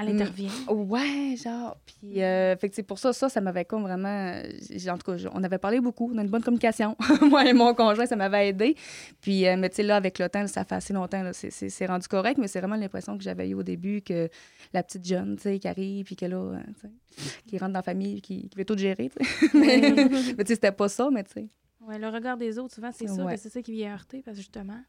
Elle 0.00 0.10
intervient. 0.20 0.50
Ouais, 0.68 1.34
genre, 1.42 1.76
puis, 1.86 1.94
euh, 2.16 2.56
fait 2.56 2.68
que, 2.68 2.80
pour 2.82 2.98
ça, 2.98 3.12
ça, 3.12 3.28
ça 3.28 3.40
m'avait 3.40 3.64
comme 3.64 3.82
vraiment, 3.82 4.40
j'ai- 4.70 4.90
en 4.90 4.98
tout 4.98 5.10
cas, 5.12 5.16
je- 5.16 5.28
on 5.32 5.42
avait 5.42 5.58
parlé 5.58 5.80
beaucoup, 5.80 6.10
on 6.14 6.18
a 6.18 6.22
une 6.22 6.28
bonne 6.28 6.42
communication, 6.42 6.96
moi 7.22 7.46
et 7.46 7.52
mon 7.52 7.74
conjoint, 7.74 8.06
ça 8.06 8.16
m'avait 8.16 8.48
aidé, 8.48 8.76
puis, 9.20 9.46
euh, 9.46 9.56
mais 9.56 9.68
tu 9.70 9.76
sais, 9.76 9.82
là, 9.82 9.96
avec 9.96 10.18
le 10.18 10.28
temps, 10.28 10.46
ça 10.46 10.64
fait 10.64 10.74
assez 10.74 10.92
longtemps, 10.92 11.22
là, 11.22 11.32
c'est- 11.32 11.50
c'est 11.50 11.68
c'est 11.68 11.86
rendu 11.86 12.06
correct, 12.08 12.38
mais 12.38 12.48
c'est 12.48 12.58
vraiment 12.60 12.76
l'impression 12.76 13.16
que 13.16 13.24
j'avais 13.24 13.48
eu 13.48 13.54
au 13.54 13.62
début 13.62 14.02
que 14.02 14.28
la 14.72 14.82
petite 14.82 15.06
jeune, 15.06 15.36
tu 15.36 15.42
sais, 15.42 15.58
qui 15.58 15.68
arrive, 15.68 16.04
puis 16.04 16.16
que 16.16 16.26
là, 16.26 16.36
euh, 16.36 16.58
tu 16.80 16.88
sais, 17.22 17.38
qui 17.46 17.58
rentre 17.58 17.72
dans 17.72 17.78
la 17.78 17.82
famille, 17.82 18.20
qui, 18.20 18.48
qui 18.48 18.56
veut 18.58 18.64
tout 18.64 18.76
gérer, 18.76 19.10
tu 19.10 19.24
sais. 19.24 19.48
mais 19.54 19.80
mais 20.36 20.44
tu 20.44 20.48
sais, 20.48 20.54
c'était 20.54 20.72
pas 20.72 20.88
ça, 20.88 21.08
mais 21.12 21.24
tu 21.24 21.32
sais. 21.32 21.46
Ouais, 21.86 21.98
le 21.98 22.08
regard 22.08 22.36
des 22.36 22.58
autres, 22.58 22.74
souvent, 22.74 22.90
c'est 22.92 23.10
Ouais. 23.10 23.34
que 23.34 23.40
c'est 23.40 23.50
ça 23.50 23.60
qui 23.62 23.72
vient 23.72 23.92
heurter, 23.94 24.22
parce 24.24 24.36
que 24.36 24.42
justement. 24.42 24.80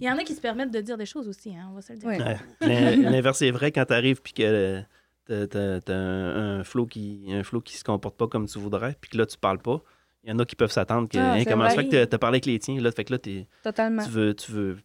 Il 0.00 0.06
y 0.06 0.10
en 0.10 0.16
a 0.16 0.22
qui 0.24 0.34
se 0.34 0.40
permettent 0.40 0.70
de 0.70 0.80
dire 0.80 0.96
des 0.96 1.04
choses 1.04 1.28
aussi, 1.28 1.50
hein, 1.54 1.66
on 1.70 1.74
va 1.74 1.82
se 1.82 1.92
le 1.92 1.98
dire. 1.98 2.08
Ouais. 2.08 2.96
L'inverse 2.96 3.42
est 3.42 3.50
vrai 3.50 3.70
quand 3.70 3.84
tu 3.84 3.92
arrives 3.92 4.22
puis 4.22 4.32
que 4.32 4.80
t'as, 5.26 5.46
t'as- 5.46 5.80
t'as 5.80 5.94
un, 5.94 6.60
un 6.60 6.64
flow 6.64 6.86
qui 6.86 7.26
un 7.30 7.42
flow 7.42 7.60
qui 7.60 7.76
se 7.76 7.84
comporte 7.84 8.16
pas 8.16 8.26
comme 8.28 8.46
tu 8.46 8.58
voudrais, 8.58 8.96
puis 9.00 9.10
que 9.10 9.18
là, 9.18 9.26
tu 9.26 9.36
parles 9.38 9.58
pas. 9.58 9.80
Il 10.22 10.30
y 10.30 10.32
en 10.32 10.38
a 10.38 10.44
qui 10.46 10.56
peuvent 10.56 10.72
s'attendre 10.72 11.08
que 11.08 11.18
Ah, 11.18 11.32
Hein, 11.34 11.38
c'est 11.40 11.50
comment 11.50 11.68
ça 11.68 11.74
fait 11.76 11.88
que 11.88 12.04
t'as 12.06 12.18
parlé 12.18 12.36
avec 12.36 12.46
les 12.46 12.58
tiens. 12.58 12.80
Là, 12.80 12.90
fait 12.92 13.04
que 13.04 13.12
là, 13.12 13.18
t'es- 13.18 13.46
Totalement. 13.62 14.02
tu 14.04 14.10
veux. 14.10 14.34
Tu 14.34 14.52
veux 14.52 14.78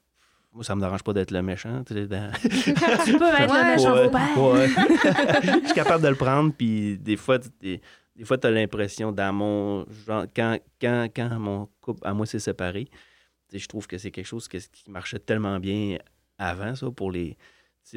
moi, 0.52 0.64
ça 0.64 0.76
me 0.76 0.82
dérange 0.82 1.04
pas 1.04 1.14
d'être 1.14 1.30
le 1.32 1.42
méchant. 1.44 1.84
tu 1.86 1.94
sais, 1.94 2.08
dans- 2.08 2.32
Tu 2.42 3.18
peux 3.18 3.28
être 3.28 3.54
le 3.54 3.76
méchant 3.76 3.94
Ouais, 3.94 4.06
beau-père. 4.06 4.44
ouais. 4.44 4.68
Je 5.62 5.66
suis 5.68 5.76
capable 5.76 6.04
de 6.04 6.10
le 6.10 6.16
prendre, 6.16 6.52
puis 6.58 6.98
des 6.98 7.18
fois, 7.18 7.38
tu- 7.40 7.50
des, 7.62 7.82
des 8.16 8.26
fois, 8.26 8.38
as 8.44 8.50
l'impression, 8.52 9.12
dans 9.12 9.32
mon. 9.32 9.86
Genre, 10.08 10.26
quand, 10.36 10.58
quand, 10.82 11.08
quand 11.16 11.30
mon 11.40 11.70
couple, 11.80 12.02
à 12.06 12.14
moi, 12.14 12.26
s'est 12.26 12.40
séparé, 12.40 12.90
tu 13.50 13.60
je 13.60 13.68
trouve 13.68 13.86
que 13.88 13.98
c'est 13.98 14.12
quelque 14.12 14.26
chose 14.26 14.48
que- 14.48 14.58
qui 14.58 14.90
marchait 14.90 15.20
tellement 15.20 15.60
bien 15.60 15.98
avant, 16.38 16.74
ça, 16.76 16.90
pour 16.92 17.12
les. 17.12 17.38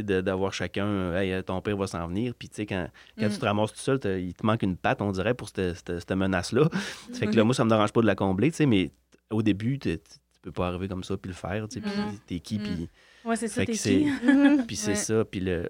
D'avoir 0.01 0.53
chacun, 0.55 0.87
euh, 0.87 1.21
hey, 1.21 1.43
ton 1.45 1.61
père 1.61 1.77
va 1.77 1.87
s'en 1.87 2.07
venir. 2.09 2.35
Puis, 2.35 2.49
tu 2.49 2.57
sais, 2.57 2.67
quand, 2.67 2.89
quand 3.19 3.27
Mm. 3.27 3.31
tu 3.31 3.39
te 3.39 3.45
ramasses 3.45 3.73
tout 3.73 3.79
seul, 3.81 4.01
il 4.21 4.35
te 4.35 4.45
manque 4.47 4.63
une 4.63 4.77
patte, 4.77 5.03
on 5.03 5.13
dirait, 5.13 5.35
pour 5.35 5.49
cette, 5.49 6.11
menace-là. 6.11 6.69
Fait 7.13 7.27
Mm-hmm. 7.27 7.31
que 7.31 7.37
là, 7.37 7.45
moi, 7.45 7.55
ça 7.55 7.65
me 7.65 7.71
dérange 7.71 7.93
pas 7.93 8.01
de 8.01 8.07
la 8.07 8.15
combler, 8.15 8.51
tu 8.51 8.57
sais, 8.57 8.67
mais 8.67 8.91
au 9.31 9.43
début, 9.43 9.79
tu 9.79 9.99
peux 10.43 10.53
pas 10.53 10.69
arriver 10.69 10.89
comme 10.89 11.05
ça 11.05 11.17
puis 11.17 11.29
le 11.31 11.35
faire, 11.37 11.69
tu 11.69 11.75
sais, 11.75 11.81
puis 11.81 11.93
Mhm. 11.93 12.19
t'es 12.27 12.41
qui, 12.41 12.59
Mm. 12.59 12.63
puis 12.63 12.89
Ouais, 13.25 13.37
c'est 13.37 13.49
ça, 13.49 13.61
Fait 13.61 13.67
t'es 13.67 13.73
qui? 13.73 13.79
Puis 14.67 14.77
c'est 14.77 14.91
Ouais. 14.91 14.95
ça. 14.97 15.25
Puis 15.25 15.41
le, 15.41 15.69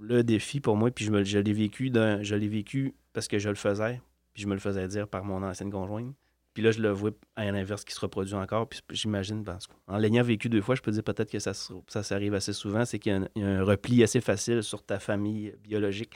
le 0.00 0.22
défi 0.22 0.60
pour 0.60 0.76
moi, 0.76 0.90
puis 0.90 1.04
je, 1.04 1.10
me, 1.10 1.24
je 1.24 1.38
l'ai 1.38 1.52
vécu 1.52 1.90
je 2.22 2.34
l'ai 2.36 2.48
vécu 2.48 2.94
parce 3.12 3.26
que 3.28 3.38
je 3.38 3.48
le 3.48 3.54
faisais, 3.56 4.00
puis 4.32 4.42
je 4.42 4.48
me 4.48 4.54
le 4.54 4.60
faisais 4.60 4.86
dire 4.88 5.08
par 5.08 5.24
mon 5.24 5.42
ancienne 5.42 5.70
conjointe. 5.70 6.14
Puis 6.54 6.62
là, 6.62 6.70
je 6.70 6.80
le 6.80 6.90
vois 6.90 7.10
à 7.36 7.50
l'inverse 7.50 7.84
qui 7.84 7.92
se 7.92 8.00
reproduit 8.00 8.34
encore. 8.34 8.68
Puis 8.68 8.80
j'imagine, 8.90 9.42
parce 9.44 9.66
qu'en 9.66 9.96
l'ayant 9.98 10.22
vécu 10.22 10.48
deux 10.48 10.62
fois, 10.62 10.76
je 10.76 10.82
peux 10.82 10.92
dire 10.92 11.02
peut-être 11.02 11.30
que 11.30 11.40
ça, 11.40 11.52
ça 11.52 12.02
s'arrive 12.04 12.32
assez 12.34 12.52
souvent, 12.52 12.84
c'est 12.84 12.98
qu'il 13.00 13.12
y, 13.12 13.14
a 13.14 13.18
un- 13.18 13.28
il 13.34 13.42
y 13.42 13.44
a 13.44 13.48
un 13.48 13.64
repli 13.64 14.02
assez 14.04 14.20
facile 14.20 14.62
sur 14.62 14.82
ta 14.84 14.98
famille 15.00 15.52
biologique. 15.62 16.14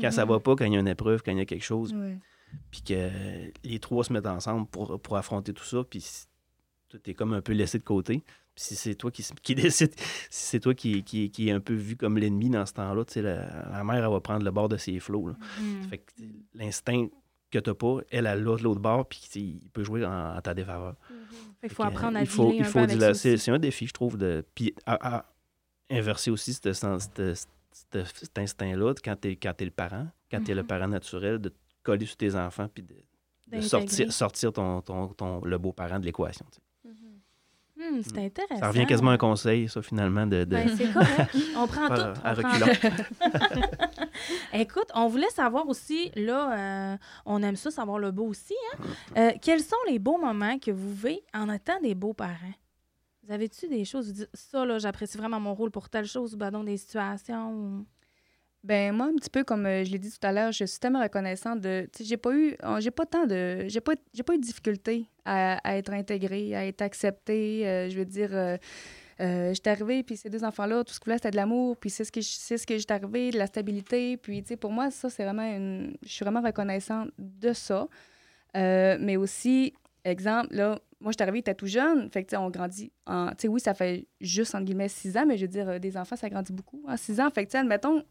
Quand 0.00 0.10
ça 0.10 0.24
Mhm. 0.24 0.30
va 0.32 0.40
pas, 0.40 0.56
quand 0.56 0.64
il 0.64 0.72
y 0.72 0.76
a 0.76 0.80
une 0.80 0.88
épreuve, 0.88 1.22
quand 1.22 1.30
il 1.32 1.38
y 1.38 1.42
a 1.42 1.44
quelque 1.44 1.62
chose, 1.64 1.92
Ouais. 1.92 2.18
puis 2.70 2.82
que 2.82 3.10
les 3.62 3.78
trois 3.78 4.02
se 4.04 4.12
mettent 4.12 4.26
ensemble 4.26 4.66
pour, 4.68 4.98
pour 5.00 5.16
affronter 5.18 5.52
tout 5.52 5.64
ça, 5.64 5.84
puis 5.88 6.04
tout 6.88 6.98
est 7.06 7.14
comme 7.14 7.32
un 7.34 7.42
peu 7.42 7.52
laissé 7.52 7.78
de 7.78 7.84
côté. 7.84 8.24
Puis 8.54 8.64
si 8.64 8.76
c'est 8.76 8.94
toi 8.94 9.10
qui, 9.10 9.22
qui 9.42 9.54
décide, 9.72 9.92
si 10.30 10.46
c'est 10.46 10.60
toi 10.60 10.74
qui, 10.74 11.02
qui, 11.04 11.30
qui 11.30 11.48
est 11.48 11.52
un 11.52 11.60
peu 11.60 11.74
vu 11.74 11.96
comme 11.96 12.16
l'ennemi 12.18 12.48
dans 12.50 12.64
ce 12.66 12.72
temps-là, 12.72 13.04
tu 13.04 13.12
sais, 13.14 13.22
la, 13.22 13.68
la 13.70 13.84
mère, 13.84 14.02
elle 14.04 14.10
va 14.10 14.20
prendre 14.20 14.44
le 14.44 14.50
bord 14.50 14.68
de 14.68 14.76
ses 14.78 14.98
flots. 14.98 15.28
là. 15.28 15.34
Mhm. 15.60 15.88
Fait 15.90 15.98
que 15.98 16.12
tu 16.16 16.28
l'instinct 16.54 17.06
que 17.54 17.64
t'as 17.64 17.74
pas, 17.74 17.98
elle, 18.10 18.26
elle 18.26 18.42
l'a 18.44 18.56
de 18.56 18.62
l'autre 18.62 18.80
bord, 18.80 19.06
puis 19.06 19.20
tu 19.30 19.38
il 19.40 19.68
peut 19.72 19.84
jouer 19.84 20.04
en, 20.04 20.36
en 20.36 20.40
ta 20.40 20.54
défaveur. 20.54 20.94
Fait 21.60 21.68
qu'il 21.68 21.76
faut 21.76 21.82
apprendre 21.84 22.16
à 22.18 22.20
il 22.20 22.26
faut, 22.26 22.52
il 22.52 22.64
c'est, 23.14 23.50
un 23.50 23.58
défi, 23.58 23.86
je 23.86 23.92
trouve, 23.92 24.16
de 24.18 24.44
puis 24.54 24.74
à, 24.86 25.16
à 25.18 25.24
inverser 25.90 26.30
aussi 26.30 26.52
ce 26.52 26.72
sens- 26.72 27.08
cet 27.72 28.38
instinct-là 28.38 28.94
quand 29.04 29.16
tu 29.20 29.28
es, 29.32 29.64
le 29.64 29.70
parent, 29.70 30.06
quand 30.30 30.42
tu 30.44 30.50
es 30.50 30.54
le 30.54 30.62
Mhm. 30.62 30.66
parent 30.68 30.88
naturel, 30.88 31.38
de 31.38 31.48
te 31.48 31.54
coller 31.82 32.06
sur 32.06 32.16
tes 32.16 32.34
enfants 32.34 32.68
puis 32.72 32.82
de, 32.84 33.60
sortir, 33.60 34.12
sortir 34.12 34.52
ton, 34.52 34.80
ton, 34.80 35.08
ton- 35.08 35.44
le 35.44 35.58
beau-parent 35.58 35.98
de 35.98 36.04
l'équation. 36.06 36.46
tu 36.50 36.58
sais. 36.58 36.60
Hmm, 37.76 38.00
c'est 38.02 38.18
intéressant. 38.18 38.60
Ça 38.60 38.68
revient 38.68 38.86
quasiment 38.86 39.10
à 39.10 39.14
un 39.14 39.18
conseil, 39.18 39.68
ça, 39.68 39.82
finalement, 39.82 40.26
de... 40.28 40.44
de- 40.44 40.44
Ben, 40.44 40.68
c'est 40.76 40.92
correct. 40.92 41.36
On 41.56 41.66
prend 41.66 41.88
tout. 41.88 41.92
à 41.94 42.10
on 42.10 42.14
prend 42.14 42.34
reculons. 42.34 42.66
Écoute, 44.52 44.88
on 44.94 45.08
voulait 45.08 45.30
savoir 45.30 45.68
aussi, 45.68 46.10
là, 46.16 46.92
euh, 46.92 46.96
on 47.26 47.42
aime 47.42 47.56
ça, 47.56 47.70
savoir 47.70 47.98
le 47.98 48.10
beau 48.10 48.26
aussi. 48.26 48.54
Hein? 48.72 48.84
Euh, 49.16 49.32
quels 49.40 49.62
sont 49.62 49.76
les 49.88 49.98
beaux 49.98 50.18
moments 50.18 50.58
que 50.58 50.70
vous 50.70 50.90
vivez 50.92 51.22
en 51.34 51.50
étant 51.52 51.80
des 51.80 51.94
beaux-parents? 51.94 52.54
Vous 53.22 53.32
avez-tu 53.32 53.68
des 53.68 53.84
choses, 53.84 54.06
vous 54.08 54.12
dites, 54.12 54.30
ça, 54.34 54.64
là, 54.66 54.78
j'apprécie 54.78 55.16
vraiment 55.16 55.40
mon 55.40 55.54
rôle 55.54 55.70
pour 55.70 55.88
telle 55.88 56.04
chose, 56.06 56.34
ou 56.34 56.36
ben 56.36 56.50
donc 56.50 56.66
des 56.66 56.76
situations? 56.76 57.50
ou- 57.52 57.86
Ben 58.62 58.92
moi 58.94 59.06
un 59.06 59.14
petit 59.14 59.30
peu 59.30 59.44
comme 59.44 59.66
euh, 59.66 59.84
je 59.84 59.90
l'ai 59.90 59.98
dit 59.98 60.10
tout 60.10 60.26
à 60.26 60.32
l'heure, 60.32 60.52
je 60.52 60.64
suis 60.64 60.78
tellement 60.78 61.02
reconnaissante 61.02 61.60
de 61.60 61.88
j'ai 62.00 62.16
pas 62.16 62.32
eu 62.34 62.56
j'ai 62.80 62.90
pas 62.90 63.04
tant 63.06 63.26
de 63.26 63.64
j'ai 63.66 63.80
pas 63.80 63.92
j'ai 64.14 64.22
pas 64.22 64.34
eu 64.34 64.38
de 64.38 64.42
difficulté 64.42 65.06
à, 65.26 65.76
être 65.76 65.92
intégrée, 65.92 66.54
à 66.54 66.66
être 66.66 66.82
acceptée, 66.82 67.88
je 67.90 67.96
veux 67.98 68.04
dire 68.04 68.58
euh, 69.20 69.54
j'étais 69.54 69.70
arrivée 69.70 70.02
puis 70.02 70.16
ces 70.16 70.28
deux 70.28 70.44
enfants 70.44 70.66
là 70.66 70.82
tout 70.84 70.92
ce 70.92 70.98
qu'ils 70.98 71.06
voulaient 71.06 71.18
c'était 71.18 71.30
de 71.30 71.36
l'amour 71.36 71.76
puis 71.76 71.90
c'est 71.90 72.04
ce 72.04 72.12
que 72.12 72.20
c'est 72.20 72.58
ce 72.58 72.66
que 72.66 72.76
j'étais 72.76 72.94
arrivée, 72.94 73.30
de 73.30 73.38
la 73.38 73.46
stabilité 73.46 74.16
puis 74.16 74.42
tu 74.42 74.48
sais 74.48 74.56
pour 74.56 74.72
moi 74.72 74.90
ça 74.90 75.08
c'est 75.10 75.24
vraiment 75.24 75.44
une 75.44 75.96
je 76.02 76.08
suis 76.12 76.24
vraiment 76.24 76.42
reconnaissante 76.42 77.10
de 77.18 77.52
ça. 77.52 77.88
Euh, 78.56 78.96
mais 79.00 79.16
aussi 79.16 79.74
exemple 80.04 80.54
là 80.54 80.78
moi, 81.04 81.12
je 81.12 81.16
suis 81.18 81.22
arrivée, 81.22 81.42
t'es 81.42 81.54
tout 81.54 81.66
jeune. 81.66 82.10
Fait 82.10 82.22
que, 82.22 82.30
tu 82.30 82.30
sais, 82.30 82.36
on 82.38 82.48
grandit. 82.48 82.90
Tu 83.06 83.12
sais, 83.38 83.48
oui, 83.48 83.60
ça 83.60 83.74
fait 83.74 84.06
juste, 84.22 84.54
entre 84.54 84.64
guillemets, 84.64 84.88
six 84.88 85.16
ans, 85.18 85.26
mais 85.26 85.36
je 85.36 85.42
veux 85.42 85.48
dire, 85.48 85.68
euh, 85.68 85.78
des 85.78 85.98
enfants, 85.98 86.16
ça 86.16 86.30
grandit 86.30 86.52
beaucoup 86.52 86.82
en 86.88 86.96
six 86.96 87.20
ans. 87.20 87.28
Fait 87.30 87.44
que, 87.44 87.50
tu 87.50 87.52
sais, 87.52 87.58
admettons, 87.58 88.02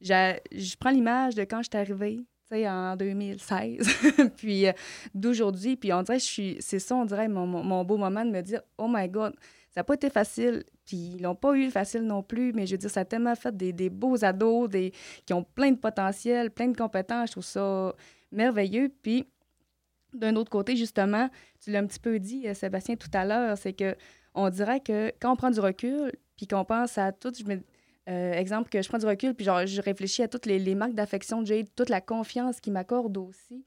je 0.00 0.76
prends 0.76 0.90
l'image 0.90 1.34
de 1.34 1.42
quand 1.42 1.62
je 1.62 1.68
suis 1.70 1.78
arrivée, 1.78 2.16
tu 2.50 2.56
sais, 2.56 2.68
en 2.68 2.96
2016, 2.96 3.86
puis 4.38 4.66
euh, 4.66 4.72
d'aujourd'hui. 5.14 5.76
Puis 5.76 5.92
on 5.92 6.02
dirait, 6.02 6.18
je 6.18 6.24
suis. 6.24 6.56
C'est 6.60 6.78
ça, 6.78 6.96
on 6.96 7.04
dirait, 7.04 7.28
mon, 7.28 7.46
mon 7.46 7.84
beau 7.84 7.98
moment 7.98 8.24
de 8.24 8.30
me 8.30 8.40
dire, 8.40 8.62
oh 8.78 8.88
my 8.88 9.06
God, 9.10 9.34
ça 9.78 9.82
n'a 9.82 9.84
pas 9.84 9.94
été 9.94 10.10
facile. 10.10 10.64
Puis 10.84 10.96
ils 10.96 11.22
l'ont 11.22 11.36
pas 11.36 11.54
eu 11.54 11.70
facile 11.70 12.02
non 12.02 12.20
plus, 12.20 12.52
mais 12.52 12.66
je 12.66 12.72
veux 12.72 12.78
dire, 12.78 12.90
ça 12.90 13.00
a 13.00 13.04
tellement 13.04 13.36
fait 13.36 13.56
des, 13.56 13.72
des 13.72 13.90
beaux 13.90 14.24
ados, 14.24 14.68
des, 14.68 14.92
qui 15.24 15.32
ont 15.32 15.44
plein 15.44 15.70
de 15.70 15.76
potentiel, 15.76 16.50
plein 16.50 16.66
de 16.66 16.76
compétences. 16.76 17.28
Je 17.28 17.32
trouve 17.34 17.44
ça 17.44 17.94
merveilleux. 18.32 18.90
Puis 19.02 19.28
d'un 20.12 20.34
autre 20.34 20.50
côté, 20.50 20.74
justement, 20.74 21.30
tu 21.62 21.70
l'as 21.70 21.78
un 21.78 21.86
petit 21.86 22.00
peu 22.00 22.18
dit, 22.18 22.48
euh, 22.48 22.54
Sébastien, 22.54 22.96
tout 22.96 23.10
à 23.12 23.24
l'heure, 23.24 23.56
c'est 23.56 23.72
que 23.72 23.94
on 24.34 24.50
dirait 24.50 24.80
que 24.80 25.12
quand 25.20 25.34
on 25.34 25.36
prend 25.36 25.50
du 25.52 25.60
recul, 25.60 26.10
puis 26.36 26.48
qu'on 26.48 26.64
pense 26.64 26.98
à 26.98 27.12
tout, 27.12 27.32
je 27.38 27.44
me, 27.44 27.60
euh, 28.08 28.32
exemple, 28.32 28.70
que 28.70 28.82
je 28.82 28.88
prends 28.88 28.98
du 28.98 29.06
recul, 29.06 29.32
puis 29.32 29.44
genre, 29.44 29.64
je 29.64 29.80
réfléchis 29.80 30.24
à 30.24 30.28
toutes 30.28 30.46
les, 30.46 30.58
les 30.58 30.74
marques 30.74 30.94
d'affection 30.94 31.38
que 31.38 31.46
j'ai, 31.46 31.64
toute 31.64 31.88
la 31.88 32.00
confiance 32.00 32.60
qu'ils 32.60 32.72
m'accordent 32.72 33.18
aussi, 33.18 33.64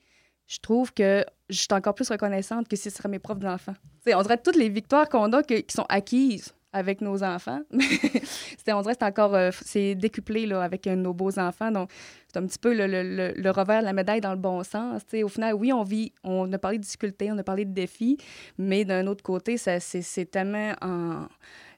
je 0.51 0.59
trouve 0.59 0.91
que 0.93 1.23
je 1.49 1.55
suis 1.57 1.67
encore 1.71 1.93
plus 1.95 2.09
reconnaissante 2.09 2.67
que 2.67 2.75
si 2.75 2.89
ce 2.89 2.97
serait 2.97 3.07
mes 3.09 3.19
profs 3.19 3.39
d'enfants. 3.39 3.75
On 4.13 4.21
dirait 4.21 4.37
toutes 4.37 4.57
les 4.57 4.67
victoires 4.69 5.07
qu'on 5.07 5.31
a 5.31 5.43
que- 5.43 5.61
qui 5.61 5.73
sont 5.73 5.85
acquises 5.87 6.53
avec 6.73 6.99
nos 7.01 7.21
enfants, 7.23 7.61
on 7.71 7.77
dirait 7.77 8.19
que 8.19 8.99
c'est 8.99 9.03
encore, 9.03 9.35
euh, 9.35 9.51
c'est 9.63 9.95
décuplé 9.95 10.45
là, 10.45 10.61
avec 10.61 10.87
euh, 10.87 10.95
nos 10.95 11.13
beaux 11.13 11.37
enfants, 11.39 11.71
donc 11.71 11.89
c'est 12.27 12.37
un 12.39 12.45
petit 12.45 12.59
peu 12.59 12.73
le, 12.73 12.87
le- 12.87 13.33
le- 13.35 13.51
revers 13.51 13.81
de 13.81 13.85
la 13.85 13.93
médaille 13.93 14.21
dans 14.21 14.31
le 14.31 14.37
bon 14.39 14.63
sens. 14.63 15.01
Au 15.23 15.27
final, 15.27 15.53
oui, 15.53 15.71
on 15.73 15.83
vit, 15.83 16.13
on 16.23 16.51
a 16.51 16.57
parlé 16.57 16.77
de 16.77 16.83
difficultés, 16.83 17.29
on 17.31 17.37
a 17.37 17.43
parlé 17.43 17.65
de 17.65 17.73
défis, 17.73 18.17
mais 18.57 18.83
d'un 18.85 19.07
autre 19.07 19.23
côté, 19.23 19.57
ça, 19.57 19.79
c'est 19.79 20.25
tellement 20.31 20.73
en 20.81 21.27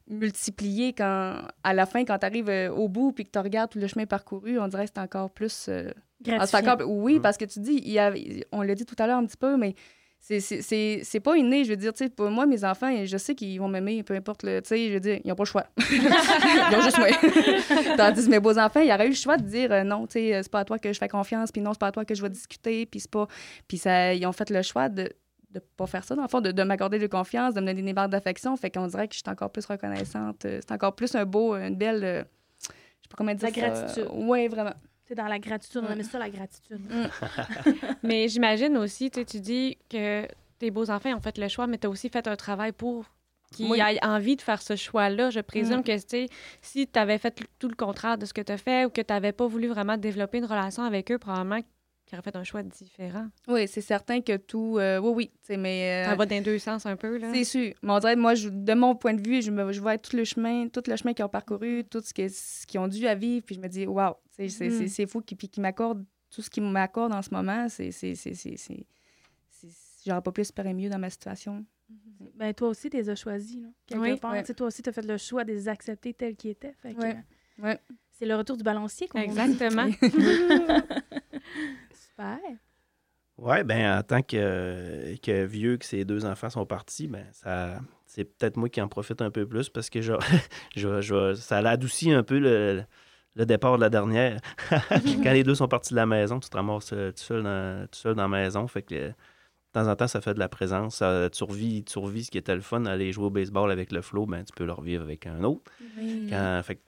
multiplié 0.10 0.94
quand, 0.94 1.38
à 1.64 1.74
la 1.74 1.86
fin, 1.86 2.04
quand 2.06 2.18
tu 2.18 2.26
arrives 2.26 2.72
au 2.76 2.88
bout 2.90 3.12
puis 3.12 3.26
que 3.26 3.32
tu 3.32 3.40
regardes 3.40 3.70
tout 3.72 3.80
le 3.80 3.88
chemin 3.88 4.06
parcouru, 4.06 4.60
on 4.60 4.68
dirait 4.68 4.86
que 4.86 4.92
c'est 4.96 5.02
encore 5.02 5.30
plus. 5.32 5.68
euh, 5.70 5.90
ah, 6.30 6.46
encore- 6.54 6.88
oui, 6.88 7.20
Mm. 7.20 7.22
parce 7.22 7.38
que 7.38 7.46
tu 7.46 7.60
dis, 7.60 7.82
il 7.84 7.92
y 7.92 8.00
a- 8.00 8.14
on 8.52 8.62
l'a 8.62 8.76
dit 8.76 8.86
tout 8.86 8.96
à 9.00 9.08
l'heure 9.08 9.18
un 9.18 9.26
petit 9.26 9.38
peu, 9.38 9.58
mais 9.58 9.76
c'est- 10.20 10.40
c'est- 10.40 10.62
c'est 10.62 11.02
c'est 11.04 11.20
pas 11.20 11.36
inné. 11.36 11.64
Je 11.66 11.70
veux 11.72 11.76
dire, 11.78 11.92
tu 11.94 12.04
sais, 12.04 12.10
pour 12.10 12.30
moi, 12.30 12.46
mes 12.46 12.64
enfants, 12.64 12.90
je 13.06 13.18
sais 13.18 13.36
qu'ils 13.36 13.60
vont 13.60 13.68
m'aimer, 13.68 14.04
peu 14.04 14.14
importe 14.14 14.44
le. 14.44 14.62
Tu 14.62 14.70
sais, 14.70 14.88
je 14.90 14.94
veux 14.94 15.00
dire, 15.02 15.20
ils 15.24 15.28
n'ont 15.28 15.36
pas 15.36 15.44
le 15.44 15.48
choix. 15.48 15.66
ils 16.72 16.76
ont 16.78 16.82
juste 16.82 16.98
moi. 16.98 17.08
Tandis 17.98 18.26
que 18.26 18.30
mes 18.30 18.40
beaux-enfants, 18.40 18.80
ils 18.82 18.92
auraient 18.92 19.08
eu 19.08 19.10
le 19.10 19.16
choix 19.16 19.38
de 19.38 19.44
dire 19.44 19.72
euh, 19.72 19.84
non, 19.84 20.06
tu 20.08 20.14
sais, 20.20 20.44
c'est 20.44 20.52
pas 20.52 20.60
à 20.60 20.66
toi 20.66 20.80
que 20.80 20.92
je 20.94 20.98
fais 20.98 21.08
confiance, 21.10 21.52
puis 21.52 21.62
non, 21.62 21.74
c'est 21.74 21.80
pas 21.80 21.88
à 21.88 21.92
toi 21.92 22.06
que 22.06 22.16
je 22.16 22.22
vais 22.22 22.30
discuter, 22.30 22.86
puis 22.86 23.00
c'est 23.02 23.12
pas. 23.12 23.28
Puis 23.68 23.78
ça, 23.78 24.14
ils 24.14 24.26
ont 24.26 24.32
fait 24.32 24.50
le 24.50 24.62
choix 24.62 24.90
de 24.90 25.10
de 25.54 25.60
pas 25.60 25.86
faire 25.88 26.04
ça, 26.04 26.16
dans 26.16 26.24
le 26.24 26.28
fond, 26.28 26.42
de, 26.42 26.52
de 26.52 26.64
m'accorder 26.64 27.00
de 27.00 27.08
confiance, 27.08 27.54
de 27.54 27.62
me 27.62 27.68
donner 27.68 27.82
des 27.82 27.94
barres 27.94 28.10
d'affection. 28.10 28.56
Fait 28.58 28.72
qu'on 28.72 28.88
dirait 28.88 29.08
que 29.08 29.14
je 29.14 29.20
suis 29.20 29.30
encore 29.30 29.52
plus 29.52 29.66
reconnaissante. 29.66 30.46
Euh, 30.46 30.60
C'est 30.62 30.74
encore 30.74 30.96
plus 30.96 31.14
un 31.16 31.26
beau, 31.26 31.56
une 31.56 31.76
belle. 31.76 32.04
euh, 32.04 32.24
je 32.60 32.66
sais 32.68 33.10
pas 33.10 33.16
comment 33.18 33.34
dire 33.34 33.44
La 33.44 33.52
gratitude. 33.52 34.08
Oui, 34.14 34.48
vraiment. 34.48 34.74
C'est 35.06 35.16
dans 35.16 35.28
la 35.28 35.38
gratitude, 35.40 35.82
on 35.84 35.88
Ouais. 35.88 35.94
aime 35.94 36.04
ça, 36.04 36.18
la 36.18 36.30
gratitude. 36.30 36.80
Mais 38.04 38.28
j'imagine 38.30 38.78
aussi, 38.78 39.12
tu 39.12 39.24
dis 39.40 39.78
que 39.90 40.26
tes 40.60 40.72
beaux-enfants 40.72 41.14
ont 41.16 41.20
fait 41.22 41.38
le 41.38 41.48
choix, 41.50 41.68
mais 41.68 41.78
tu 41.78 41.88
as 41.88 41.90
aussi 41.90 42.08
fait 42.10 42.26
un 42.28 42.36
travail 42.38 42.72
pour 42.72 43.06
qu'ils 43.52 43.70
Oui. 43.70 43.80
aient 43.82 44.04
envie 44.06 44.36
de 44.38 44.42
faire 44.42 44.62
ce 44.62 44.76
choix-là. 44.76 45.30
Je 45.30 45.42
présume 45.42 45.80
Mm. 45.80 45.84
que, 45.84 45.98
si 46.62 46.88
tu 46.88 47.00
avais 47.00 47.18
fait 47.18 47.38
tout 47.60 47.68
le 47.68 47.76
contraire 47.76 48.18
de 48.18 48.26
ce 48.26 48.34
que 48.34 48.42
tu 48.42 48.52
as 48.52 48.58
fait 48.58 48.86
ou 48.86 48.90
que 48.90 49.02
tu 49.02 49.14
n'avais 49.14 49.34
pas 49.34 49.46
voulu 49.46 49.68
vraiment 49.68 49.98
développer 49.98 50.38
une 50.40 50.46
relation 50.46 50.84
avec 50.84 51.12
eux, 51.12 51.18
probablement 51.20 51.60
qu'ils 52.06 52.16
auraient 52.18 52.24
fait 52.24 52.36
un 52.36 52.44
choix 52.44 52.64
différent. 52.64 53.28
Oui, 53.48 53.68
c'est 53.68 53.82
certain 53.82 54.22
que 54.22 54.38
tout. 54.38 54.78
euh, 54.80 55.00
oui, 55.00 55.12
oui. 55.16 55.32
tu 55.42 55.48
sais, 55.48 55.58
Mais. 55.58 56.04
euh, 56.06 56.10
Ça 56.10 56.16
va 56.16 56.26
dans 56.26 56.36
les 56.36 56.42
deux 56.42 56.60
sens 56.60 56.86
un 56.86 56.96
peu, 56.96 57.18
là. 57.18 57.32
C'est 57.34 57.44
sûr. 57.44 57.74
Mais 57.82 57.92
on 57.94 58.00
dirait, 58.00 58.16
moi, 58.16 58.36
je- 58.36 58.50
de 58.50 58.74
mon 58.74 58.96
point 58.96 59.14
de 59.14 59.22
vue, 59.28 59.42
je, 59.42 59.52
me, 59.52 59.72
je 59.72 59.80
vois 59.82 59.98
tout 59.98 60.16
le 60.16 60.24
chemin, 60.24 60.68
tout 60.68 60.84
le 60.88 60.96
chemin 60.96 61.14
qu'ils 61.14 61.26
ont 61.26 61.30
parcouru, 61.30 61.84
tout 61.90 62.02
ce 62.02 62.14
qu'ils 62.14 62.80
ont 62.80 62.88
dû 62.88 63.08
à 63.08 63.16
vivre, 63.16 63.46
puis 63.46 63.56
je 63.56 63.60
me 63.62 63.68
dis, 63.68 63.86
waouh, 63.88 64.16
c'est 64.32 64.44
Mhm. 64.44 64.50
c'est- 64.50 64.88
c'est 64.88 65.06
fou 65.08 65.22
qu'ils 65.22 65.38
qu'ils 65.38 65.62
m'accordent 65.62 66.06
tout 66.30 66.42
ce 66.42 66.50
qu'ils 66.50 66.64
m'accordent 66.64 67.14
en 67.14 67.22
ce 67.22 67.30
moment. 67.32 67.68
C'est. 67.70 67.92
c'est- 67.92 68.16
c'est- 68.16 68.34
c'est- 68.34 68.58
c'est- 68.58 68.86
c'est- 69.50 69.68
J'aurais 70.06 70.22
pas 70.22 70.32
pu 70.34 70.42
espérer 70.42 70.74
mieux 70.74 70.90
dans 70.90 71.00
ma 71.00 71.10
situation. 71.10 71.64
Ben, 72.36 72.54
toi 72.54 72.70
aussi, 72.70 72.90
tu 72.90 72.98
les 72.98 73.10
as 73.10 73.16
choisis, 73.16 73.62
là. 73.62 73.68
Quelque 73.86 74.02
Oui, 74.02 74.18
part. 74.18 74.32
ouais. 74.34 74.42
Tu 74.42 74.48
sais, 74.48 74.54
Toi 74.54 74.68
aussi, 74.68 74.82
tu 74.82 74.90
as 74.90 74.92
fait 74.94 75.06
le 75.06 75.18
choix 75.18 75.44
de 75.46 75.52
les 75.54 75.68
accepter 75.70 76.14
tels 76.14 76.36
qu'ils 76.36 76.52
étaient. 76.52 76.74
Ouais. 76.84 76.94
euh, 77.60 77.64
Ouais. 77.64 77.80
C'est 78.12 78.26
le 78.26 78.36
retour 78.36 78.58
du 78.58 78.64
balancier, 78.64 79.08
qu'on 79.08 79.20
dit. 79.20 79.26
Exactement. 79.26 79.88
Super. 82.16 82.40
Oui, 83.38 83.64
ben 83.64 83.98
en 84.00 84.04
tant 84.04 84.22
que, 84.22 85.16
que 85.22 85.44
vieux 85.46 85.78
que 85.78 85.86
ces 85.86 86.06
deux 86.06 86.24
enfants 86.26 86.52
sont 86.52 86.66
partis, 86.68 87.08
ben 87.08 87.26
ça 87.32 87.80
c'est 88.06 88.26
peut-être 88.26 88.58
moi 88.58 88.70
qui 88.70 88.80
en 88.80 88.88
profite 88.88 89.24
un 89.24 89.32
peu 89.32 89.48
plus 89.48 89.70
parce 89.70 89.90
que 89.90 90.02
je, 90.02 90.14
je, 90.76 91.02
je- 91.02 91.34
ça 91.34 91.58
a 91.58 91.70
adouci 91.70 92.12
un 92.12 92.22
peu 92.22 92.38
le, 92.38 92.84
le 93.36 93.46
départ 93.48 93.76
de 93.78 93.82
la 93.82 93.90
dernière. 93.90 94.40
Quand 95.24 95.32
les 95.34 95.44
deux 95.44 95.56
sont 95.56 95.68
partis 95.68 95.92
de 95.94 95.96
la 95.96 96.06
maison, 96.06 96.40
tu 96.40 96.48
te 96.50 96.56
ramasses 96.56 96.94
euh, 96.94 97.12
tout 97.12 97.24
seul 97.24 97.42
dans, 97.44 97.88
tout 97.88 97.98
seul 98.00 98.14
dans 98.14 98.28
la 98.28 98.28
maison. 98.28 98.68
Fait 98.68 98.84
que 98.84 99.08
de 99.10 99.14
temps 99.72 99.88
en 99.88 99.96
temps, 99.96 100.08
ça 100.08 100.22
fait 100.22 100.36
de 100.36 100.40
la 100.40 100.50
présence. 100.50 100.98
Ça- 100.98 101.28
tu, 101.32 101.44
revis, 101.44 101.84
tu 101.84 101.98
revis 101.98 102.26
ce 102.26 102.32
qui 102.32 102.38
était 102.38 102.54
le 102.54 102.62
fun, 102.62 102.86
aller 102.86 103.12
jouer 103.12 103.26
au 103.26 103.30
baseball 103.32 103.72
avec 103.72 103.92
le 103.92 104.04
flow, 104.04 104.28
ben, 104.28 104.44
tu 104.44 104.54
peux 104.54 104.66
le 104.66 104.74
revivre 104.74 105.02
avec 105.04 105.26
un 105.26 105.44
autre. 105.44 105.72
Oui. 105.98 106.28
Quand, 106.30 106.62
fait 106.64 106.80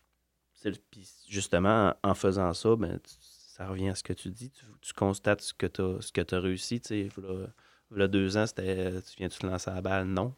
justement, 1.28 1.94
en 2.04 2.14
faisant 2.14 2.54
ça, 2.54 2.76
ben, 2.76 3.00
tu- 3.00 3.14
ça 3.56 3.68
revient 3.68 3.88
à 3.90 3.96
ce 3.96 4.04
que 4.04 4.12
tu 4.14 4.30
dis. 4.32 4.52
Tu, 4.52 4.66
tu 4.82 4.94
constates 4.94 5.40
ce 5.42 5.54
que 5.54 5.66
tu 5.68 6.36
as, 6.36 6.40
réussi. 6.40 6.82
Tu 6.82 6.88
sais, 7.10 7.10
v'là 7.90 8.08
deux 8.10 8.36
ans, 8.36 8.46
c'était 8.46 9.02
tu 9.02 9.16
viens-tu 9.18 9.40
te 9.40 9.46
lancer 9.48 9.72
la 9.72 9.82
balle? 9.82 10.08
Non. 10.08 10.34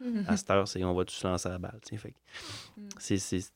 À 0.26 0.36
cette 0.36 0.48
heure, 0.50 0.66
c'est 0.66 0.82
on 0.84 0.94
va 0.94 1.04
tous 1.04 1.14
se 1.14 1.26
lancer 1.26 1.48
la 1.50 1.58
balle. 1.58 1.78
tu 1.82 1.90
sais. 1.90 1.98
Fait 1.98 2.14
Mm. 2.76 2.88
c'est, 2.98 3.52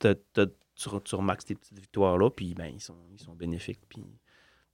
tu, 0.00 0.88
tu 1.04 1.14
remarques 1.14 1.42
ces 1.46 1.54
petites 1.54 1.78
victoires-là, 1.78 2.30
puis 2.30 2.54
ben, 2.54 2.66
ils, 2.66 2.80
sont, 2.80 2.96
ils 3.12 3.20
sont 3.20 3.34
bénéfiques. 3.34 3.80
Puis 3.88 4.02